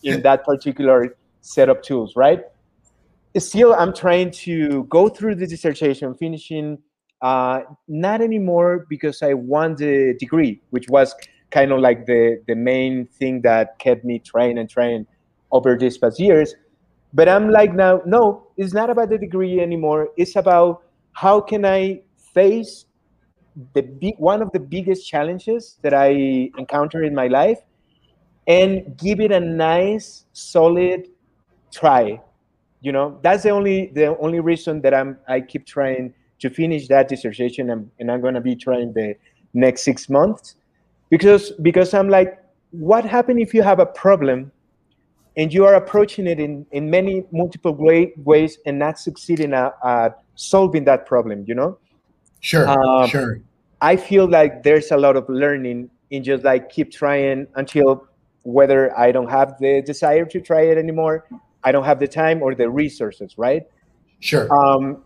in 0.03 0.22
that 0.22 0.45
particular 0.45 1.16
set 1.43 1.68
of 1.68 1.83
tools 1.83 2.16
right 2.16 2.45
still 3.37 3.74
i'm 3.74 3.93
trying 3.93 4.30
to 4.30 4.85
go 4.85 5.09
through 5.09 5.35
the 5.35 5.47
dissertation 5.47 6.14
finishing 6.14 6.78
uh, 7.23 7.61
not 7.89 8.20
anymore 8.20 8.87
because 8.89 9.23
i 9.23 9.33
won 9.33 9.75
the 9.77 10.14
degree 10.18 10.61
which 10.70 10.89
was 10.89 11.14
kind 11.51 11.73
of 11.73 11.81
like 11.81 12.07
the 12.07 12.43
the 12.49 12.55
main 12.55 13.07
thing 13.07 13.41
that 13.43 13.79
kept 13.79 14.05
me 14.05 14.18
trained 14.18 14.59
and 14.59 14.68
trained 14.68 15.07
over 15.53 15.77
these 15.77 15.99
past 15.99 16.18
years 16.18 16.55
but 17.12 17.29
I'm 17.29 17.51
like 17.51 17.75
now, 17.75 18.01
no, 18.07 18.47
it's 18.57 18.73
not 18.73 18.89
about 18.89 19.11
the 19.11 19.18
degree 19.18 19.61
anymore. 19.61 20.09
It's 20.16 20.37
about 20.37 20.83
how 21.12 21.41
can 21.41 21.64
I 21.64 22.01
face 22.35 22.87
the 23.75 23.83
big 23.83 24.14
one 24.16 24.41
of 24.41 24.51
the 24.53 24.61
biggest 24.61 25.07
challenges 25.07 25.79
that 25.83 25.93
I 25.93 26.51
encounter 26.57 27.05
in 27.05 27.14
my 27.14 27.27
life 27.27 27.59
and 28.47 28.97
give 28.97 29.20
it 29.20 29.31
a 29.31 29.41
nice, 29.41 30.25
solid 30.33 31.09
try. 31.70 32.20
You 32.81 32.93
know, 32.93 33.20
that's 33.23 33.43
the 33.43 33.51
only 33.51 33.93
the 33.95 34.16
only 34.18 34.41
reason 34.41 34.81
that 34.81 34.95
I'm 34.95 35.18
I 35.29 35.43
keep 35.43 35.66
trying 35.66 36.14
to 36.43 36.51
finish 36.51 36.88
that 36.88 37.09
dissertation 37.09 37.70
and, 37.70 37.90
and 38.01 38.11
I'm 38.11 38.20
gonna 38.20 38.40
be 38.40 38.55
trying 38.57 38.93
the 38.93 39.14
next 39.55 39.82
six 39.82 40.09
months. 40.09 40.57
Because 41.09 41.53
because 41.62 41.95
I'm 41.95 42.09
like, 42.09 42.38
what 42.72 43.05
happened 43.05 43.40
if 43.40 43.55
you 43.55 43.62
have 43.62 43.78
a 43.78 43.86
problem 43.86 44.51
and 45.36 45.53
you 45.55 45.64
are 45.64 45.74
approaching 45.74 46.26
it 46.26 46.40
in, 46.40 46.66
in 46.72 46.90
many 46.90 47.24
multiple 47.30 47.74
way, 47.74 48.12
ways 48.16 48.59
and 48.66 48.78
not 48.78 48.99
succeeding 48.99 49.55
at, 49.55 49.72
at, 49.84 50.22
solving 50.34 50.84
that 50.84 51.07
problem 51.07 51.45
you 51.47 51.55
know? 51.55 51.78
Sure 52.40 52.68
um, 52.68 53.09
sure. 53.09 53.40
I 53.80 53.97
feel 53.97 54.28
like 54.28 54.62
there's 54.62 54.90
a 54.90 54.97
lot 54.97 55.16
of 55.16 55.28
learning 55.28 55.90
in 56.11 56.24
just 56.24 56.45
like 56.45 56.70
keep 56.70 56.90
trying 56.90 57.47
until 57.55 58.07
whether 58.43 58.99
i 58.99 59.12
don't 59.12 59.30
have 59.30 59.57
the 59.61 59.80
desire 59.82 60.24
to 60.24 60.40
try 60.40 60.62
it 60.62 60.76
anymore 60.76 61.24
i 61.62 61.70
don't 61.70 61.84
have 61.84 62.01
the 62.01 62.09
time 62.09 62.43
or 62.43 62.55
the 62.57 62.68
resources 62.68 63.38
right? 63.38 63.62
Sure. 64.22 64.47
Um, 64.53 65.03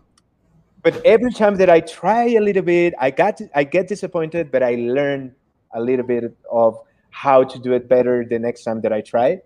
but 0.83 1.03
every 1.05 1.31
time 1.31 1.55
that 1.55 1.69
i 1.69 1.79
try 1.79 2.23
a 2.29 2.39
little 2.39 2.61
bit 2.63 2.93
i 2.99 3.09
got 3.09 3.39
i 3.55 3.63
get 3.63 3.87
disappointed 3.87 4.51
but 4.51 4.63
i 4.63 4.75
learn 4.75 5.33
a 5.73 5.81
little 5.81 6.05
bit 6.05 6.23
of 6.51 6.77
how 7.09 7.43
to 7.43 7.59
do 7.59 7.73
it 7.73 7.89
better 7.89 8.25
the 8.29 8.39
next 8.39 8.63
time 8.63 8.81
that 8.81 8.93
i 8.93 9.01
try 9.01 9.39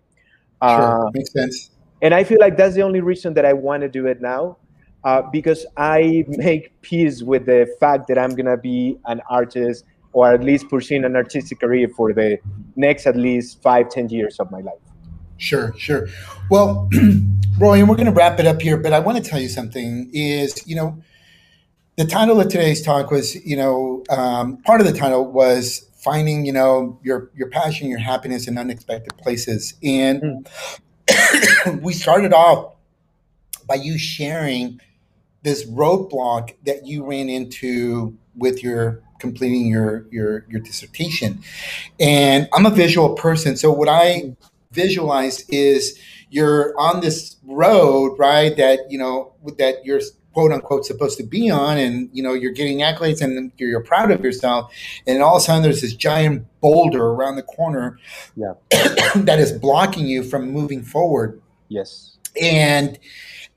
Sure, 0.61 1.07
uh, 1.07 1.09
makes 1.13 1.33
sense. 1.33 1.71
And 2.01 2.13
I 2.13 2.23
feel 2.23 2.37
like 2.39 2.57
that's 2.57 2.75
the 2.75 2.83
only 2.83 3.01
reason 3.01 3.33
that 3.33 3.45
I 3.45 3.53
want 3.53 3.81
to 3.81 3.89
do 3.89 4.07
it 4.07 4.21
now, 4.21 4.57
uh, 5.03 5.23
because 5.23 5.65
I 5.77 6.25
make 6.27 6.79
peace 6.81 7.23
with 7.23 7.45
the 7.45 7.67
fact 7.79 8.07
that 8.07 8.17
I'm 8.17 8.35
gonna 8.35 8.57
be 8.57 8.97
an 9.05 9.21
artist 9.29 9.85
or 10.13 10.31
at 10.31 10.43
least 10.43 10.69
pursuing 10.69 11.05
an 11.05 11.15
artistic 11.15 11.59
career 11.59 11.87
for 11.95 12.13
the 12.13 12.37
next 12.75 13.07
at 13.07 13.15
least 13.15 13.61
five, 13.61 13.89
ten 13.89 14.09
years 14.09 14.39
of 14.39 14.51
my 14.51 14.59
life. 14.59 14.81
Sure, 15.37 15.73
sure. 15.77 16.07
Well, 16.49 16.89
Roy, 17.59 17.79
and 17.79 17.89
we're 17.89 17.95
going 17.95 18.05
to 18.05 18.11
wrap 18.11 18.39
it 18.39 18.45
up 18.45 18.61
here, 18.61 18.77
but 18.77 18.93
I 18.93 18.99
want 18.99 19.23
to 19.23 19.27
tell 19.27 19.39
you 19.39 19.49
something. 19.49 20.09
Is 20.13 20.67
you 20.67 20.75
know, 20.75 21.01
the 21.97 22.05
title 22.05 22.39
of 22.39 22.47
today's 22.47 22.81
talk 22.81 23.11
was 23.11 23.35
you 23.45 23.55
know, 23.55 24.03
um, 24.09 24.57
part 24.63 24.81
of 24.81 24.87
the 24.87 24.93
title 24.93 25.29
was 25.31 25.87
finding 26.01 26.45
you 26.45 26.51
know 26.51 26.99
your 27.03 27.29
your 27.35 27.47
passion 27.49 27.87
your 27.87 27.99
happiness 27.99 28.47
in 28.47 28.57
unexpected 28.57 29.15
places 29.17 29.75
and 29.83 30.47
mm. 31.07 31.81
we 31.81 31.93
started 31.93 32.33
off 32.33 32.73
by 33.67 33.75
you 33.75 33.99
sharing 33.99 34.79
this 35.43 35.63
roadblock 35.69 36.55
that 36.65 36.87
you 36.87 37.05
ran 37.05 37.29
into 37.29 38.17
with 38.35 38.63
your 38.63 39.03
completing 39.19 39.67
your 39.67 40.07
your 40.09 40.43
your 40.49 40.59
dissertation 40.59 41.39
and 41.99 42.49
i'm 42.53 42.65
a 42.65 42.71
visual 42.71 43.13
person 43.13 43.55
so 43.55 43.71
what 43.71 43.87
i 43.87 44.35
visualize 44.71 45.47
is 45.49 45.99
you're 46.31 46.73
on 46.79 47.01
this 47.01 47.35
road 47.43 48.15
right 48.17 48.57
that 48.57 48.79
you 48.89 48.97
know 48.97 49.33
that 49.59 49.85
you're 49.85 50.01
quote 50.33 50.51
unquote 50.51 50.85
supposed 50.85 51.17
to 51.17 51.23
be 51.23 51.49
on 51.49 51.77
and 51.77 52.09
you 52.13 52.23
know 52.23 52.33
you're 52.33 52.51
getting 52.51 52.79
accolades 52.79 53.21
and 53.21 53.51
you're, 53.57 53.69
you're, 53.69 53.81
proud 53.81 54.11
of 54.11 54.23
yourself 54.23 54.71
and 55.07 55.21
all 55.21 55.35
of 55.35 55.41
a 55.41 55.45
sudden 55.45 55.63
there's 55.63 55.81
this 55.81 55.93
giant 55.93 56.45
boulder 56.61 57.03
around 57.03 57.35
the 57.35 57.43
corner 57.43 57.97
yeah. 58.35 58.53
that 59.15 59.39
is 59.39 59.51
blocking 59.51 60.05
you 60.05 60.23
from 60.23 60.51
moving 60.51 60.83
forward. 60.83 61.41
Yes. 61.67 62.17
And 62.41 62.97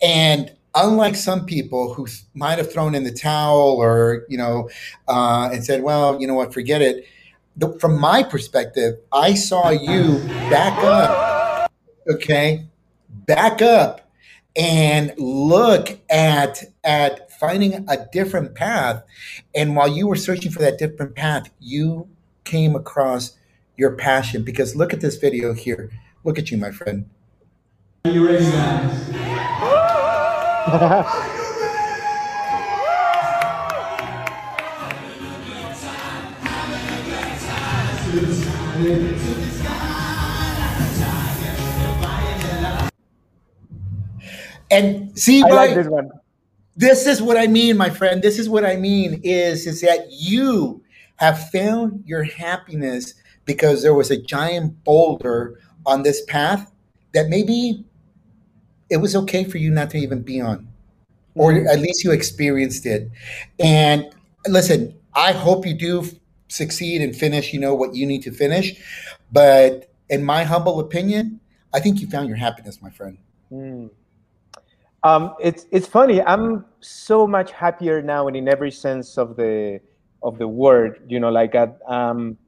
and 0.02 0.52
unlike 0.74 1.14
some 1.14 1.46
people 1.46 1.94
who 1.94 2.06
might 2.34 2.58
have 2.58 2.72
thrown 2.72 2.94
in 2.94 3.04
the 3.04 3.12
towel 3.12 3.76
or 3.76 4.24
you 4.28 4.38
know 4.38 4.68
uh, 5.08 5.50
and 5.52 5.64
said 5.64 5.82
well 5.82 6.20
you 6.20 6.26
know 6.26 6.34
what 6.34 6.52
forget 6.52 6.82
it. 6.82 7.06
The, 7.56 7.78
from 7.78 8.00
my 8.00 8.24
perspective 8.24 8.96
i 9.12 9.34
saw 9.34 9.70
you 9.70 10.18
back 10.50 10.76
up 10.82 11.70
okay? 12.08 12.66
Back 13.08 13.62
up 13.62 14.03
and 14.56 15.12
look 15.18 15.98
at 16.10 16.62
at 16.82 17.30
finding 17.32 17.88
a 17.88 18.06
different 18.12 18.54
path. 18.54 19.02
And 19.54 19.76
while 19.76 19.88
you 19.88 20.06
were 20.06 20.16
searching 20.16 20.52
for 20.52 20.60
that 20.60 20.78
different 20.78 21.14
path 21.14 21.50
you 21.60 22.08
came 22.44 22.76
across 22.76 23.36
your 23.76 23.96
passion. 23.96 24.44
Because 24.44 24.76
look 24.76 24.92
at 24.92 25.00
this 25.00 25.16
video 25.16 25.52
here. 25.52 25.90
Look 26.22 26.38
at 26.38 26.50
you 26.50 26.58
my 26.58 26.70
friend. 26.70 27.08
Are 28.04 28.10
you 28.10 28.26
ready 28.26 28.44
guys 28.44 29.10
And 44.74 45.18
see, 45.18 45.42
I 45.42 45.48
like 45.48 45.74
this 45.74 45.86
one. 45.86 46.10
This 46.76 47.06
is 47.06 47.22
what 47.22 47.36
I 47.36 47.46
mean, 47.46 47.76
my 47.76 47.90
friend. 47.90 48.22
This 48.22 48.38
is 48.38 48.48
what 48.48 48.64
I 48.64 48.76
mean 48.76 49.20
is 49.22 49.66
is 49.66 49.80
that 49.82 50.06
you 50.10 50.82
have 51.16 51.50
found 51.50 52.02
your 52.04 52.24
happiness 52.24 53.14
because 53.44 53.82
there 53.82 53.94
was 53.94 54.10
a 54.10 54.20
giant 54.20 54.82
boulder 54.84 55.60
on 55.86 56.02
this 56.02 56.24
path 56.24 56.72
that 57.12 57.28
maybe 57.28 57.84
it 58.90 58.96
was 58.96 59.14
okay 59.14 59.44
for 59.44 59.58
you 59.58 59.70
not 59.70 59.90
to 59.90 59.98
even 59.98 60.22
be 60.22 60.40
on, 60.40 60.68
or 61.34 61.52
mm-hmm. 61.52 61.68
at 61.68 61.78
least 61.78 62.02
you 62.02 62.10
experienced 62.10 62.86
it. 62.86 63.08
And 63.60 64.10
listen, 64.46 64.94
I 65.14 65.32
hope 65.32 65.66
you 65.66 65.74
do 65.74 66.04
succeed 66.48 67.00
and 67.00 67.14
finish, 67.14 67.52
you 67.52 67.60
know, 67.60 67.74
what 67.74 67.94
you 67.94 68.06
need 68.06 68.22
to 68.22 68.32
finish. 68.32 68.74
But 69.30 69.92
in 70.10 70.24
my 70.24 70.44
humble 70.44 70.80
opinion, 70.80 71.40
I 71.72 71.80
think 71.80 72.00
you 72.00 72.08
found 72.08 72.28
your 72.28 72.36
happiness, 72.36 72.82
my 72.82 72.90
friend. 72.90 73.18
Mm. 73.52 73.90
Um, 75.04 75.34
it's 75.38 75.66
it's 75.70 75.86
funny. 75.86 76.22
I'm 76.22 76.64
so 76.80 77.26
much 77.26 77.52
happier 77.52 78.00
now, 78.00 78.26
and 78.26 78.34
in 78.34 78.48
every 78.48 78.70
sense 78.70 79.18
of 79.18 79.36
the 79.36 79.80
of 80.22 80.38
the 80.38 80.48
word. 80.48 81.02
You 81.06 81.20
know, 81.20 81.30
like 81.30 81.54
I, 81.54 81.68
um, 81.86 82.38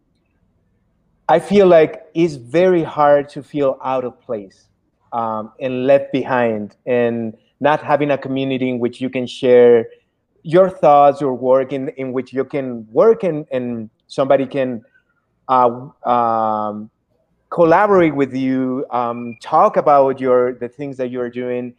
I 1.29 1.39
feel 1.39 1.67
like 1.67 2.07
it's 2.15 2.37
very 2.37 2.83
hard 2.83 3.29
to 3.31 3.43
feel 3.43 3.79
out 3.85 4.05
of 4.05 4.19
place 4.23 4.69
um, 5.13 5.53
and 5.61 5.87
left 5.87 6.13
behind, 6.13 6.77
and 6.87 7.37
not 7.61 7.83
having 7.83 8.11
a 8.11 8.19
community 8.19 8.71
in 8.71 8.79
which 8.79 9.03
you 9.03 9.11
can 9.11 9.27
share 9.27 9.89
your 10.43 10.71
thoughts, 10.71 11.21
your 11.21 11.35
work, 11.35 11.75
in 11.75 11.91
in 11.91 12.15
which 12.15 12.33
you 12.33 12.45
can 12.45 12.91
work 12.91 13.23
and 13.23 13.47
and 13.53 13.91
somebody 14.07 14.47
can 14.47 14.83
uh, 15.49 15.89
um, 16.09 16.89
collaborate 17.51 18.15
with 18.15 18.35
you, 18.35 18.87
um, 18.91 19.37
talk 19.43 19.77
about 19.77 20.21
your 20.21 20.55
the 20.55 20.71
things 20.71 20.97
that 20.97 21.11
you're 21.11 21.29
doing 21.29 21.75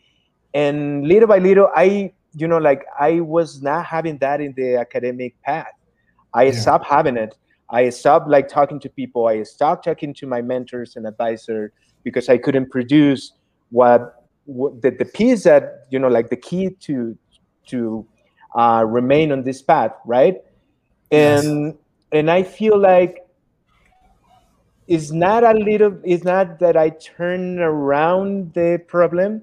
and 0.53 1.07
little 1.07 1.27
by 1.27 1.37
little 1.37 1.69
i 1.75 2.11
you 2.35 2.47
know 2.47 2.57
like 2.57 2.85
i 2.99 3.19
was 3.19 3.61
not 3.61 3.85
having 3.85 4.17
that 4.17 4.41
in 4.41 4.53
the 4.55 4.75
academic 4.75 5.39
path 5.41 5.73
i 6.33 6.43
yeah. 6.43 6.51
stopped 6.51 6.85
having 6.85 7.17
it 7.17 7.35
i 7.69 7.89
stopped 7.89 8.29
like 8.29 8.47
talking 8.47 8.79
to 8.79 8.89
people 8.89 9.27
i 9.27 9.43
stopped 9.43 9.85
talking 9.85 10.13
to 10.13 10.25
my 10.25 10.41
mentors 10.41 10.95
and 10.95 11.05
advisor 11.05 11.71
because 12.03 12.29
i 12.29 12.37
couldn't 12.37 12.69
produce 12.69 13.33
what, 13.69 14.23
what 14.45 14.81
the, 14.81 14.91
the 14.91 15.05
piece 15.05 15.43
that 15.43 15.85
you 15.89 15.99
know 15.99 16.07
like 16.07 16.29
the 16.29 16.37
key 16.37 16.69
to 16.79 17.17
to 17.65 18.05
uh, 18.55 18.83
remain 18.87 19.31
on 19.31 19.43
this 19.43 19.61
path 19.61 19.91
right 20.05 20.37
and 21.11 21.65
yes. 21.65 21.75
and 22.13 22.31
i 22.31 22.41
feel 22.41 22.77
like 22.79 23.27
it's 24.87 25.11
not 25.11 25.43
a 25.43 25.51
little. 25.51 25.99
It's 26.03 26.23
not 26.23 26.59
that 26.59 26.77
I 26.77 26.89
turn 26.89 27.59
around 27.59 28.53
the 28.53 28.81
problem, 28.87 29.41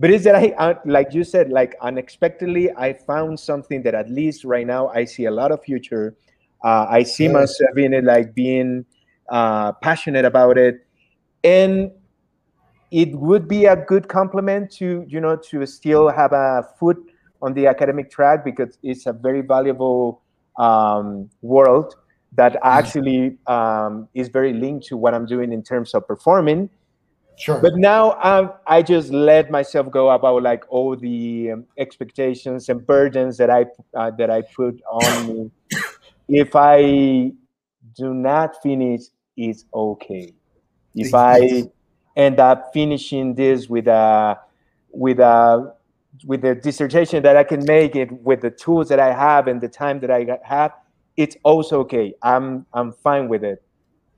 but 0.00 0.10
it's 0.10 0.24
that 0.24 0.34
I, 0.34 0.48
uh, 0.56 0.74
like 0.86 1.12
you 1.12 1.24
said, 1.24 1.50
like 1.50 1.76
unexpectedly, 1.82 2.70
I 2.74 2.94
found 2.94 3.38
something 3.38 3.82
that 3.82 3.94
at 3.94 4.08
least 4.08 4.44
right 4.44 4.66
now 4.66 4.88
I 4.88 5.04
see 5.04 5.26
a 5.26 5.30
lot 5.30 5.52
of 5.52 5.62
future. 5.62 6.16
Uh, 6.64 6.86
I 6.88 7.02
see 7.02 7.24
yeah. 7.24 7.32
myself 7.32 7.76
in 7.76 7.92
it, 7.92 8.04
like 8.04 8.34
being 8.34 8.86
uh, 9.28 9.72
passionate 9.72 10.24
about 10.24 10.56
it, 10.56 10.86
and 11.44 11.90
it 12.90 13.14
would 13.14 13.46
be 13.46 13.66
a 13.66 13.76
good 13.76 14.08
complement 14.08 14.72
to 14.72 15.04
you 15.06 15.20
know 15.20 15.36
to 15.50 15.66
still 15.66 16.08
have 16.08 16.32
a 16.32 16.66
foot 16.78 16.96
on 17.42 17.52
the 17.52 17.66
academic 17.66 18.10
track 18.10 18.42
because 18.42 18.78
it's 18.82 19.04
a 19.04 19.12
very 19.12 19.42
valuable 19.42 20.22
um, 20.58 21.28
world 21.42 21.94
that 22.32 22.56
actually 22.62 23.36
um, 23.46 24.08
is 24.14 24.28
very 24.28 24.54
linked 24.54 24.86
to 24.86 24.96
what 24.96 25.12
I'm 25.12 25.26
doing 25.26 25.52
in 25.52 25.62
terms 25.62 25.92
of 25.92 26.06
performing. 26.06 26.70
Sure. 27.40 27.58
But 27.58 27.76
now 27.76 28.18
um, 28.22 28.52
I 28.66 28.82
just 28.82 29.10
let 29.10 29.50
myself 29.50 29.90
go 29.90 30.10
about 30.10 30.42
like 30.42 30.64
all 30.68 30.94
the 30.94 31.52
um, 31.52 31.64
expectations 31.78 32.68
and 32.68 32.86
burdens 32.86 33.38
that 33.38 33.48
I 33.48 33.64
uh, 33.94 34.10
that 34.18 34.30
I 34.30 34.42
put 34.42 34.80
on 34.90 35.26
me. 35.26 35.50
If 36.32 36.54
I 36.54 37.32
do 37.96 38.14
not 38.14 38.62
finish, 38.62 39.00
it's 39.36 39.64
okay. 39.74 40.32
If 40.94 41.12
I 41.12 41.64
end 42.14 42.38
up 42.38 42.72
finishing 42.72 43.34
this 43.34 43.68
with 43.68 43.88
a 43.88 44.38
with 44.92 45.18
a 45.18 45.74
with 46.26 46.42
the 46.42 46.54
dissertation 46.54 47.22
that 47.22 47.36
I 47.36 47.42
can 47.42 47.64
make 47.64 47.96
it 47.96 48.12
with 48.12 48.42
the 48.42 48.50
tools 48.50 48.88
that 48.90 49.00
I 49.00 49.12
have 49.12 49.48
and 49.48 49.60
the 49.60 49.68
time 49.68 49.98
that 50.00 50.10
I 50.10 50.38
have, 50.44 50.72
it's 51.16 51.36
also 51.42 51.80
okay. 51.80 52.14
I'm 52.22 52.66
I'm 52.72 52.92
fine 52.92 53.28
with 53.28 53.42
it. 53.42 53.62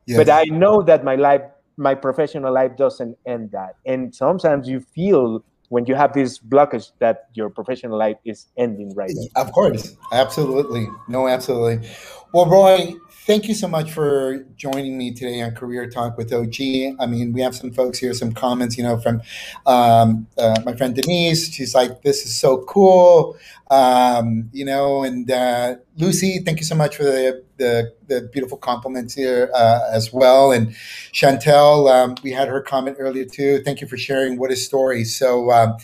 Yes. 0.06 0.18
But 0.18 0.28
I 0.28 0.44
know 0.44 0.82
that 0.82 1.04
my 1.04 1.14
life, 1.14 1.42
my 1.76 1.94
professional 1.94 2.52
life 2.52 2.76
doesn't 2.76 3.16
end 3.26 3.50
that. 3.52 3.76
And 3.86 4.14
sometimes 4.14 4.68
you 4.68 4.80
feel 4.80 5.44
when 5.68 5.86
you 5.86 5.94
have 5.94 6.12
this 6.12 6.38
blockage 6.38 6.92
that 6.98 7.28
your 7.32 7.48
professional 7.48 7.98
life 7.98 8.18
is 8.26 8.48
ending 8.58 8.94
right 8.94 9.12
now. 9.14 9.42
Of 9.42 9.52
course. 9.52 9.96
Absolutely. 10.12 10.86
No, 11.08 11.28
absolutely. 11.28 11.88
Well, 12.34 12.46
Roy, 12.46 12.94
thank 13.26 13.48
you 13.48 13.54
so 13.54 13.68
much 13.68 13.90
for 13.90 14.44
joining 14.56 14.98
me 14.98 15.12
today 15.12 15.40
on 15.40 15.54
Career 15.54 15.88
Talk 15.88 16.18
with 16.18 16.32
OG. 16.32 16.96
I 17.00 17.06
mean, 17.06 17.32
we 17.32 17.40
have 17.40 17.54
some 17.54 17.72
folks 17.72 17.98
here, 17.98 18.12
some 18.14 18.32
comments, 18.32 18.76
you 18.76 18.82
know, 18.82 18.98
from 19.00 19.22
um, 19.64 20.26
uh, 20.36 20.60
my 20.64 20.76
friend 20.76 20.94
Denise. 20.94 21.52
She's 21.52 21.74
like, 21.74 22.02
"This 22.02 22.26
is 22.26 22.34
so 22.34 22.64
cool," 22.64 23.36
um, 23.70 24.50
you 24.52 24.64
know. 24.64 25.04
And 25.04 25.30
uh, 25.30 25.76
Lucy, 25.96 26.40
thank 26.40 26.58
you 26.58 26.64
so 26.64 26.74
much 26.74 26.96
for 26.96 27.04
the 27.04 27.42
the, 27.62 27.94
the 28.08 28.28
beautiful 28.32 28.58
compliments 28.58 29.14
here 29.14 29.50
uh, 29.54 29.80
as 29.92 30.12
well. 30.12 30.52
And 30.52 30.68
Chantel, 31.12 31.90
um, 31.90 32.14
we 32.22 32.32
had 32.32 32.48
her 32.48 32.60
comment 32.60 32.96
earlier 32.98 33.24
too. 33.24 33.62
Thank 33.64 33.80
you 33.80 33.86
for 33.86 33.96
sharing 33.96 34.38
what 34.38 34.50
is 34.50 34.64
story. 34.64 35.04
So, 35.04 35.50
um, 35.50 35.76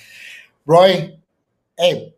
Roy, 0.67 1.17
hey 1.79 2.15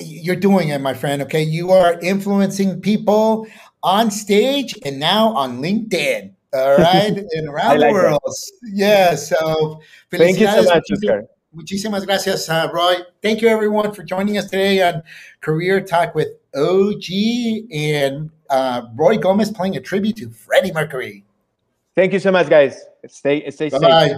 you're 0.00 0.36
doing 0.36 0.68
it, 0.68 0.80
my 0.80 0.94
friend. 0.94 1.22
Okay. 1.22 1.42
You 1.42 1.70
are 1.70 1.98
influencing 2.00 2.80
people 2.80 3.46
on 3.82 4.10
stage 4.10 4.74
and 4.84 4.98
now 4.98 5.28
on 5.34 5.60
LinkedIn. 5.60 6.32
All 6.52 6.76
right, 6.78 7.16
and 7.16 7.48
around 7.48 7.80
like 7.80 7.88
the 7.88 7.92
world. 7.92 8.20
That. 8.24 8.70
Yeah. 8.72 9.14
So, 9.16 9.80
thank 10.10 10.38
you 10.38 10.46
so 10.46 10.62
much, 10.62 10.84
Oscar. 10.92 11.24
Muchísimas 11.56 12.04
gracias, 12.04 12.48
uh, 12.48 12.68
Roy. 12.72 12.96
Thank 13.22 13.40
you, 13.40 13.48
everyone, 13.48 13.92
for 13.92 14.02
joining 14.02 14.38
us 14.38 14.46
today 14.46 14.82
on 14.82 15.02
Career 15.40 15.80
Talk 15.80 16.14
with 16.14 16.28
OG 16.54 17.04
and 17.72 18.30
uh, 18.54 18.86
Roy 18.94 19.18
Gomez 19.18 19.50
playing 19.50 19.76
a 19.76 19.80
tribute 19.80 20.16
to 20.16 20.30
Freddie 20.30 20.72
Mercury. 20.72 21.24
Thank 21.96 22.12
you 22.12 22.20
so 22.20 22.30
much, 22.30 22.48
guys. 22.48 22.80
Stay, 23.08 23.50
stay 23.50 23.68
Bye-bye. 23.68 24.08
safe. 24.08 24.16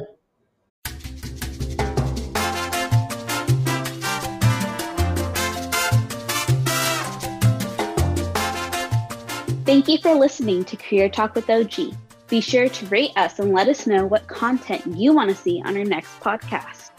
Thank 9.64 9.88
you 9.88 9.96
for 9.98 10.14
listening 10.14 10.64
to 10.66 10.76
Career 10.76 11.08
Talk 11.08 11.34
with 11.34 11.48
OG. 11.50 11.96
Be 12.28 12.40
sure 12.40 12.68
to 12.68 12.86
rate 12.86 13.12
us 13.16 13.38
and 13.38 13.52
let 13.52 13.68
us 13.68 13.86
know 13.86 14.04
what 14.06 14.26
content 14.28 14.82
you 14.86 15.14
want 15.14 15.30
to 15.30 15.36
see 15.36 15.62
on 15.64 15.76
our 15.76 15.84
next 15.84 16.18
podcast. 16.20 16.90